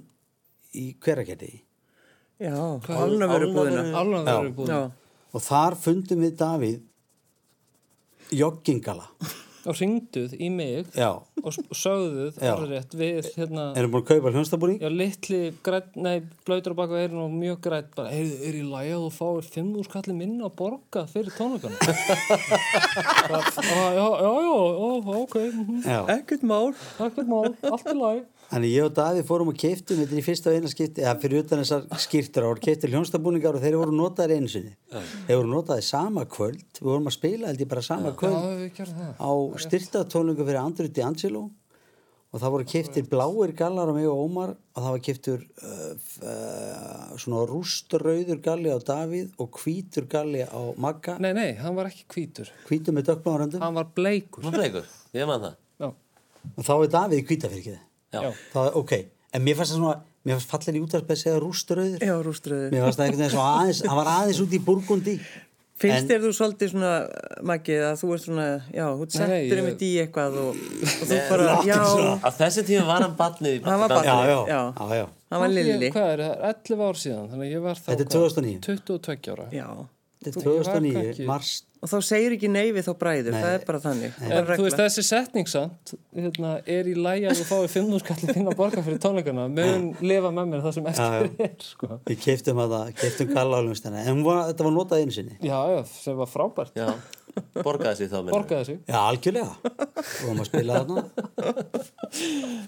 í 0.72 0.92
hveragerði. 1.04 1.60
Já, 2.42 2.56
álna 2.56 3.28
verið 3.30 3.52
búðina. 3.54 3.84
Alveg 3.94 4.26
Já. 4.26 4.32
verið 4.32 4.54
búin 4.56 4.72
Já, 4.72 4.80
og 5.32 5.44
þar 5.44 5.76
fundum 5.78 6.24
við 6.24 6.34
Davíð 6.40 6.80
joggingala 8.32 9.06
og 9.68 9.78
ringduð 9.78 10.34
í 10.42 10.48
mig 10.52 10.88
já, 10.96 11.08
og 11.42 11.56
sögðuð 11.76 12.38
orðrétt 12.50 12.96
við 12.98 13.28
hérna 13.36 13.68
erum 13.78 13.94
búin 13.94 14.02
að 14.02 14.08
kaupa 14.10 14.32
hljónstabúning 14.34 14.82
Já, 14.82 14.88
litli, 14.90 15.40
grætt, 15.64 15.94
nei, 15.94 16.22
blöytur 16.46 16.74
á 16.74 16.80
baka 16.82 16.98
eirinn 16.98 17.22
og 17.22 17.34
mjög 17.36 17.60
grætt 17.66 17.92
bara, 17.96 18.12
heyrðu, 18.14 18.38
er 18.48 18.58
í 18.58 18.64
lagi 18.66 18.94
að 18.96 19.06
þú 19.06 19.12
fáir 19.18 19.48
5.000 19.56 19.92
kalli 19.92 20.16
minna 20.18 20.48
að 20.48 20.56
borga 20.58 21.04
fyrir 21.12 21.34
tónleikana? 21.36 21.78
bara, 23.30 23.42
já, 23.98 24.06
já, 24.06 24.30
já, 24.32 24.54
já, 24.82 25.16
ok, 25.22 25.36
mhm, 25.38 25.82
já. 25.86 26.00
ekkert 26.18 26.46
mál. 26.46 26.72
ekkert 26.98 27.30
mál, 27.30 27.52
allt 27.70 27.92
í 27.92 27.98
lagi. 27.98 28.24
Þannig 28.52 28.72
ég 28.74 28.84
og 28.84 28.92
Davíð 28.98 29.24
fórum 29.30 29.48
og 29.48 29.56
keiftum 29.56 29.96
þetta 30.02 30.12
er 30.12 30.20
í 30.20 30.24
fyrsta 30.26 30.50
og 30.50 30.56
eina 30.58 30.68
skipti, 30.68 31.00
eða 31.00 31.14
fyrir 31.22 31.40
utan 31.46 31.62
þessar 31.62 31.86
skýrtur 32.04 32.44
ára, 32.50 32.60
keiftum 32.60 32.92
hljónstabúningar 32.92 33.56
og 33.56 33.62
þeir 33.64 33.78
voru 33.80 33.94
notaðir 33.96 34.34
einu 34.42 34.50
sinni. 34.52 34.74
Þeir 34.92 35.38
voru 35.40 35.48
notaðir 35.54 35.86
sama 35.88 36.26
kvöld, 36.28 36.60
við 36.76 36.90
vorum 36.90 37.08
að 37.08 37.16
spila 37.16 37.48
held 37.48 37.62
ég 37.64 37.70
bara 37.70 37.84
sama 37.86 38.12
Já, 38.12 38.16
kvöld 38.20 38.84
það. 38.92 39.14
á 39.16 39.30
styrtatónlingu 39.64 40.44
fyrir 40.44 40.60
Andrew 40.60 40.90
D'Angelo 40.92 41.46
og 42.32 42.40
það 42.40 42.52
voru 42.54 42.66
keiftir 42.68 43.08
bláir 43.12 43.50
gallar 43.56 43.88
á 43.88 43.92
mig 43.96 44.06
og 44.08 44.20
Ómar 44.26 44.52
og 44.52 44.78
það 44.80 44.90
var 44.94 45.00
keiftur 45.08 45.40
uh, 45.64 45.94
uh, 46.24 47.16
svona 47.20 47.42
rústrauður 47.50 48.38
galli 48.44 48.72
á 48.72 48.78
Davíð 48.80 49.32
og 49.40 49.58
hvítur 49.60 50.06
galli 50.12 50.44
á 50.44 50.60
Magga, 50.80 51.16
Nei, 51.20 51.32
nei, 51.36 51.50
hann 51.60 51.76
var 51.76 51.88
ekki 51.90 52.04
hvítur. 52.14 52.48
hvítur 52.68 52.96
með 52.96 53.08
dökkbláðaröndum 53.10 53.64
Hann 53.64 53.76
var 53.80 53.88
bleikur. 53.96 54.44
Hvað 54.44 54.56
bleikur? 54.60 54.88
ég 55.16 55.28
man 55.28 55.44
það 55.44 55.56
Já, 55.84 55.88
og 56.56 56.62
þá 56.68 56.72
er 56.78 56.92
Davíð 56.96 57.20
í 57.20 57.26
kvítafyrkið 57.32 57.72
Já, 57.76 57.80
já. 57.80 57.88
Það 58.12 58.66
er 58.68 58.76
ok, 58.82 58.92
en 59.32 59.42
mér 59.46 59.56
fannst 59.56 59.72
það 59.72 59.78
svona 59.80 59.96
mér 60.22 60.36
fannst 60.38 60.50
fallir 60.52 60.76
í 60.78 60.82
útvarpið 60.84 61.16
að 61.16 61.22
segja 61.22 61.38
rúströður 61.42 62.04
Já, 62.06 62.14
rúströður. 62.22 62.68
mér 62.74 62.84
fannst 62.86 62.98
það 63.00 63.06
einhvern 63.06 63.22
veginn 63.24 63.34
svona 63.36 63.54
aðeins 63.62 63.80
hann 63.88 63.96
var 64.02 64.10
aðeins 64.16 64.42
út 64.44 64.52
í 64.52 64.62
Burgundi 64.68 65.16
Finnst 65.82 66.06
þér 66.06 66.20
þú 66.22 66.28
svolítið 66.36 66.68
svona, 66.70 66.90
Maggi, 67.42 67.74
að 67.82 67.96
þú 67.98 68.10
ert 68.14 68.22
svona, 68.22 68.44
já, 68.70 68.84
þú 68.94 69.06
settur 69.10 69.32
ég- 69.34 69.54
einmitt 69.58 69.80
í 69.82 69.88
eitthvað 69.98 70.36
og, 70.38 70.60
og 70.60 71.08
þú 71.08 71.16
bara, 71.32 71.56
já, 71.66 71.78
á 72.22 72.28
þessi 72.38 72.62
tíma 72.68 72.84
var 72.86 73.02
hann 73.02 73.16
barnið 73.18 73.56
í 73.56 73.62
Hann 73.64 73.80
var 73.80 73.90
barnið. 73.90 74.06
já, 74.06 74.36
Já. 74.52 74.60
já, 74.78 74.94
já. 75.00 75.06
hann 75.32 75.40
var 75.42 75.48
lilli. 75.50 75.88
Hvað 75.96 76.12
er 76.12 76.22
það? 76.22 76.44
11 76.52 76.84
ár 76.86 77.00
síðan, 77.02 77.26
þannig 77.32 77.48
að 77.48 77.54
ég 77.56 77.64
var 77.66 77.74
þá 77.80 77.88
Þetta 77.88 78.04
er 78.04 78.06
hvað? 78.06 78.14
2009. 78.14 78.60
22 78.68 79.32
ára. 79.34 79.48
Já, 79.58 79.66
þetta 80.22 80.38
er 80.38 80.46
ég 80.46 80.54
var 80.62 80.70
2009, 80.70 81.02
ekki- 81.16 81.26
mars 81.32 81.50
og 81.82 81.90
þá 81.90 81.96
segir 82.06 82.34
ekki 82.36 82.48
nei 82.52 82.68
við 82.76 82.84
þá 82.86 82.92
bræður, 83.00 83.34
Nei. 83.34 83.40
það 83.42 83.54
er 83.56 83.64
bara 83.66 83.80
þannig. 83.82 84.12
Er 84.22 84.32
En 84.36 84.44
bara 84.46 84.58
þú 84.58 84.66
veist 84.68 84.76
regla. 84.78 84.84
þessi 84.86 85.02
setningssamt 85.08 85.94
hérna, 86.14 86.52
er 86.76 86.90
í 86.90 86.94
lægi 86.94 87.26
að 87.30 87.40
þú 87.40 87.46
fáið 87.48 87.72
5 87.74 87.96
skallið 88.04 88.34
þín 88.36 88.50
að 88.52 88.58
borga 88.60 88.84
fyrir 88.86 89.00
tónleikana 89.02 89.46
mun 89.50 89.88
lifa 90.06 90.30
með 90.36 90.52
mér 90.52 90.62
það 90.66 90.76
sem 90.78 90.86
eftir 90.92 91.08
Já, 91.08 91.48
er 91.48 91.56
sko. 91.66 91.90
við 92.10 92.20
keiftum 92.26 92.62
að 92.62 92.76
það, 92.76 92.92
keiftum 93.02 93.32
gallálumstæna 93.34 94.04
en 94.04 94.12
hún 94.14 94.22
var, 94.28 94.44
þetta 94.52 94.68
var 94.68 94.76
notað 94.78 95.02
einu 95.02 95.16
sinni. 95.18 95.34
Já, 95.42 95.58
já, 95.74 95.82
sem 95.96 96.16
var 96.22 96.30
frábært. 96.30 96.78
Já, 96.78 96.92
borgaði 97.58 97.96
sig 98.02 98.10
þá 98.12 98.18
með 98.22 98.34
Borgaði 98.36 98.68
sig. 98.70 98.80
Já, 98.86 98.98
algjörlega. 99.02 99.54
Og 100.04 100.26
hann 100.28 100.42
að 100.42 100.50
spila 100.52 100.80
þarna. 100.82 101.04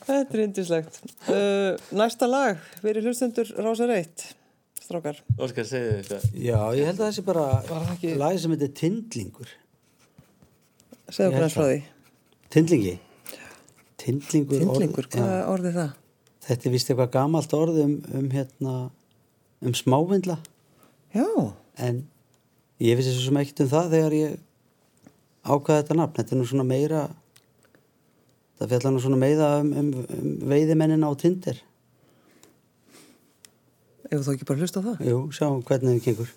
Þetta 0.09 0.35
er 0.39 0.43
indislegt. 0.45 0.99
Uh, 1.29 1.75
næsta 1.97 2.29
lag, 2.31 2.63
verið 2.85 3.09
hlustendur 3.11 3.51
Rása 3.63 3.87
Reitt, 3.91 4.25
strákar. 4.85 5.19
Óskar, 5.41 5.67
segðu 5.69 5.97
eitthvað. 5.99 6.25
Já, 6.37 6.59
ég 6.77 6.89
held 6.91 6.99
að 7.01 7.05
það 7.07 7.17
sé 7.17 7.25
bara 7.27 7.47
ekki- 7.95 8.15
lagi 8.21 8.41
sem 8.43 8.55
heitir 8.55 8.73
Tindlingur. 8.81 9.51
Segðu 11.09 11.41
hans 11.41 11.57
frá 11.57 11.67
því. 11.69 11.83
Tindlingi? 12.55 12.95
Tindlingur, 14.05 14.61
Tindlingur, 14.61 15.07
orð, 15.07 15.15
hvað 15.17 15.53
orðið 15.55 15.79
það? 15.81 15.93
þetta 16.45 16.69
er 16.69 16.73
vist 16.75 16.91
eitthvað 16.91 17.13
gamalt 17.15 17.55
orð 17.57 17.79
um, 17.85 17.95
um 18.13 18.31
hérna 18.31 18.75
um 19.65 19.75
smávindla. 19.75 20.39
Já, 21.15 21.25
en 21.79 22.03
ég 22.83 22.99
vissi 22.99 23.15
svo 23.15 23.31
sem 23.31 23.39
ekkert 23.41 23.65
um 23.65 23.71
það 23.73 23.93
þegar 23.97 24.17
ég 24.19 24.35
ákvaði 25.45 25.83
þetta 25.83 25.97
nafn. 26.01 26.17
Þetta 26.19 26.35
er 26.35 26.41
nú 26.41 26.49
svona 26.51 26.67
meira 26.69 27.05
það 28.59 28.75
fjallar 28.75 28.95
nú 28.95 29.03
svona 29.03 29.21
meira 29.21 29.49
um, 29.63 29.71
um, 29.73 29.89
um 30.05 30.35
veiðimennina 30.53 31.09
á 31.11 31.13
Tinder 31.19 31.59
ef 34.11 34.25
þú 34.25 34.37
ekki 34.37 34.49
bara 34.49 34.65
hlusta 34.65 34.81
á 34.81 34.87
það. 34.87 35.05
jú, 35.11 35.21
sjáum 35.35 35.61
hvernig 35.67 36.01
það 36.01 36.09
gengur 36.09 36.35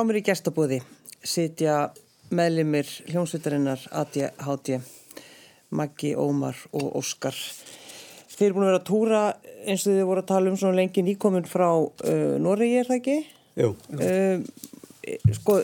Hjá 0.00 0.06
mér 0.08 0.16
í 0.16 0.20
gestabúði 0.24 0.76
sitja 1.28 1.72
meðlimir 2.32 2.88
hljómsveitarinnar 3.10 3.82
ADHD, 4.00 4.78
Maggi, 5.76 6.14
Ómar 6.16 6.56
og 6.72 6.94
Óskar. 6.96 7.36
Þeir 8.32 8.46
eru 8.46 8.54
búin 8.56 8.64
að 8.64 8.70
vera 8.70 8.78
að 8.78 8.86
túra 8.88 9.20
eins 9.66 9.84
og 9.84 9.92
þið 9.98 10.08
voru 10.08 10.22
að 10.22 10.30
tala 10.30 10.48
um 10.48 10.56
svona 10.56 10.78
lengi 10.78 11.04
nýkomin 11.04 11.44
frá 11.50 11.66
uh, 11.68 12.14
Noregi, 12.40 12.78
er 12.80 12.88
það 12.88 12.96
ekki? 12.96 13.18
Jú. 13.60 13.74
Uh, 14.00 15.36
sko, 15.36 15.58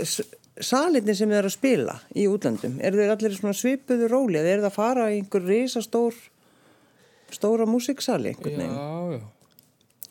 salinni 0.69 1.17
sem 1.17 1.33
þið 1.33 1.39
eru 1.39 1.53
að 1.55 1.57
spila 1.57 1.97
í 2.13 2.27
útlandum, 2.29 2.77
eru 2.85 3.01
þeir 3.01 3.15
allir 3.15 3.39
í 3.39 3.41
svona 3.41 3.57
svipuðu 3.57 4.11
róli 4.13 4.43
eða 4.43 4.53
eru 4.59 4.67
það 4.67 4.73
að 4.75 4.77
fara 4.83 5.09
í 5.15 5.23
einhver 5.23 5.49
risastór 5.49 6.21
stóra 7.33 7.65
músiksali 7.65 8.35
einhvern 8.35 8.61
veginn? 8.61 8.77
Já, 8.77 9.17
já. 9.17 9.25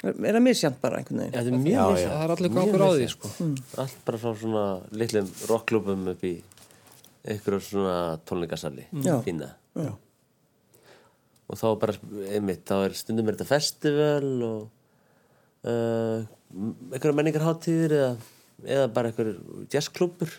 Er 0.03 0.35
það 0.35 0.43
misjant 0.43 0.81
bara 0.81 0.99
einhvern 0.99 1.21
veginn? 1.23 1.33
Þetta 1.35 1.51
er 1.51 1.61
mjög 1.63 1.99
já. 1.99 2.07
Það 2.09 2.23
er 2.23 2.33
allir 2.35 2.51
gangur 2.53 2.83
á 2.83 2.89
því, 2.91 3.05
sko. 3.13 3.29
Allt 3.81 4.01
bara 4.07 4.19
frá 4.21 4.31
svona 4.41 4.63
litlum 4.91 5.29
rockklubum 5.49 6.09
upp 6.11 6.25
í 6.27 6.33
einhverjum 7.25 7.63
svona. 7.63 7.95
Fína. 9.25 9.51
Já. 9.79 9.91
Og 11.45 11.59
þá 11.61 11.65
bara, 11.81 11.95
einmitt, 12.33 12.65
þá 12.67 12.75
er 12.81 12.97
stundum 12.97 13.29
er 13.29 13.37
þetta 13.37 13.49
festival 13.49 14.29
og 14.49 14.59
uh, 15.69 16.25
einhverja 16.91 17.17
menningarháttíðir 17.21 17.95
eða, 17.99 18.11
eða 18.65 18.91
bara 18.93 19.11
einhverjur 19.11 19.65
jazzklubur. 19.73 20.35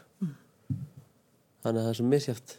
Þannig 1.62 1.80
að 1.80 1.84
það 1.86 1.90
er 1.92 1.98
svo 2.00 2.08
misjæft. 2.10 2.56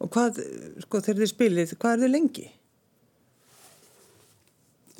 Og 0.00 0.08
hvað, 0.14 0.40
sko, 0.86 1.02
þegar 1.04 1.20
þið 1.20 1.32
spilið, 1.34 1.76
hvað 1.80 1.96
er 1.96 2.02
þið 2.04 2.12
lengi? 2.14 2.46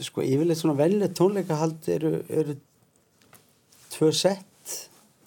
Sko, 0.01 0.25
yfirleitt 0.25 0.61
svona 0.61 0.79
venlega 0.79 1.13
tónleikahald 1.17 1.89
eru, 1.93 2.13
eru 2.33 2.57
tvö 3.93 4.11
sett 4.17 4.77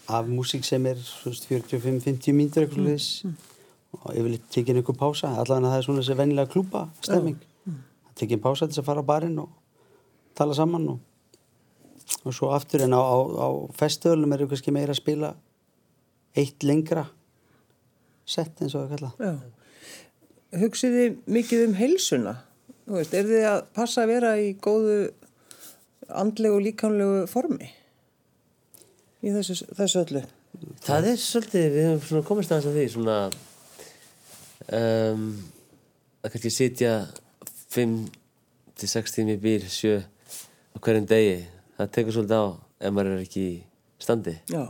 af 0.09 0.27
músík 0.27 0.65
sem 0.67 0.85
er 0.89 0.99
þú 0.99 1.31
veist, 1.31 1.47
45-50 1.49 2.35
mínútur 2.35 2.65
eitthvað 2.65 3.07
mm. 3.27 3.35
og 3.99 4.09
yfirleitt 4.11 4.47
tekið 4.51 4.81
einhver 4.81 4.99
pása 4.99 5.31
allavega 5.31 5.71
það 5.71 5.77
er 5.77 5.87
svona 5.87 6.03
þessi 6.03 6.19
venlega 6.19 6.51
klúpa 6.51 6.85
stemming 6.99 7.39
það 7.39 8.19
tekið 8.19 8.37
einn 8.37 8.43
pása 8.43 8.67
til 8.67 8.73
þess 8.73 8.83
að 8.83 8.89
fara 8.89 9.03
á 9.05 9.09
barinn 9.11 9.41
og 9.43 9.49
tala 10.37 10.57
saman 10.57 10.89
og, 10.95 10.99
og 12.23 12.35
svo 12.35 12.51
aftur 12.55 12.83
en 12.85 12.95
á, 12.97 13.01
á, 13.01 13.17
á 13.17 13.47
festivalum 13.77 14.35
eru 14.35 14.49
kannski 14.51 14.73
meira 14.75 14.95
að 14.95 15.01
spila 15.01 15.33
eitt 16.35 16.65
lengra 16.65 17.07
sett 18.25 18.61
eins 18.61 18.75
og 18.75 18.87
það 18.87 18.95
kalla 18.97 19.13
Já. 19.19 19.35
Hugsið 20.63 20.95
þið 20.97 21.15
mikið 21.33 21.63
um 21.67 21.77
heilsuna? 21.79 22.33
Þú 22.83 22.97
veist, 22.97 23.13
er 23.15 23.29
þið 23.29 23.45
að 23.47 23.59
passa 23.77 24.03
að 24.03 24.11
vera 24.11 24.33
í 24.41 24.49
góðu 24.59 24.97
andlegu 26.11 26.57
og 26.57 26.65
líkamlegu 26.65 27.21
formi 27.31 27.69
í 29.23 29.31
þessu, 29.31 29.55
þessu 29.77 30.01
öllu? 30.03 30.23
Það 30.83 31.07
er 31.13 31.21
svolítið, 31.21 31.67
við 31.77 31.93
svona 32.09 32.27
komist 32.27 32.51
aðeins 32.51 32.69
að 32.69 32.77
því 32.77 32.87
svona 32.93 33.17
um, 34.67 35.23
að 36.23 36.35
kannski 36.35 36.51
sitja 36.53 36.93
5-6 37.73 39.15
tími 39.15 39.37
bíl, 39.41 39.63
7 39.63 40.03
á 40.03 40.77
hverjum 40.83 41.07
degi, 41.09 41.39
það 41.79 41.95
tekur 41.95 42.17
svolítið 42.17 42.43
á 42.43 42.47
ef 42.83 42.93
maður 42.93 43.15
er 43.15 43.23
ekki 43.23 43.45
í 43.47 43.55
standi 44.03 44.35
Já. 44.51 44.67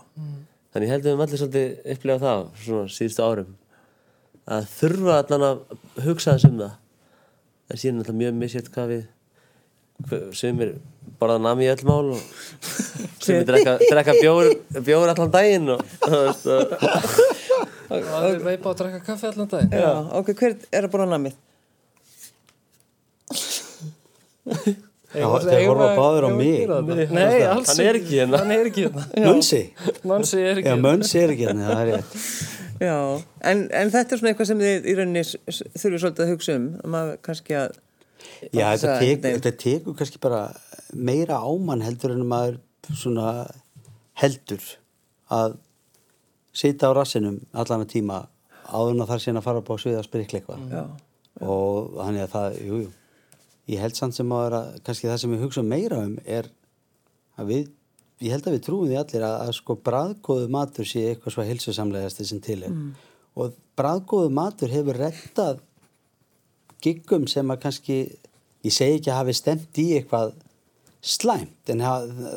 þannig 0.73 0.87
ég 0.87 0.93
held 0.93 1.07
að 1.07 1.09
við 1.09 1.25
allir 1.25 1.41
svolítið 1.41 1.91
upplegað 1.95 2.25
það 2.27 2.45
svona 2.61 2.93
síðustu 2.93 3.25
árum 3.25 3.51
að 4.53 4.71
þurfa 4.75 5.19
allan 5.21 5.45
að 5.47 5.61
hugsa 6.05 6.35
þess 6.35 6.49
um 6.49 6.59
það 6.61 6.79
en 7.71 7.79
síðan 7.79 7.99
er 7.99 8.03
alltaf 8.03 8.17
mjög 8.19 8.33
misjætt 8.41 8.69
hvað 8.73 8.91
við 8.93 9.03
hver- 10.09 10.33
sumir 10.35 10.73
borða 11.21 11.37
nami 11.43 11.67
í 11.67 11.71
öll 11.73 11.85
mál 11.87 12.11
og 12.15 12.21
sumir 13.23 13.45
drekka, 13.47 13.77
drekka 13.91 14.15
bjór, 14.19 14.51
bjór 14.83 15.13
allan 15.13 15.31
daginn 15.33 15.69
og, 15.77 15.83
Það 17.93 18.23
er 18.25 18.39
veipa 18.41 18.71
að 18.71 18.77
drekka 18.79 18.99
kaffi 19.05 19.27
allan 19.29 19.49
daginn. 19.51 19.73
Já, 19.77 19.89
ok, 20.17 20.31
hver 20.39 20.55
er 20.73 20.87
að 20.87 20.93
búra 20.95 21.05
namið? 21.11 21.35
Já, 25.13 25.27
þeir 25.43 25.67
horfa 25.69 25.89
báður 25.99 26.25
á 26.25 26.29
mig. 26.33 26.63
Nei, 27.13 27.43
alls 27.45 27.69
Hann 27.69 27.83
er 27.85 27.99
ekki 27.99 28.17
hérna. 28.17 28.39
Hann 28.41 28.53
er 28.55 28.69
ekki 28.71 28.87
hérna. 28.87 29.03
Mönsi? 29.27 29.59
Er. 29.77 30.01
Mönsi 30.09 31.21
er 31.21 31.35
ekki 31.35 31.45
hérna, 31.45 31.67
það 31.69 31.83
er 31.83 31.91
rétt 31.91 32.11
Já, 32.83 32.97
en, 33.47 33.65
en 33.71 33.91
þetta 33.93 34.15
er 34.15 34.19
svona 34.19 34.33
eitthvað 34.33 34.49
sem 34.49 34.61
þið 34.63 34.87
í 34.91 34.95
rauninni 34.97 35.23
þurfið 35.23 35.99
svolítið 36.03 36.23
að 36.25 36.31
hugsa 36.33 36.55
um, 36.59 36.69
að 36.81 36.93
maður 36.95 37.19
kannski 37.27 37.57
að... 37.59 37.75
Já, 38.51 38.65
að 38.67 38.83
þetta 38.83 38.95
tekur, 39.03 39.57
tekur 39.63 39.97
kannski 39.99 40.21
bara 40.23 40.41
meira 40.93 41.39
ámann 41.43 41.83
heldur 41.83 42.15
en 42.15 42.25
maður 42.27 42.59
svona 42.91 43.27
heldur 44.19 44.65
að 45.33 45.55
sita 46.53 46.91
á 46.91 46.95
rassinum 46.95 47.39
allan 47.51 47.85
að 47.85 47.93
tíma 47.95 48.19
áður 48.69 48.93
en 48.93 49.05
að 49.05 49.13
þar 49.13 49.23
síðan 49.23 49.39
að 49.41 49.47
fara 49.47 49.63
upp 49.63 49.71
á 49.73 49.75
svið 49.81 49.97
að 49.99 50.07
sprikla 50.07 50.39
eitthvað. 50.39 50.65
Já, 50.71 50.83
og 51.43 51.95
þannig 51.97 52.25
að 52.25 52.35
það, 52.35 52.59
jú, 52.67 52.81
jú. 52.83 52.91
Ég 53.71 53.79
held 53.79 53.95
samt 53.97 54.17
sem 54.17 54.35
að 54.35 54.57
kannski 54.83 55.07
það 55.07 55.21
sem 55.21 55.33
við 55.33 55.45
hugsa 55.45 55.63
meira 55.65 56.01
um 56.03 56.17
er 56.25 56.49
að 57.39 57.49
við, 57.51 57.71
ég 58.23 58.33
held 58.33 58.47
að 58.47 58.55
við 58.55 58.63
trúum 58.67 58.87
því 58.89 58.99
allir 59.01 59.25
að, 59.27 59.35
að 59.43 59.51
sko 59.59 59.75
bræðgóðu 59.87 60.49
matur 60.53 60.87
sé 60.87 61.03
eitthvað 61.09 61.35
svo 61.35 61.45
heilsusamlegasti 61.47 62.27
sem 62.29 62.41
til 62.43 62.59
er. 62.67 62.77
Og 63.35 63.55
bræðgóðu 63.79 64.31
matur 64.33 64.73
hefur 64.73 64.99
rettað 65.03 65.61
giggum 66.83 67.27
sem 67.31 67.51
að 67.51 67.61
kannski 67.63 67.97
ég 68.63 68.73
segi 68.73 68.99
ekki 68.99 69.11
að 69.11 69.19
hafi 69.21 69.35
stemt 69.37 69.81
í 69.81 69.87
eitthvað 69.97 70.33
slæmt 71.03 71.71
en 71.73 71.83
hafa, 71.83 72.31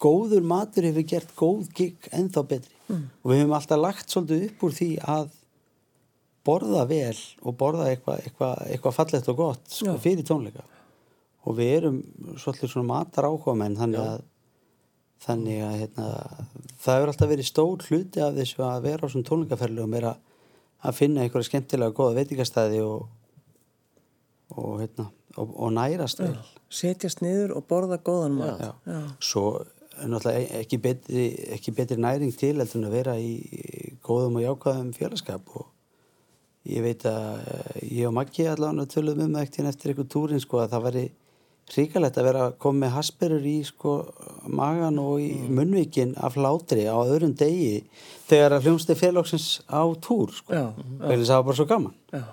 góður 0.00 0.44
matur 0.44 0.88
hefur 0.88 1.06
gert 1.08 1.34
góð 1.36 1.68
gigg 1.76 2.10
ennþá 2.12 2.44
betri. 2.48 2.74
Og 2.90 3.30
við 3.30 3.44
höfum 3.44 3.54
alltaf 3.56 3.80
lagt 3.80 4.10
svolítið 4.10 4.48
upp 4.48 4.64
úr 4.66 4.74
því 4.76 4.90
að 5.14 5.30
borða 6.44 6.84
vel 6.88 7.16
og 7.44 7.56
borða 7.60 7.90
eitthvað 7.92 8.24
eitthva, 8.24 8.50
eitthva 8.66 8.92
fallegt 8.96 9.28
og 9.30 9.38
gott 9.38 9.72
sko, 9.72 9.94
Já. 9.94 10.00
fyrir 10.02 10.26
tónleika. 10.26 10.64
Og 11.48 11.56
við 11.56 11.72
erum 11.78 12.00
svolítið 12.40 12.72
svona 12.72 12.90
matar 12.90 13.28
áhuga 13.28 13.54
menn 13.56 13.78
þannig 13.78 14.02
að, 14.02 14.24
þannig 15.20 15.62
að 15.66 15.76
hérna, 15.82 16.08
það 16.80 16.98
hefur 16.98 17.12
alltaf 17.12 17.32
verið 17.34 17.48
stór 17.50 17.86
hluti 17.88 18.24
af 18.24 18.36
þessu 18.38 18.64
að 18.64 18.86
vera 18.88 19.08
á 19.08 19.12
svona 19.12 19.28
tónleikaferðlegum 19.28 19.96
er 19.98 20.08
að, 20.12 20.22
að 20.88 21.00
finna 21.00 21.24
einhverja 21.24 21.50
skemmtilega 21.50 21.96
góða 21.96 22.16
veitingastæði 22.20 22.80
og, 22.86 23.10
og, 24.56 24.72
hérna, 24.80 25.10
og, 25.36 25.52
og 25.52 25.76
nærast 25.76 26.24
vel 26.24 26.32
setjast 26.70 27.20
niður 27.24 27.56
og 27.58 27.66
borða 27.68 27.98
góðan 27.98 28.38
mat. 28.38 28.62
Já. 28.62 28.72
Já. 28.86 29.00
svo 29.18 29.44
náttúrulega 30.00 30.60
ekki 30.62 30.78
betri, 30.80 31.24
ekki 31.56 31.74
betri 31.76 31.98
næring 32.00 32.32
til 32.32 32.54
heldur 32.56 32.78
en 32.78 32.88
að 32.88 32.94
vera 32.94 33.16
í 33.20 33.34
góðum 34.06 34.38
og 34.38 34.46
jákvæðum 34.46 34.92
félagskap 34.96 35.50
og 35.58 35.66
ég 36.70 36.84
veit 36.84 37.04
að 37.08 37.42
eh, 37.42 37.80
ég 37.98 38.08
og 38.08 38.14
Maggi 38.16 38.46
allavega 38.48 38.88
töluðum 38.94 39.26
um 39.26 39.36
það 39.36 39.46
ekkert 39.48 39.70
eftir 39.72 39.92
eitthvað 39.92 40.12
túrin 40.14 40.42
sko 40.42 40.62
að 40.62 40.72
það 40.74 40.86
væri 40.86 41.04
ríkalegt 41.76 42.18
að 42.18 42.26
vera 42.26 42.46
að 42.48 42.56
koma 42.62 42.84
með 42.84 42.94
hasperur 42.96 43.46
í 43.46 43.56
sko 43.66 43.94
magan 44.50 44.98
og 45.02 45.20
í 45.22 45.30
munnvikin 45.48 46.16
af 46.18 46.38
hlátri 46.38 46.86
á 46.90 46.96
öðrum 46.98 47.36
degi 47.38 47.84
þegar 48.28 48.56
að 48.56 48.66
hljómsdi 48.66 48.96
félagsins 48.98 49.48
á 49.70 49.82
túr 50.02 50.34
sko. 50.34 50.54
Að 50.54 51.24
það 51.24 51.34
var 51.36 51.46
bara 51.48 51.58
svo 51.60 51.68
gaman. 51.70 51.96
Já, 52.14 52.24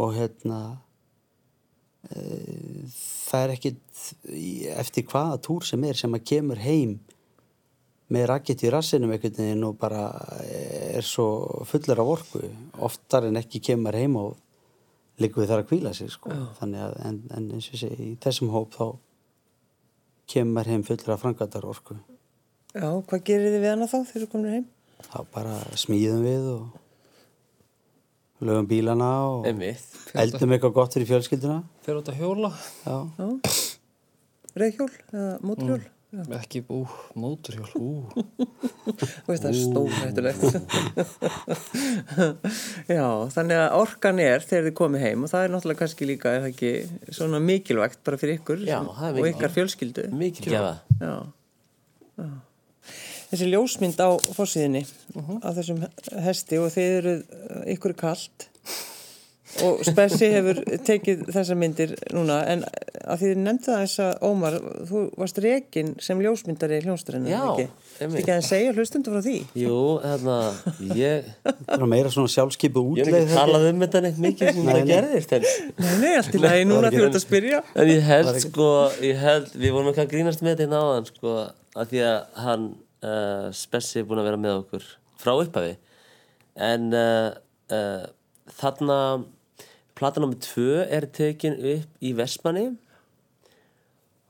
og 0.00 0.14
hérna 0.16 0.60
e, 2.10 2.20
það 2.90 3.44
er 3.44 3.54
ekkit 3.56 4.04
eftir 4.80 5.08
hvaða 5.10 5.40
túr 5.46 5.66
sem 5.66 5.88
er 5.88 5.98
sem 5.98 6.14
að 6.14 6.28
kemur 6.32 6.62
heim 6.62 6.98
með 8.10 8.26
rakkett 8.32 8.64
í 8.66 8.70
rassinum 8.74 9.12
einhvern 9.14 9.36
veginn 9.38 9.66
og 9.68 9.76
bara 9.78 10.08
er 10.42 11.06
svo 11.06 11.64
fullur 11.68 12.02
af 12.02 12.14
orku 12.16 12.42
oftar 12.82 13.28
en 13.28 13.38
ekki 13.38 13.62
kemur 13.70 13.98
heim 13.98 14.16
og 14.18 14.38
liggur 15.20 15.42
við 15.44 15.50
þar 15.52 15.62
að 15.62 15.68
kvíla 15.70 15.92
sig 15.96 16.10
sko. 16.12 16.32
þannig 16.58 16.80
að 16.86 16.94
en, 17.08 17.16
en 17.36 17.48
eins 17.56 17.70
og 17.72 17.80
segi 17.82 18.10
í 18.10 18.18
þessum 18.24 18.50
hóp 18.54 18.74
þá 18.76 18.84
kemur 20.30 20.68
heim 20.70 20.82
fullur 20.86 21.14
af 21.16 21.22
frangatar 21.24 21.66
orku 21.68 21.96
já, 22.74 22.88
hvað 22.88 23.24
gerir 23.26 23.50
þið 23.54 23.64
við 23.64 23.70
hana 23.74 23.88
þá 23.90 23.96
þegar 23.98 24.22
þið 24.24 24.30
komið 24.34 24.54
heim? 24.56 24.66
þá 25.10 25.18
bara 25.34 25.56
smíðum 25.80 26.22
við 26.24 26.48
og 26.54 26.78
lögum 28.40 28.68
bílana 28.70 29.08
og 29.28 29.48
eldum 29.50 30.54
eitthvað 30.56 30.76
gott 30.78 30.94
fyrir 30.96 31.08
fjölskylduna 31.10 31.58
Fyrir 31.84 32.00
út 32.00 32.08
að 32.08 32.20
hjóla. 32.22 32.50
reyðhjól 34.56 34.92
eða 35.12 35.32
móturhjól? 35.44 35.82
Já, 35.84 35.99
Ekki, 36.10 36.64
ú, 36.74 36.80
móturhjól, 37.14 37.70
ú. 37.78 37.90
veist 39.28 39.44
það 39.44 39.50
er 39.52 39.58
stórhættulegt. 39.60 40.42
Já, 42.90 43.04
þannig 43.30 43.60
að 43.60 43.76
orkan 43.78 44.18
er 44.24 44.42
þegar 44.42 44.66
þið 44.66 44.74
komið 44.80 45.04
heim 45.06 45.22
og 45.26 45.30
það 45.30 45.44
er 45.46 45.52
náttúrulega 45.54 45.80
kannski 45.84 46.08
líka, 46.10 46.32
það 46.42 46.48
ekki 46.50 46.72
svona 47.14 47.38
mikilvægt 47.44 48.02
bara 48.06 48.18
fyrir 48.20 48.40
ykkur 48.40 48.64
Já, 48.66 48.80
sem- 48.80 48.90
og 48.90 48.98
mikilvægt. 48.98 49.36
ykkar 49.36 49.54
fjölskyldu. 49.54 50.06
mikil 50.18 50.50
gefa 50.50 50.72
Já, 50.98 51.14
já. 52.18 52.28
Þessi 53.30 53.46
ljósmynd 53.52 53.98
á 54.02 54.10
fórsíðinni 54.34 54.82
af 55.46 55.54
þessum 55.60 55.84
hesti 56.26 56.58
og 56.58 56.72
þið 56.74 56.88
eru 56.98 57.14
ykkur 57.76 57.94
kalt 58.02 58.48
og 59.66 59.80
Spessi 59.86 60.28
hefur 60.30 60.60
tekið 60.86 61.24
þessar 61.34 61.58
myndir 61.58 61.94
núna 62.14 62.38
en 62.48 62.62
að 63.10 63.22
því 63.22 63.30
þið 63.30 63.40
nefndi 63.44 63.66
það 63.66 63.80
þess 63.82 64.02
að 64.04 64.26
Ómar, 64.28 64.56
þú 64.88 65.02
varst 65.18 65.40
rekin 65.42 65.90
sem 66.02 66.20
ljósmyndari 66.22 66.78
í 66.78 66.84
hljónsturinn 66.84 67.26
Já, 67.28 67.40
ekki? 67.42 67.66
Ekki 68.06 68.34
að 68.34 68.44
segja 68.46 68.74
hlustundu 68.76 69.14
frá 69.14 69.24
því? 69.24 69.36
Jú, 69.58 69.78
þarna, 70.04 70.36
ég, 70.96 71.30
Það 71.42 71.74
er 71.76 71.90
meira 71.94 72.12
svona 72.14 72.32
sjálfskipu 72.34 72.84
ég 73.00 73.02
hef 73.02 73.10
útleið 73.10 73.24
ekki 73.24 73.38
talað 73.40 73.66
um 73.72 73.82
þetta 73.84 74.04
neitt 74.06 74.20
mikið 74.26 74.52
sem 74.54 74.70
það 74.70 74.92
gerðist 74.92 75.34
en, 75.36 75.48
Nei, 75.80 75.90
nei, 76.04 76.12
allt 76.20 76.38
í 76.38 76.42
lagi 76.44 76.68
núna 76.70 76.92
þú 76.94 77.02
ert 77.08 77.18
að 77.18 77.24
spyrja. 77.24 77.62
en 77.74 77.90
ég 77.90 78.06
held 78.06 78.40
sko, 78.44 78.70
ég 79.04 79.20
held, 79.24 79.50
við 79.56 79.74
vorum 79.76 79.90
ekki 79.92 80.04
að 80.04 80.14
grínast 80.14 80.44
með 80.44 80.54
þetta 80.54 80.66
hérna 80.68 80.84
áðan 80.86 81.10
sko, 81.10 81.34
að 81.80 81.92
því 81.92 82.04
að 82.06 82.40
hann 82.46 82.70
uh, 83.02 83.50
Spessi 83.56 84.00
er 84.00 84.08
búin 84.08 84.22
að 84.22 84.30
vera 84.30 84.40
með 84.40 84.56
okkur 84.62 84.88
frá 85.20 85.34
upphafi. 85.34 85.74
En 86.70 86.88
uh, 86.96 87.28
uh, 87.74 88.08
þarna 88.60 88.98
plata 90.00 90.22
nr. 90.22 90.38
2 90.40 90.86
er 90.88 91.06
tekin 91.12 91.58
upp 91.76 92.00
í 92.00 92.14
Vestmanni. 92.16 92.70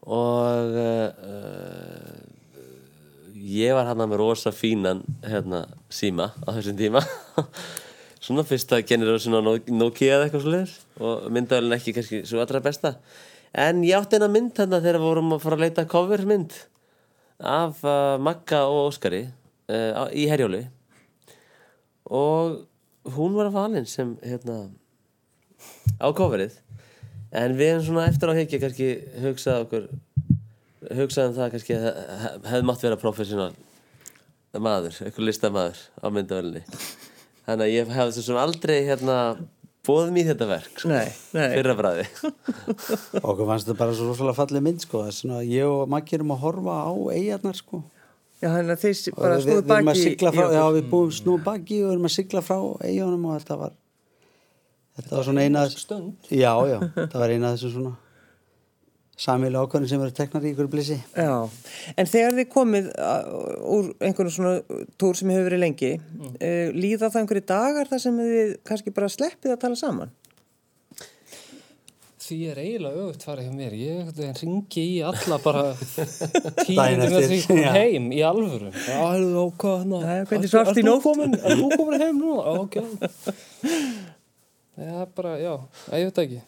Og 0.01 0.79
uh, 0.81 2.31
ég 3.37 3.77
var 3.77 3.89
hann 3.91 4.01
með 4.01 4.19
rosa 4.21 4.53
fínan 4.55 5.05
hérna, 5.27 5.67
síma 5.93 6.33
á 6.43 6.49
þessum 6.57 6.79
tíma. 6.79 7.05
Svona 8.25 8.45
fyrsta 8.45 8.81
generation 8.85 9.39
á 9.39 9.41
Nokia 9.41 10.19
eða 10.19 10.27
eitthvað 10.27 10.45
svolítið 10.45 11.05
og 11.07 11.29
myndavelin 11.33 11.77
ekki 11.79 11.95
kannski 11.97 12.21
svo 12.29 12.43
allra 12.43 12.61
besta. 12.65 12.97
En 13.57 13.81
ég 13.87 13.97
átti 13.97 14.19
eina 14.19 14.29
mynd 14.31 14.53
þarna 14.59 14.83
þegar 14.83 15.01
vorum 15.03 15.33
að 15.35 15.45
fara 15.45 15.57
að 15.57 15.65
leita 15.65 15.87
cover 15.89 16.25
mynd 16.29 16.59
af 17.41 17.81
uh, 17.87 18.19
Magga 18.21 18.67
og 18.69 18.91
Óskari 18.91 19.23
uh, 19.25 20.05
í 20.13 20.27
Herjóli. 20.29 20.67
Og 22.13 22.61
hún 23.17 23.39
var 23.39 23.49
að 23.49 23.57
valin 23.57 23.89
sem 23.89 24.13
hérna 24.21 24.67
á 26.01 26.09
coverið 26.17 26.57
en 27.41 27.55
við 27.59 27.73
erum 27.75 27.85
svona 27.87 28.09
eftir 28.11 28.33
á 28.33 28.39
hekja 28.41 28.61
kannski 28.65 28.89
hugsað 29.23 29.65
okkur 29.67 29.89
hugsaðum 30.97 31.37
það 31.37 31.53
kannski 31.55 31.77
að 31.77 31.87
hef- 32.25 32.49
hefði 32.51 32.67
mátt 32.71 32.85
vera 32.87 32.99
professional 33.01 33.53
maður, 34.59 34.97
eitthvað 35.07 35.29
listamaður 35.29 35.81
á 36.03 36.07
myndavelni 36.11 36.63
þannig 37.47 37.65
að 37.67 37.75
ég 37.77 37.93
hefði 37.95 38.15
svo 38.17 38.25
sem 38.31 38.39
aldrei 38.41 38.77
hérna 38.89 39.17
bóðum 39.87 40.19
í 40.21 40.25
þetta 40.27 40.47
verk 40.51 40.81
sko, 40.83 40.91
Nei, 40.91 41.13
nei. 41.37 41.47
fyrra 41.55 41.77
bræði 41.79 42.07
Okkur 43.29 43.47
fannst 43.49 43.69
þetta 43.69 43.79
bara 43.79 43.95
svo 43.97 44.09
rosalega 44.11 44.37
fallið 44.41 44.65
mynd 44.67 44.83
sko. 44.85 45.01
Ég 45.47 45.65
og 45.71 45.87
Maggi 45.91 46.19
erum 46.19 46.35
að 46.35 46.43
horfa 46.45 46.75
á 46.85 46.93
eigarnar 47.15 47.57
sko. 47.59 47.81
Já, 48.41 48.49
þannig 48.53 48.75
að 48.75 48.83
þeir 48.85 49.15
bara 49.17 49.39
við, 49.39 49.43
stóðu 49.47 49.55
við 49.55 49.73
erum 49.77 49.91
að 49.93 50.03
baki 50.03 50.57
já 50.59 50.65
við 50.77 50.91
búum 50.93 51.11
snúið 51.17 51.43
baki 51.49 51.79
og 51.85 51.95
erum 51.95 52.09
að 52.11 52.15
sigla 52.19 52.43
frá 52.45 52.59
eigunum 52.89 53.25
og 53.31 53.39
þetta 53.41 53.59
var 53.63 53.75
þetta 55.01 55.17
var 55.19 55.27
svona 55.29 55.45
eina 55.49 55.65
Stund. 55.73 56.31
já 56.31 56.53
já, 56.71 56.79
það 57.11 57.19
var 57.25 57.35
eina 57.35 57.53
þessu 57.57 57.73
svona 57.75 57.97
samilega 59.21 59.67
ákvæðin 59.67 59.89
sem 59.91 60.01
eru 60.01 60.15
teknar 60.17 60.45
í 60.49 60.53
ykkur 60.55 60.69
blissi 60.73 60.97
Já, 61.13 61.35
en 62.01 62.07
þegar 62.09 62.39
þið 62.39 62.47
komið 62.55 62.87
úr 63.77 63.91
einhvern 64.09 64.31
svona 64.33 64.55
túr 64.97 65.19
sem 65.19 65.29
hefur 65.35 65.51
verið 65.51 65.61
lengi, 65.67 65.91
Mm. 66.01 66.31
uh, 66.41 66.73
líða 66.77 67.11
það 67.11 67.21
einhverju 67.25 67.45
dagar 67.51 67.91
þar 67.91 68.01
sem 68.07 68.17
þið 68.23 68.55
kannski 68.71 68.95
bara 68.97 69.09
sleppið 69.13 69.53
að 69.57 69.61
tala 69.67 69.77
saman? 69.77 70.11
Því 72.31 72.37
er 72.53 72.59
eiginlega 72.63 73.01
auðvitað 73.03 73.25
farið 73.27 73.47
hjá 73.49 73.55
mér. 73.59 73.73
Ég 73.75 74.41
ringi 74.45 74.83
í 74.87 74.99
alla 75.03 75.39
bara 75.43 75.63
minnum 75.75 77.17
eftir, 77.19 77.25
því 77.27 77.39
ég 77.41 77.47
kom 77.49 77.59
já. 77.59 77.71
heim 77.75 78.05
í 78.15 78.21
alvöru. 78.23 78.69
Hérna? 78.71 80.05
Jæja, 80.05 80.27
hvernig 80.31 80.53
svafstu 80.53 80.79
í 80.79 80.87
nótt? 80.87 81.03
komin- 81.09 81.35
Er 81.41 81.57
þú 81.59 81.71
komin 81.75 82.05
heim 82.05 82.21
núna? 82.23 82.55
Já, 82.71 82.85
ok. 84.81 84.87
Já, 84.87 85.07
bara, 85.17 85.35
já, 85.41 85.53
ég 85.93 86.09
veit 86.11 86.21
ekki. 86.25 86.41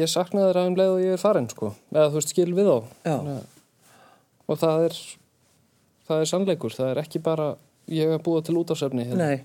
Ég 0.00 0.08
saknaði 0.08 0.48
þeirra 0.48 0.66
um 0.70 0.76
leið 0.78 0.92
og 0.94 1.02
ég 1.04 1.16
er 1.16 1.20
farin, 1.20 1.48
sko. 1.52 1.72
Eða 1.92 2.08
þú 2.12 2.16
veist, 2.20 2.30
skil 2.32 2.52
við 2.56 2.70
að- 2.72 3.32
Og 4.48 4.58
það 4.58 4.84
er, 4.86 4.96
það 6.08 6.20
er 6.22 6.30
sannleikur. 6.30 6.74
Það 6.76 6.90
er 6.94 7.00
ekki 7.02 7.22
bara, 7.22 7.56
ég 7.88 8.08
er 8.14 8.18
búið 8.24 8.44
til 8.48 8.56
útásefni. 8.56 9.04
hérna. 9.04 9.16
Nei, 9.16 9.44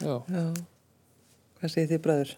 Já. 0.00 0.22
já. 0.36 0.44
Hvað 1.56 1.70
segir 1.72 1.88
þið 1.94 2.02
bræður? 2.04 2.34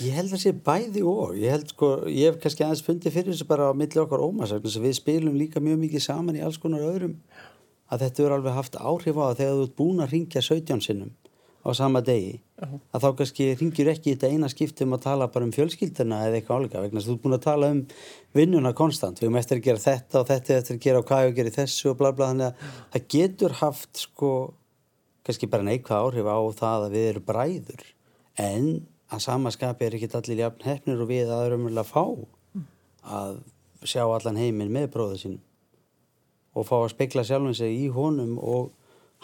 Ég 0.00 0.14
held 0.16 0.32
að 0.32 0.40
sé 0.40 0.52
bæði 0.56 1.02
og 1.04 1.34
ég 1.36 1.50
held 1.52 1.68
sko, 1.68 1.88
ég 2.08 2.30
hef 2.32 2.38
kannski 2.40 2.64
aðeins 2.64 2.82
fundið 2.82 3.12
fyrir 3.12 3.34
þessu 3.34 3.46
bara 3.46 3.68
á 3.68 3.72
milli 3.76 4.00
okkar 4.00 4.22
að 4.24 4.80
við 4.80 4.94
spilum 4.96 5.36
líka 5.36 5.60
mjög 5.60 5.78
mikið 5.84 6.00
saman 6.06 6.38
í 6.38 6.40
alls 6.42 6.56
konar 6.58 6.80
öðrum 6.80 7.18
að 7.92 8.00
þetta 8.06 8.24
er 8.24 8.32
alveg 8.38 8.56
haft 8.56 8.78
áhrif 8.80 9.20
á 9.20 9.22
það 9.28 9.36
þegar 9.42 9.58
þú 9.60 9.66
ert 9.66 9.76
búin 9.76 10.00
að 10.00 10.14
ringja 10.16 10.40
17 10.48 10.80
sinnum 10.80 11.10
á 11.62 11.70
sama 11.78 12.02
degi 12.02 12.40
að 12.62 13.04
þá 13.04 13.08
kannski 13.18 13.46
ringir 13.58 13.90
ekki 13.92 14.14
þetta 14.14 14.30
eina 14.30 14.50
skipti 14.50 14.86
um 14.86 14.96
að 14.96 15.04
tala 15.06 15.28
bara 15.32 15.46
um 15.46 15.52
fjölskyldina 15.54 16.20
eða 16.26 16.38
eitthvað 16.38 16.62
álíka 16.62 16.82
vegna 16.82 17.00
að 17.00 17.08
þú 17.08 17.14
ert 17.14 17.22
búin 17.24 17.36
að 17.36 17.44
tala 17.46 17.70
um 17.74 17.80
vinnuna 18.38 18.72
konstant, 18.78 19.20
við 19.20 19.28
erum 19.28 19.38
eftir 19.40 19.60
að 19.60 19.66
gera 19.68 19.82
þetta 19.82 20.20
og 20.20 20.28
þetta 20.30 20.56
eftir 20.58 20.76
að 20.76 20.82
gera 20.86 21.02
og 21.02 21.08
hvað 21.08 21.28
að 21.28 21.36
gera 21.38 21.52
í 21.52 21.56
þessu 21.56 21.90
og 21.92 21.98
bla 22.00 22.12
bla 22.16 22.30
þannig 22.32 22.48
að 22.48 22.76
það 22.94 23.08
getur 23.16 23.56
haft 23.62 24.02
sko 24.06 24.32
kannski 25.26 25.50
bara 25.50 25.66
neikvað 25.66 26.06
áhrif 26.06 26.30
á 26.30 26.38
það 26.58 26.86
að 26.86 26.96
við 26.96 27.08
erum 27.12 27.26
bræður. 27.26 27.86
En 28.42 28.68
að 29.12 29.24
samaskapi 29.26 29.86
er 29.86 29.96
ekki 29.98 30.10
allir 30.18 30.42
jafn 30.42 30.66
hefnir 30.66 31.02
og 31.02 31.10
við 31.10 31.30
að 31.30 31.48
raunverulega 31.52 31.86
fá 31.86 32.04
að 33.12 33.42
sjá 33.86 34.04
allan 34.06 34.38
heiminn 34.38 34.72
með 34.72 34.92
bróðu 34.94 35.18
sínum 35.20 35.42
og 36.52 36.66
fá 36.68 36.76
að 36.78 36.92
spekla 36.92 37.24
sjálfum 37.26 37.54
sig 37.56 37.74
í 37.84 37.88
honum 37.92 38.36
og 38.38 38.72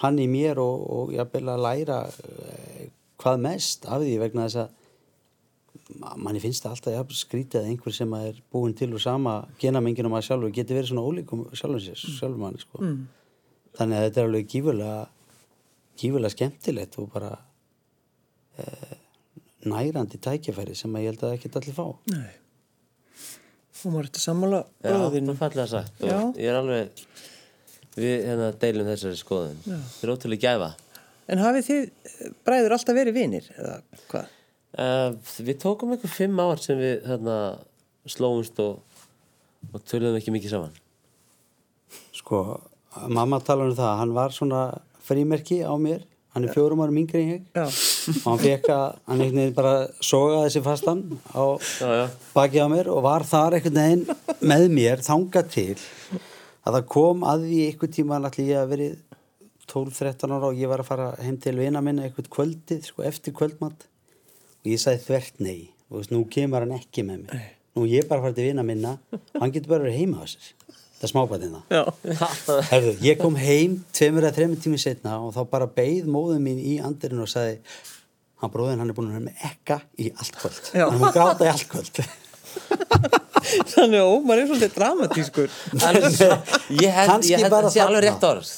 hann 0.03 0.19
í 0.23 0.27
mér 0.31 0.61
og, 0.63 0.83
og 0.99 1.13
jafnvel 1.17 1.49
að 1.55 1.63
læra 1.67 2.01
eh, 2.09 2.89
hvað 3.19 3.41
mest 3.49 3.87
af 3.91 4.03
því 4.05 4.17
vegna 4.23 4.45
þess 4.47 4.61
að 4.63 5.99
ma- 6.03 6.15
manni 6.27 6.43
finnst 6.43 6.63
það 6.65 6.75
alltaf 6.77 6.95
jafn 6.99 7.19
skrítið 7.19 7.61
að 7.63 7.71
einhver 7.73 7.97
sem 7.97 8.15
er 8.21 8.41
búin 8.55 8.77
til 8.79 8.91
úr 8.95 9.03
sama 9.03 9.37
genamenginum 9.63 10.15
að 10.19 10.27
sjálfur 10.29 10.55
geti 10.55 10.77
verið 10.77 10.93
svona 10.93 11.07
ólíkum 11.09 11.47
sjálfum 11.57 11.83
sér, 11.83 11.99
sjálfum 12.19 12.45
manni 12.47 12.63
sko. 12.63 12.83
þannig 13.79 13.99
að 13.99 14.05
þetta 14.09 14.21
er 14.23 14.29
alveg 14.31 14.49
gífurlega 14.55 14.99
gífurlega 15.99 16.35
skemmtilegt 16.37 16.99
og 17.03 17.09
bara 17.15 17.33
eh, 18.63 18.97
nærandi 19.69 20.21
tækifæri 20.23 20.77
sem 20.79 20.95
að 20.95 21.03
ég 21.07 21.11
held 21.13 21.25
að 21.27 21.35
ekki 21.39 21.51
allir 21.59 21.75
fá 21.81 21.87
Nei. 22.15 22.29
Þú 23.79 23.91
maður 23.95 24.09
þetta 24.09 24.23
sammála 24.23 24.61
Já, 24.83 24.95
það 24.95 25.17
er 25.19 25.37
fallega 25.39 25.67
sagt 25.71 26.01
og 26.03 26.09
Já. 26.11 26.19
ég 26.39 26.49
er 26.53 26.57
alveg 26.59 27.03
við 27.99 28.27
hérna 28.29 28.51
deilum 28.63 28.89
þessari 28.89 29.21
skoðun. 29.21 29.61
Þetta 29.67 30.07
er 30.07 30.15
ótrúlega 30.15 30.53
gæfa. 30.55 30.73
En 31.29 31.43
hafið 31.45 31.69
þið 31.69 32.35
bræður 32.47 32.75
alltaf 32.79 32.97
verið 32.97 33.19
vinir? 33.19 33.49
Eða 33.59 33.79
hvað? 34.09 34.35
uh, 34.77 35.15
við 35.45 35.57
tókum 35.63 35.95
eitthvað 35.95 36.17
fimm 36.17 36.43
ár 36.43 36.61
sem 36.63 36.79
við 36.81 37.01
hérna 37.09 37.39
slóumst 38.09 38.59
og, 38.65 39.01
og 39.73 39.81
töluðum 39.89 40.19
ekki 40.21 40.35
mikið 40.35 40.55
saman. 40.57 40.77
Sko, 42.17 42.43
mamma 43.09 43.41
talar 43.45 43.71
um 43.71 43.79
það 43.79 43.99
hann 44.03 44.15
var 44.17 44.37
svona 44.37 44.63
frímerki 45.09 45.63
á 45.65 45.73
mér. 45.81 46.05
Hann 46.37 46.45
er 46.45 46.53
fjórum 46.53 46.83
árum 46.85 46.99
yngri 47.01 47.23
en 47.23 47.31
ég. 47.33 47.45
Já, 47.57 47.65
og 48.21 48.27
hann 48.29 48.41
fekk 48.43 48.69
að 48.71 48.83
hann 49.09 49.23
einhvern 49.25 49.41
veginn 49.41 49.55
bara 49.57 49.73
soga 50.05 50.43
þessi 50.45 50.61
fastan 50.63 51.01
á 51.33 51.45
já, 51.57 51.89
já. 51.89 52.05
baki 52.37 52.61
á 52.63 52.69
mér 52.71 52.91
og 52.93 53.01
var 53.07 53.25
þar 53.27 53.57
einhvern 53.57 53.81
veginn 53.81 54.45
með 54.53 54.67
mér 54.77 55.03
þanga 55.07 55.43
til 55.51 55.73
að 56.69 56.77
það 56.77 56.89
kom 56.93 57.25
að 57.25 57.47
því 57.49 57.61
einhvern 57.67 57.95
tíma 57.97 58.19
allir 58.19 58.51
ég 58.51 58.61
að 58.61 58.73
verið 58.75 58.97
12-13 59.69 60.35
ára 60.37 60.51
og 60.51 60.59
ég 60.59 60.71
var 60.71 60.83
að 60.83 60.89
fara 60.89 61.09
heim 61.21 61.37
til 61.41 61.55
vina 61.59 61.81
minna 61.85 62.07
einhvern 62.07 62.31
kvöldið, 62.33 62.87
sko, 62.89 63.05
eftir 63.09 63.35
kvöldmatt 63.37 63.87
og 63.89 64.69
ég 64.69 64.81
sagði 64.83 65.05
þvert 65.07 65.43
nei. 65.45 65.59
Og 65.89 66.01
veist, 66.03 66.13
nú 66.13 66.23
kemur 66.29 66.65
hann 66.65 66.77
ekki 66.77 67.05
með 67.09 67.25
mér. 67.25 67.45
Nú 67.77 67.85
er 67.87 67.93
ég 67.95 68.09
bara 68.09 68.21
að 68.21 68.29
fara 68.29 68.37
til 68.37 68.49
vina 68.51 68.65
minna. 68.67 68.97
Hann 69.39 69.53
getur 69.55 69.73
bara 69.73 69.87
verið 69.87 70.01
heima 70.03 70.25
á 70.25 70.27
sér. 70.29 70.49
Það 70.99 71.07
er 71.07 71.13
smábatinn 71.13 71.55
það. 71.55 72.97
Ég 73.07 73.21
kom 73.21 73.37
heim 73.39 73.77
tveimur 73.95 74.25
eða 74.27 74.35
þreimur 74.35 74.59
tími 74.65 74.81
setna 74.83 75.21
og 75.23 75.31
þá 75.37 75.45
bara 75.53 75.69
beigð 75.71 76.09
móðum 76.11 76.43
mín 76.43 76.59
í 76.59 76.81
andirinn 76.83 77.23
og 77.23 77.31
sagði 77.31 77.61
hann 78.43 78.51
bróðin 78.51 78.83
hann 78.83 78.91
er 78.91 78.97
búin 78.97 79.13
að 79.13 79.21
vera 79.21 79.27
með 79.29 79.45
ekka 79.47 79.79
í 79.95 80.11
allt 80.11 80.41
kvöld. 80.41 80.59
Já. 80.75 80.89
hann 80.89 80.97
er 80.97 80.99
búin 80.99 81.09
að 81.13 81.21
gráta 81.21 81.47
í 81.47 81.53
allt 81.53 81.69
kvöld 81.71 82.03
Þannig 83.75 84.01
að 84.01 84.13
Ómar 84.15 84.43
er 84.43 84.49
svolítið 84.51 84.75
dramatískur. 84.79 85.55
Alveg, 85.89 86.19
ég 86.79 86.97
held, 86.99 87.13
Kannski 87.13 87.33
ég 87.33 87.43
held 87.43 87.49
að 87.49 87.55
bara 87.55 87.69
þetta 87.69 87.75
sé 87.75 87.85
alveg 87.85 88.05
rétt 88.07 88.27
orð. 88.29 88.53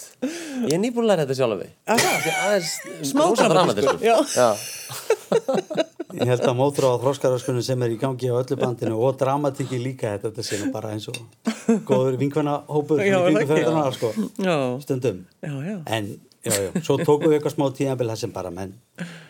Ég 0.66 0.74
er 0.76 0.82
nýbúin 0.82 1.06
að 1.06 1.10
læra 1.12 1.24
þetta 1.24 1.38
sjálf 1.38 1.60
er 1.64 2.68
Smá 3.08 3.24
dramatískur, 3.38 4.02
já. 4.04 4.16
já. 4.36 4.48
ég 6.18 6.26
held 6.30 6.42
að 6.44 6.56
mótur 6.58 6.86
á 6.90 6.92
þróskaraskunum 7.00 7.64
sem 7.64 7.82
er 7.86 7.94
í 7.94 7.98
gangi 8.00 8.30
á 8.30 8.34
öllu 8.34 8.58
bandinu 8.60 8.98
og 9.06 9.18
dramatíki 9.20 9.78
líka 9.80 10.14
þetta, 10.16 10.30
þetta 10.30 10.46
sé 10.46 10.70
bara 10.74 10.92
eins 10.94 11.06
og 11.10 11.20
góður 11.88 12.18
vinkvenna 12.20 12.56
hópur 12.68 13.02
er 13.04 13.14
það 13.14 13.94
sko, 13.96 14.12
Já, 14.42 14.56
stundum. 14.84 15.22
Já, 15.40 15.54
já. 15.68 15.76
en 15.86 16.10
já, 16.42 16.52
já, 16.52 16.70
svo 16.82 16.98
tókum 17.00 17.30
við 17.30 17.38
eitthvað 17.38 17.56
smá 17.56 17.66
tíðanbel 17.76 18.10
það 18.10 18.22
sem 18.24 18.34
bara 18.34 18.52
menn 18.54 18.74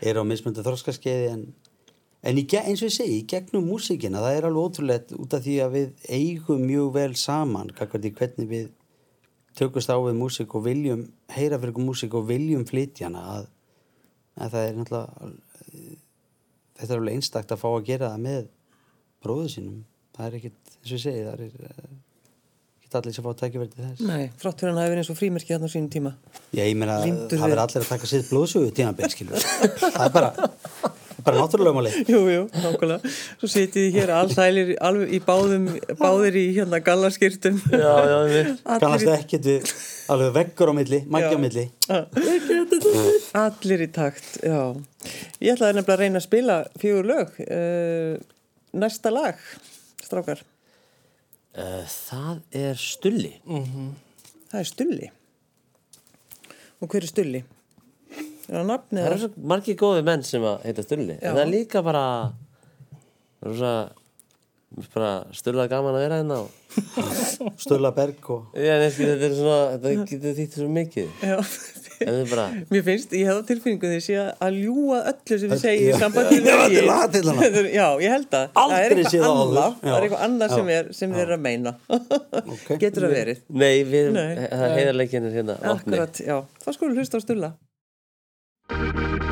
eru 0.00 0.22
á 0.22 0.24
mismundu 0.26 0.64
þróskaskeiði 0.66 1.32
en, 1.34 1.44
en 2.22 2.40
í, 2.40 2.44
eins 2.60 2.82
og 2.82 2.90
ég 2.90 2.96
segi, 2.96 3.20
í 3.20 3.28
gegnum 3.30 3.68
músíkina 3.70 4.22
það 4.24 4.36
er 4.36 4.48
alveg 4.48 4.66
ótrúlegt 4.66 5.14
út 5.16 5.36
af 5.36 5.46
því 5.46 5.56
að 5.64 5.76
við 5.78 6.10
eigum 6.18 6.66
mjög 6.66 6.92
vel 6.98 7.14
saman 7.16 7.72
hvernig 7.78 8.50
við 8.50 8.68
tökust 9.58 9.90
á 9.90 9.96
við 9.98 10.18
músík 10.20 10.54
og 10.54 10.66
viljum 10.66 11.08
heyra 11.32 11.58
fyrir 11.58 11.80
músík 11.80 12.14
og 12.14 12.28
viljum 12.28 12.66
flytjana 12.68 13.24
að 13.38 13.48
en 14.40 14.52
það 14.52 14.66
er 14.66 14.78
náttúrulega 14.78 15.32
þetta 16.80 16.94
er 16.94 17.00
alveg 17.00 17.18
einstakt 17.18 17.54
að 17.54 17.62
fá 17.62 17.68
að 17.70 17.88
gera 17.88 18.12
það 18.12 18.22
með 18.26 18.46
bróðu 19.24 19.48
sínum. 19.54 19.80
Það 20.16 20.28
er 20.28 20.38
ekkit, 20.38 20.70
eins 20.76 20.86
og 20.86 20.94
ég 20.94 21.02
segi, 21.04 21.24
það 21.26 21.34
er 21.34 21.66
eh, 21.70 21.98
allir 22.98 23.14
sem 23.16 23.26
fá 23.26 23.30
tækifæri 23.38 23.72
til 23.72 23.84
þess. 23.84 24.04
Nei, 24.08 24.22
frátt 24.40 24.62
fyrir 24.62 24.72
hann 24.72 24.80
hafi 24.80 24.92
verið 24.92 25.02
eins 25.04 25.12
og 25.12 25.18
frímerki 25.20 25.54
þarna 25.54 25.70
sínum 25.72 25.90
tíma. 25.94 26.14
Já, 26.56 26.64
ég 26.64 26.78
meina, 26.78 26.96
það 27.04 27.44
verður 27.44 27.62
allir 27.64 27.84
að 27.84 27.92
taka 27.92 28.10
sitt 28.10 28.30
blóðsögu 28.32 28.72
tímabil, 28.76 29.10
skilur 29.12 29.46
það 29.84 30.00
er 30.06 30.14
bara, 30.16 30.48
bara 31.26 31.40
náttúrulega 31.40 31.74
máli 31.76 31.90
Jú, 32.12 32.20
jú, 32.32 32.42
nákvæmlega. 32.54 33.12
Svo 33.40 33.50
sitið 33.50 33.86
þið 33.86 33.96
hér 33.98 34.12
allsælir 34.16 34.72
alveg 34.88 35.12
í 35.16 35.20
báðum, 35.26 35.66
báðir 36.00 36.38
í 36.40 36.44
hérna 36.56 36.80
gallaskirtum. 36.86 37.58
Já, 37.72 37.94
já, 38.12 38.18
við 38.30 38.50
kannast 38.82 39.10
ekkert 39.14 39.48
við 39.50 39.72
alveg 40.14 40.32
veggur 40.38 40.72
á 40.72 40.74
milli, 40.80 41.02
maggi 41.10 41.34
á 41.36 41.40
milli 41.40 41.66
allir 43.40 43.84
í 43.86 43.90
takt, 43.94 44.30
já. 44.44 44.60
Ég 45.40 45.54
ætlaði 45.54 45.76
nefnilega 45.78 45.96
að 45.96 46.02
reyna 46.04 46.20
að 46.20 46.26
spila 46.26 46.56
fjögur 46.80 47.08
lög. 47.10 47.36
Uh, 47.46 48.16
næsta 48.80 49.12
lag, 49.14 49.38
strákar. 50.04 50.42
uh, 51.56 51.82
Það 51.86 52.42
er 52.64 52.76
stulli 52.80 53.32
Það 54.50 54.60
er 54.60 54.66
Stulli. 54.66 55.08
Og 56.82 56.88
hver 56.90 57.04
er 57.04 57.10
Stulli? 57.10 57.40
Er 58.50 58.56
það 58.58 58.68
nafnið? 58.72 59.00
Það 59.04 59.10
eru 59.12 59.18
svo 59.22 59.48
margir 59.54 59.76
góði 59.78 60.04
menn 60.10 60.22
sem 60.26 60.42
að 60.50 60.64
heita 60.66 60.82
stulli 60.82 61.14
Já. 61.14 61.28
En 61.30 61.36
það 61.36 61.42
er 61.44 61.50
líka 61.54 61.82
bara 61.86 62.04
er 64.80 64.88
bara 64.94 65.10
stullega 65.34 65.70
gaman 65.72 65.96
að 65.98 66.04
vera 66.04 66.18
hérna 66.20 66.40
og 66.44 66.56
Sturla 67.62 67.90
Berg 67.94 68.26
og 68.30 68.58
Já, 68.58 68.76
neski, 68.82 69.06
þetta 69.06 69.26
er 69.26 69.36
svona, 69.38 69.60
þetta 69.74 70.10
getur 70.10 70.36
þýtt 70.38 70.58
svo 70.60 70.68
mikið. 70.70 71.08
Já, 71.26 71.38
En 72.00 72.08
það 72.08 72.18
er 72.22 72.28
bara 72.30 72.44
mér 72.70 72.84
finnst, 72.86 73.10
ég 73.12 73.26
hef 73.28 73.38
á 73.38 73.48
tilfinningu 73.50 73.88
því 73.92 74.14
að 74.46 74.54
ljúa 74.56 75.00
öllu 75.10 75.38
sem 75.42 75.50
við 75.52 75.58
segjum 75.60 75.90
í 75.90 75.98
sambandi 76.00 76.38
er 76.40 77.58
er- 77.58 77.68
Já, 77.74 77.86
ég 78.00 78.14
held 78.14 78.36
að 78.38 78.46
Það 78.54 78.76
er 78.76 78.94
Aldrei 78.94 79.04
séð 79.04 79.26
eitthvað 79.26 79.50
það 79.58 79.74
Það 79.82 79.96
er 79.96 80.06
eitthvað 80.06 80.24
annað 80.28 80.54
sem, 80.54 80.70
er, 80.76 80.88
sem 80.96 81.12
þið 81.16 81.24
er 81.26 81.34
að 81.36 81.42
meina. 81.44 81.74
Ok. 82.40 82.70
Getur 82.80 83.04
það 83.06 83.16
verið? 83.18 83.42
Nei, 83.52 83.74
við 83.90 84.08
það 84.14 84.64
er 84.70 84.76
heiðarleikinir 84.78 85.36
hérna 85.36 85.58
Akkurat, 85.74 86.22
já, 86.24 86.38
þá 86.64 86.70
skulum 86.78 86.94
við 86.96 87.02
hlusta 87.04 87.20
á 87.20 87.24
Stulla 87.26 87.52
Thank 88.70 89.24
you. 89.24 89.29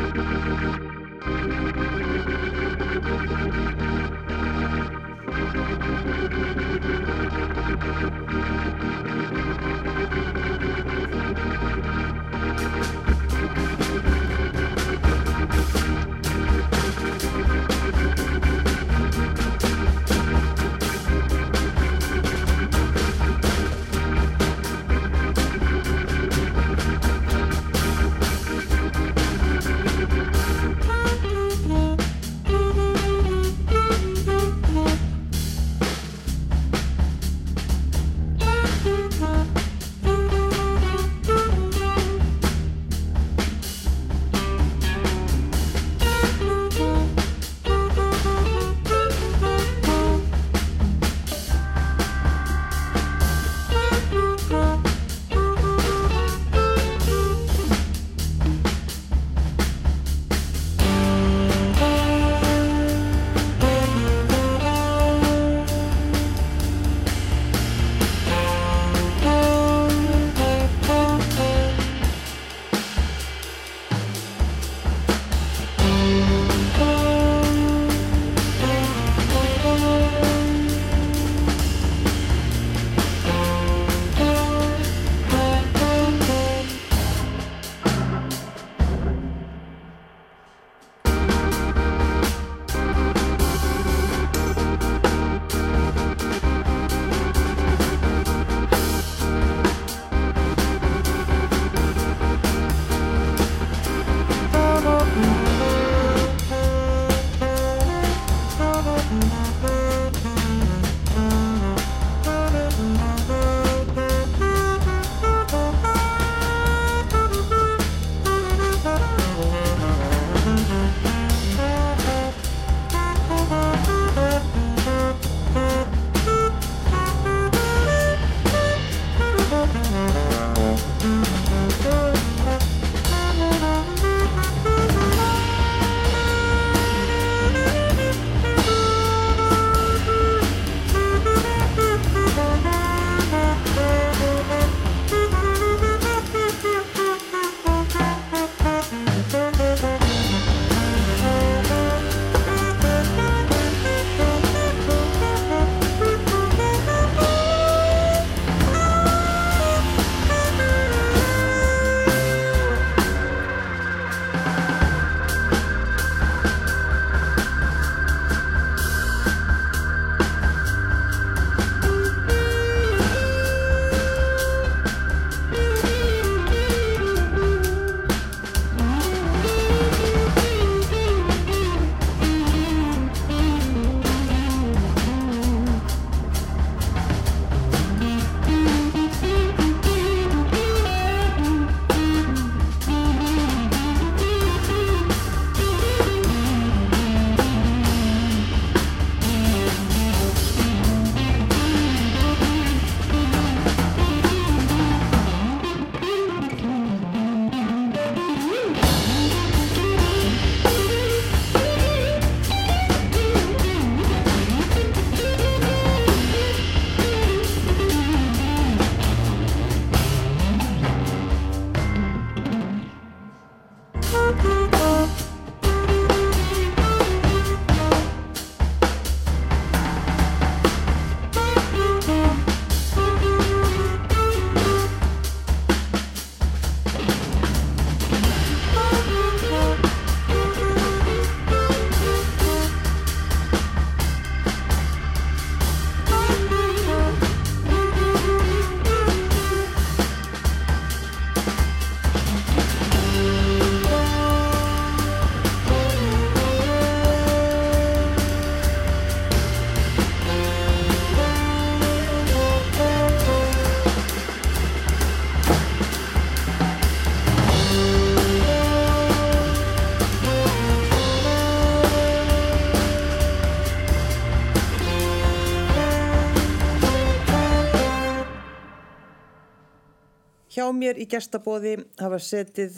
Mér 280.76 280.98
í 281.00 281.06
gestabóði 281.10 281.76
hafa 282.00 282.18
setið 282.22 282.76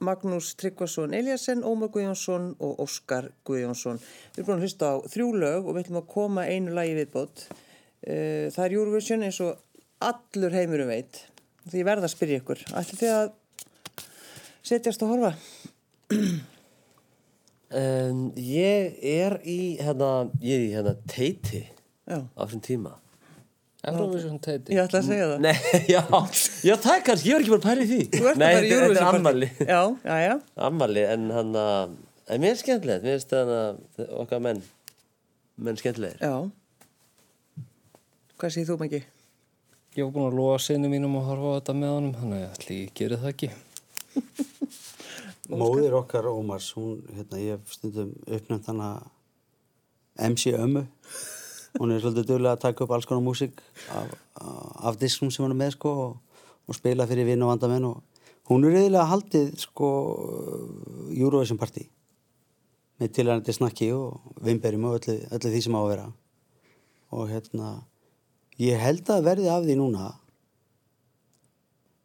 Magnús 0.00 0.54
Tryggvason 0.56 1.12
Eliasson, 1.16 1.64
Ómar 1.66 1.90
Guðjónsson 1.92 2.54
og 2.58 2.78
Óskar 2.84 3.30
Guðjónsson. 3.44 4.00
Við 4.34 4.40
erum 4.40 4.48
búin 4.48 4.60
að 4.60 4.64
hlusta 4.66 4.92
á 4.92 4.96
þrjú 5.12 5.26
lög 5.42 5.66
og 5.66 5.74
við 5.76 5.82
ætlum 5.84 6.00
að 6.00 6.08
koma 6.14 6.46
einu 6.48 6.76
lagi 6.76 6.94
viðbót. 6.96 7.44
Eh, 8.00 8.48
Það 8.54 8.64
er 8.64 8.76
Eurovision 8.78 9.26
eins 9.26 9.40
og 9.44 9.58
allur 10.00 10.56
heimurum 10.56 10.88
veit. 10.88 11.20
Því 11.68 11.84
verða 11.84 12.08
að 12.08 12.14
spyrja 12.14 12.40
ykkur. 12.40 12.64
Ætli 12.80 13.00
þið 13.02 13.12
að 13.18 13.28
setjast 14.70 15.04
og 15.04 15.12
horfa? 15.14 15.34
Um, 17.70 18.32
ég 18.34 18.96
er 19.06 19.36
í 19.46 19.76
hérna, 19.78 20.30
ég 20.42 20.56
er 20.56 20.64
í 20.64 20.72
hérna 20.74 20.96
teiti 21.06 21.60
Já, 22.02 22.18
á 22.18 22.40
þessum 22.42 22.64
tíma 22.66 22.96
Eurovision 23.80 24.36
teiti 24.44 24.74
ég 24.76 24.82
ætla 24.84 24.98
að 25.00 25.06
segja 25.08 25.26
það. 25.30 25.38
Nei, 25.40 25.56
já, 25.94 26.02
já 26.68 26.74
það 26.76 26.94
er 26.98 27.02
kannski, 27.06 27.28
ég 27.30 27.34
var 27.38 27.42
ekki 27.46 27.54
bara 27.54 27.72
að 27.72 27.80
í 27.80 27.86
því 27.90 28.00
Þú 28.12 28.24
ert 28.30 28.38
Nei, 28.42 28.46
að 28.46 28.54
fara 28.54 28.60
í 28.60 28.62
þetta- 28.62 28.62
þetta 28.68 28.70
er 28.70 28.74
Eurovision 28.80 29.16
ammali. 29.20 29.48
Já, 29.60 29.80
já, 30.04 30.16
já. 30.26 30.34
Ammali, 30.68 31.02
en 31.14 31.22
hann 31.36 31.52
að 31.62 31.94
en 32.30 32.38
mér 32.44 32.52
er 32.54 32.58
skemmtilegt, 32.60 33.02
mér 33.06 33.14
finnst 33.16 33.32
þannig 33.32 33.58
að 34.04 34.12
okkar 34.24 34.40
menn 34.44 34.60
menn 35.60 35.78
skemmtilegir 35.80 36.18
Já. 36.20 36.34
Hvað 38.40 38.50
segir 38.54 38.68
þú, 38.70 38.76
Maggi? 38.80 39.00
Ég 39.96 40.02
var 40.06 40.12
búin 40.14 40.28
að 40.30 40.36
lofa 40.38 40.58
sinni 40.64 40.88
mínum 40.92 41.16
að 41.18 41.26
horfa 41.32 41.48
á 41.50 41.52
þetta 41.58 41.74
með 41.80 41.90
honum 41.96 42.14
Þannig 42.20 42.40
að 42.44 42.52
ætli 42.54 42.74
ég 42.84 42.90
geri 43.00 43.16
það 43.24 43.32
ekki 43.34 43.48
Móðir 45.50 45.92
okkar 45.98 46.24
Ómars, 46.30 46.68
hún, 46.78 47.00
hérna, 47.16 47.36
ég 47.42 47.50
hef 47.56 47.64
stundum 47.74 48.10
uppnefnt 48.28 48.68
hana 48.70 48.88
MC 50.20 50.42
Ömmu. 50.54 50.82
Hún 51.78 51.94
er 51.94 52.02
svolítið 52.02 52.26
duglega 52.32 52.56
að 52.56 52.64
taka 52.64 52.84
upp 52.84 52.92
alls 52.96 53.06
konar 53.06 53.22
músík 53.22 53.60
af, 53.94 54.10
af 54.90 54.98
disknum 55.00 55.30
sem 55.30 55.44
hún 55.44 55.54
er 55.54 55.60
með, 55.60 55.76
sko, 55.76 55.92
og, 56.04 56.44
og 56.66 56.76
spila 56.76 57.06
fyrir 57.06 57.28
vinn 57.28 57.44
og 57.46 57.52
vandamenn 57.52 57.86
og 57.92 58.00
hún 58.50 58.66
er 58.66 58.74
reyðilega 58.74 59.06
haldið, 59.12 59.52
sko, 59.62 59.90
Eurovision 61.14 61.60
Party 61.60 61.86
með 63.00 63.12
tilhærandi 63.16 63.54
snakki 63.56 63.92
og 63.96 64.40
vimberjum 64.44 64.88
og 64.90 64.98
öllu, 64.98 65.16
öllu 65.32 65.52
því 65.52 65.60
sem 65.64 65.76
á 65.76 65.80
að 65.80 65.90
vera. 65.92 66.08
Og 67.16 67.30
hérna, 67.30 67.70
ég 68.60 68.82
held 68.82 69.08
að 69.10 69.28
verði 69.30 69.48
af 69.50 69.64
því 69.64 69.76
núna 69.80 70.10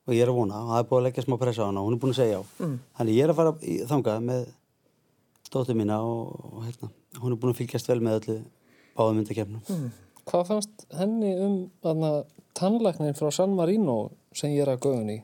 og 0.05 0.13
ég 0.13 0.21
er 0.21 0.29
að 0.29 0.37
vona, 0.37 0.61
það 0.69 0.79
er 0.79 0.87
búið 0.89 0.99
að 0.99 1.05
leggja 1.07 1.25
smá 1.25 1.35
pressa 1.41 1.65
á 1.65 1.67
hana 1.67 1.81
og 1.81 1.89
hún 1.89 1.97
er 1.97 2.01
búin 2.03 2.13
að 2.13 2.19
segja 2.21 2.37
já. 2.37 2.41
Mm. 2.61 2.77
Þannig 2.97 3.17
ég 3.17 3.25
er 3.25 3.33
að 3.33 3.39
fara 3.39 3.53
þangað 3.91 4.27
með 4.29 4.45
dóttur 5.51 5.77
mína 5.79 5.97
og, 6.05 6.45
og 6.51 6.65
hérna, 6.67 6.91
hún 7.21 7.33
er 7.33 7.39
búin 7.41 7.53
að 7.55 7.59
fylgjast 7.61 7.89
vel 7.89 8.01
með 8.05 8.17
öllu 8.19 8.37
báðum 8.97 9.21
myndakefnum. 9.21 9.61
Mm. 9.69 9.93
Hvað 10.25 10.49
fannst 10.49 10.85
henni 10.97 11.31
um 11.45 11.55
þarna 11.85 12.11
tannlæknin 12.57 13.17
frá 13.17 13.31
San 13.35 13.55
Marino 13.57 13.97
sem 14.35 14.53
ég 14.55 14.65
er 14.65 14.73
að 14.73 14.83
gauðin 14.87 15.15
í? 15.15 15.21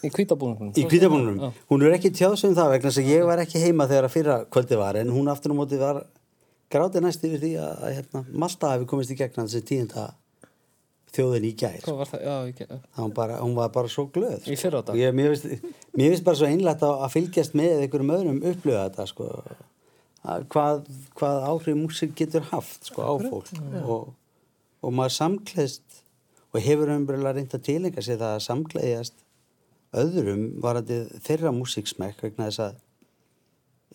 Í 0.00 0.08
kvítabúningunum? 0.14 0.72
Í 0.80 0.86
kvítabúnunum, 0.88 1.40
Já. 1.42 1.66
hún 1.68 1.82
er 1.84 1.98
ekki 1.98 2.12
tjáð 2.16 2.38
sem 2.40 2.54
það 2.56 2.72
vegna 2.74 2.92
að 2.92 3.10
ég 3.10 3.26
var 3.28 3.42
ekki 3.42 3.60
heima 3.60 3.86
þegar 3.88 4.08
að 4.08 4.14
fyrra 4.14 4.36
kvöldi 4.48 4.78
var 4.80 4.96
en 4.96 5.12
hún 5.12 5.28
aftur 5.28 5.52
á 5.52 5.56
móti 5.58 5.80
var 5.80 6.00
grátið 6.72 7.04
næst 7.04 7.26
yfir 7.26 7.42
því 7.42 7.50
að, 7.60 7.74
að 7.84 7.94
hérna, 7.98 8.22
Malta 8.32 8.72
hefði 8.72 8.88
komist 8.92 9.12
í 9.12 9.18
gegna 9.18 9.44
þessi 9.44 9.62
tíunda 9.68 10.06
þjóðin 11.14 11.48
í 11.48 11.52
gær. 11.58 11.80
Hvað 11.84 11.98
var 12.00 12.10
það? 12.12 12.22
Já, 12.24 12.34
ekki. 12.52 12.66
Það 12.70 13.02
Hún, 13.02 13.14
bara, 13.16 13.38
hún 13.42 13.56
var 13.58 13.72
bara 13.74 13.90
svo 13.92 14.06
glöð. 14.14 14.46
Og 14.46 15.00
Ég, 15.00 15.16
mér 15.16 15.34
finnst 15.34 16.26
bara 16.26 16.38
svo 16.38 16.48
einlægt 16.48 16.84
að, 16.86 17.02
að 17.04 17.14
fylgjast 17.16 17.56
með 17.58 17.84
einhverjum 17.84 18.14
öðrum 18.14 18.40
upplöða 18.52 18.86
þetta 18.88 19.08
sko. 19.10 19.28
Að 20.20 20.44
hvað, 20.52 20.82
hvað 21.16 21.46
áhrif 21.48 21.78
músík 21.78 22.12
getur 22.18 22.44
haft 22.50 22.90
sko, 22.90 23.06
á 23.08 23.14
fólk. 23.22 23.52
Og, 23.80 24.10
og 24.84 24.92
maður 24.92 25.16
samkleðst 25.16 26.02
og 26.50 26.60
hefur 26.64 26.92
umbröðlega 26.92 27.38
reynd 27.38 27.56
að 27.56 27.66
tilenga 27.68 28.04
sér 28.04 28.20
það 28.20 28.36
að 28.36 28.46
samkleðjast 28.48 29.24
öðrum 30.00 30.44
varandi 30.62 31.00
þeirra 31.24 31.52
músíksmekk 31.54 32.24
vegna 32.26 32.50
þess 32.50 32.62
að 32.66 32.78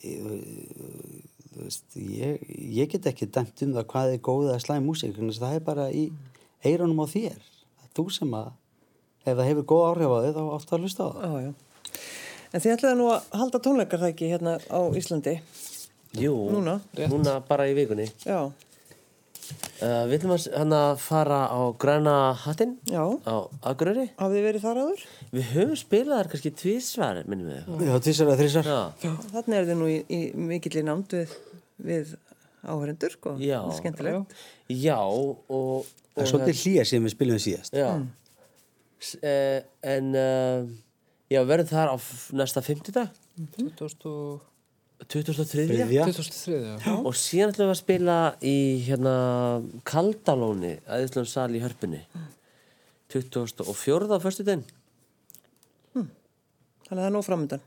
ég, 0.04 0.26
veist, 1.56 1.86
ég, 1.96 2.42
ég 2.80 2.92
get 2.92 3.10
ekki 3.12 3.30
dæmt 3.32 3.64
um 3.68 3.76
það 3.78 3.90
hvað 3.94 4.16
er 4.16 4.24
góð 4.26 4.50
eða 4.50 4.64
slæm 4.64 4.90
músík 4.90 5.16
vegna 5.16 5.36
að 5.36 5.44
það 5.44 5.58
er 5.60 5.66
bara 5.70 5.88
í 5.92 6.06
eironum 6.66 7.04
á 7.04 7.08
þér. 7.12 7.38
Það 7.38 7.86
er 7.86 7.94
þú 8.00 8.08
sem 8.18 8.36
að 8.40 8.50
ef 9.26 9.32
það 9.32 9.48
hefur 9.52 9.70
góð 9.72 9.86
áhrif 9.92 10.16
á 10.16 10.18
þig 10.26 10.36
þá 10.36 10.44
átt 10.56 10.74
að 10.74 10.84
hlusta 10.86 11.06
á 11.06 11.10
það. 11.14 11.24
Já, 11.26 11.46
já. 11.46 11.54
En 12.56 12.64
þið 12.64 12.74
ætlaði 12.76 12.98
nú 13.00 13.08
að 13.12 13.32
halda 13.36 13.62
tónleikar 13.62 14.02
það 14.02 14.12
ekki 14.14 14.32
hérna 14.32 14.58
á 14.64 14.80
Íslandi? 14.96 15.36
Jú, 16.20 16.36
Núna? 16.54 16.78
núna 17.12 17.40
bara 17.48 17.66
í 17.68 17.74
vikunni. 17.78 18.06
Já, 18.26 18.40
uh, 18.46 20.04
Við 20.10 20.14
ætlum 20.20 20.34
að 20.36 20.46
hann 20.58 20.76
að 20.78 21.02
fara 21.04 21.40
á 21.52 21.60
græna 21.82 22.14
hattinn 22.46 22.78
já. 22.90 23.02
á 23.28 23.36
Akureyri. 23.72 24.08
Hafið 24.20 24.38
þið 24.40 24.46
verið 24.48 24.64
þar 24.66 24.80
áður? 24.84 25.04
Við 25.36 25.50
höfum 25.54 25.76
spilað 25.82 26.22
þar 26.22 26.30
kannski 26.34 26.52
tvísvar, 26.62 27.20
minnum 27.28 27.52
við. 27.52 27.90
Já, 27.90 27.96
tvisar 28.08 28.30
eða 28.32 28.40
þrísar 28.42 28.70
Já, 28.72 28.80
Þannig 29.34 29.58
er 29.60 29.68
þið 29.72 29.80
nú 29.82 29.90
í, 29.92 29.98
í 30.08 30.22
mikillir 30.54 30.88
námt 30.88 31.18
við, 31.18 31.36
við 31.92 32.16
áhörendur, 32.66 33.14
sko. 33.18 33.36
Já. 33.44 33.60
Það 33.62 33.74
er 33.76 33.80
Skemmtilegt. 33.82 34.40
já 34.72 34.98
og, 35.04 35.44
og 35.50 35.92
Það 36.16 36.24
er 36.24 36.32
svolítið 36.32 36.60
hlýja 36.64 36.84
sem 36.88 37.04
við 37.06 37.12
spilum 37.18 37.40
síðast. 37.44 37.76
Já. 37.76 37.90
S- 39.04 39.18
eh, 39.22 39.62
En 39.84 40.14
uh, 40.16 40.66
Já, 41.30 41.42
verðum 41.44 41.68
þar 41.74 41.90
á 41.92 41.96
næsta 42.38 42.62
50 42.64 42.94
dag 42.96 43.10
2000 43.58 44.06
og... 44.08 44.44
2003 45.04 45.66
Þriðja. 45.70 46.06
2003, 46.08 46.60
já. 46.86 46.94
Og 46.96 47.16
síðan 47.20 47.52
ætlum 47.52 47.68
við 47.68 47.74
að 47.74 47.80
spila 47.82 48.16
í 48.40 48.56
hérna 48.88 49.16
Kaldalóni 49.88 50.78
að 50.88 51.06
Íslands 51.08 51.34
sal 51.36 51.50
í 51.52 51.62
hörpunni. 51.64 52.02
2004 53.12 54.08
á 54.12 54.20
förstu 54.24 54.46
dinn 54.48 54.64
Þannig 56.86 57.00
að 57.00 57.02
það 57.02 57.08
er 57.08 57.14
nóg 57.16 57.24
framöndan. 57.26 57.62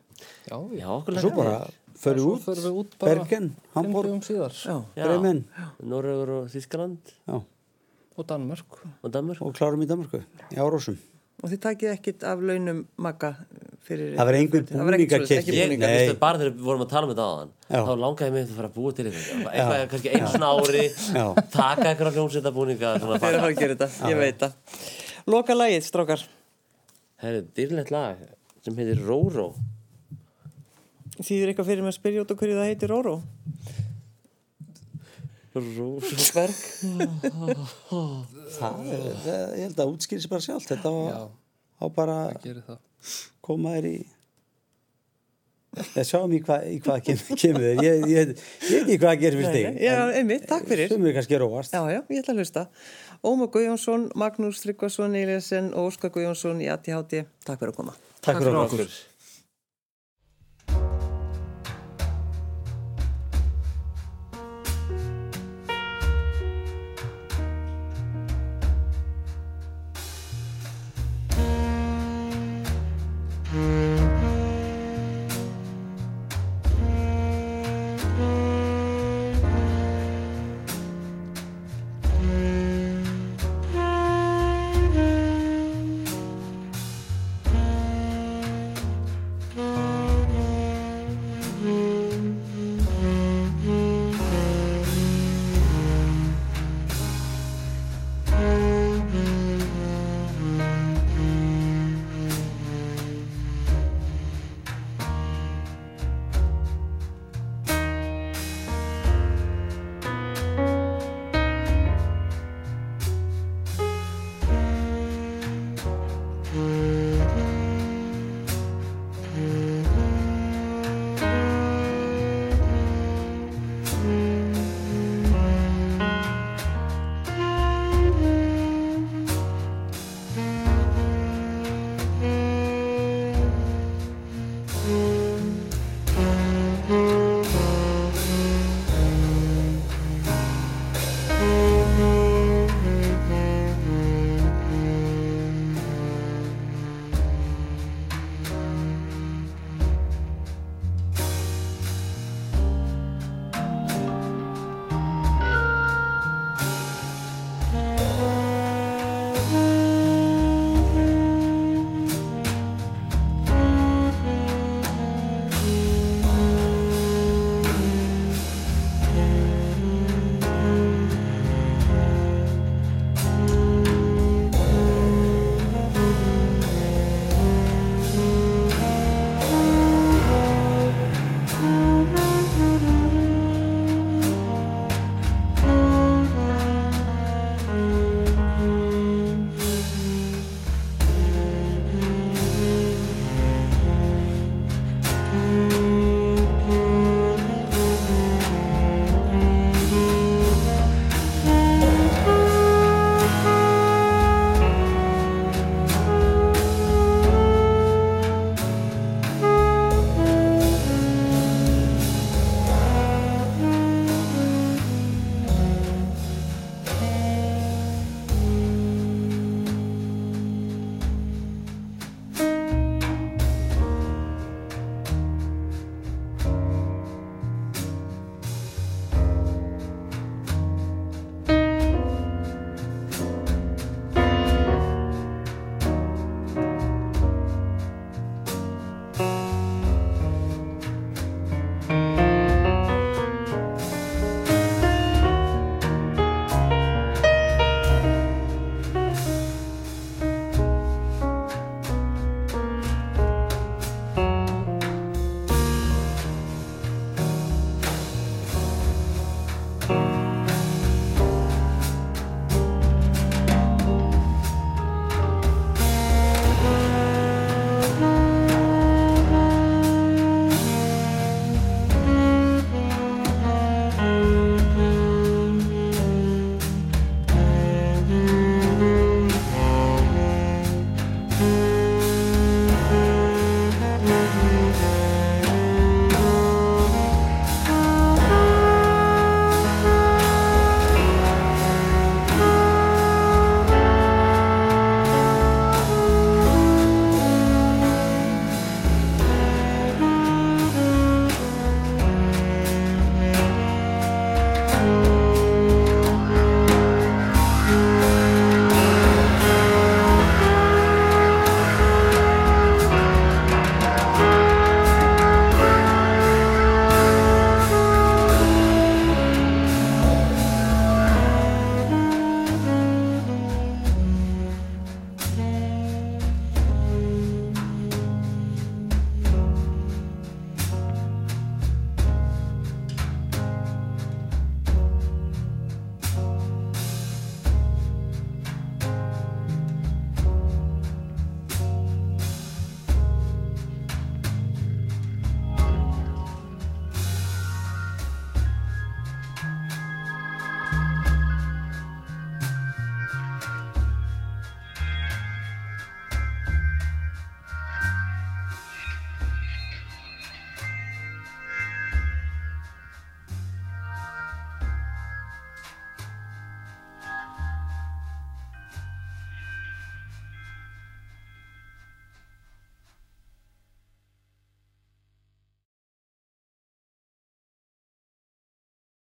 Já, 0.47 0.57
já. 0.79 0.91
Svo 1.18 1.31
bara 1.35 1.55
við 1.99 2.20
út, 2.22 2.45
við 2.47 2.66
út 2.70 2.93
bara 3.01 3.14
Bergen, 3.18 3.49
Hamburg. 3.74 4.29
Bremen. 4.95 5.41
Norrögur 5.83 6.31
og 6.37 6.53
Þískaland 6.53 7.11
og 7.35 8.26
Danmörk. 8.31 8.79
og 9.03 9.11
Danmörk. 9.11 9.43
Og 9.43 9.57
klárum 9.59 9.83
í 9.83 9.89
Danmarku 9.91 10.22
í 10.22 10.61
Árósum 10.62 10.99
Og 11.39 11.53
þið 11.53 11.61
takið 11.62 11.91
ekkit 11.93 12.24
af 12.26 12.41
launum 12.43 12.80
magga 12.99 13.32
fyrir... 13.86 14.14
Það 14.18 14.28
var 14.28 14.39
Það 14.39 14.39
ekki 14.39 14.53
búningakeyptur. 14.84 15.55
Ég. 15.55 15.74
Nei. 15.78 15.84
veistu, 15.86 16.16
bara 16.18 16.41
þegar 16.41 16.55
við 16.57 16.64
vorum 16.66 16.82
að 16.82 16.91
tala 16.93 17.07
um 17.07 17.12
þetta 17.12 17.26
áðan 17.28 17.53
Já. 17.68 17.78
þá 17.78 17.93
langaði 18.03 18.34
mig 18.34 18.43
að 18.49 18.57
fara 18.57 18.70
að 18.70 18.78
búa 18.78 18.97
til 18.97 19.07
eitthvað 19.07 19.47
eitthvað, 19.53 19.84
kannski 19.93 20.14
svona 20.32 20.51
ári 20.59 20.82
Já. 20.89 21.24
taka 21.55 21.86
eitthvað 21.93 22.18
hljómsveita 22.18 22.55
búninga 22.59 22.93
svona 22.99 23.20
Þeir 23.22 23.28
eru 23.28 23.39
að 23.39 23.45
fara 23.45 23.53
að 23.53 23.62
gera 23.62 23.78
þetta, 23.78 24.11
ég 24.11 24.20
veit 24.24 24.43
það. 24.43 24.82
Loka 25.28 25.57
lagið, 25.59 25.86
strókar. 25.86 26.26
Það 27.22 27.39
er 27.39 27.49
dýrlegt 27.59 27.95
lag 27.95 28.26
sem 28.66 28.78
heitir 28.82 29.05
Róró 29.07 29.49
Þýðir 31.18 31.51
eitthvað 31.53 31.70
fyrir 31.72 31.82
mig 31.82 31.95
að 31.95 31.99
spyrja 31.99 32.22
út 32.22 32.30
á 32.30 32.39
hverju 32.39 32.59
það 32.59 32.68
heitir 32.72 32.93
Róró? 32.93 33.14
Rósberg 35.78 36.59
Það 38.59 38.92
er, 38.92 39.02
ég 39.59 39.64
held 39.66 39.82
að 39.84 39.92
útskýri 39.94 40.22
sér 40.24 40.32
bara 40.32 40.44
sjálft 40.44 40.70
Þetta 40.72 40.92
var 40.94 41.18
á 41.78 41.84
bara 41.94 42.16
Gerir 42.42 42.62
það. 42.66 42.78
koma 43.44 43.74
þér 43.78 43.90
í 43.92 43.96
sjáum 46.09 46.32
í 46.34 46.38
hvað, 46.42 46.62
í 46.72 46.78
hvað 46.82 47.02
kem, 47.06 47.18
kemur 47.38 47.62
þér 47.66 47.82
ég, 47.84 48.04
ég, 48.09 48.30
ég 48.32 48.32
veit 48.32 48.78
ekki 48.78 48.96
hvað 49.02 49.20
gerir 49.20 49.42
fyrir 49.44 49.52
þig 49.54 49.82
Já, 49.84 49.96
einmitt, 50.18 50.46
takk 50.48 50.64
fyrir. 50.70 50.88
Sumir 50.90 51.14
kannski 51.14 51.38
róast 51.42 51.76
Já, 51.76 51.82
já, 51.92 52.00
ég 52.09 52.22
ætla 52.22 52.34
að 52.34 52.40
hlusta. 52.42 52.64
Ómar 53.28 53.50
Guðjónsson, 53.54 54.09
Magnús 54.18 54.62
Tryggvason, 54.64 55.14
Eliasson 55.18 55.70
og 55.74 55.90
Óskar 55.92 56.12
Guðjónsson 56.14 56.61
í 56.64 56.68
ATHT. 56.72 57.20
Takk 57.46 57.61
fyrir 57.61 57.72
að 57.74 57.78
koma. 57.82 57.94
Takk 58.24 58.40
fyrir 58.40 58.59
okkur 58.62 58.84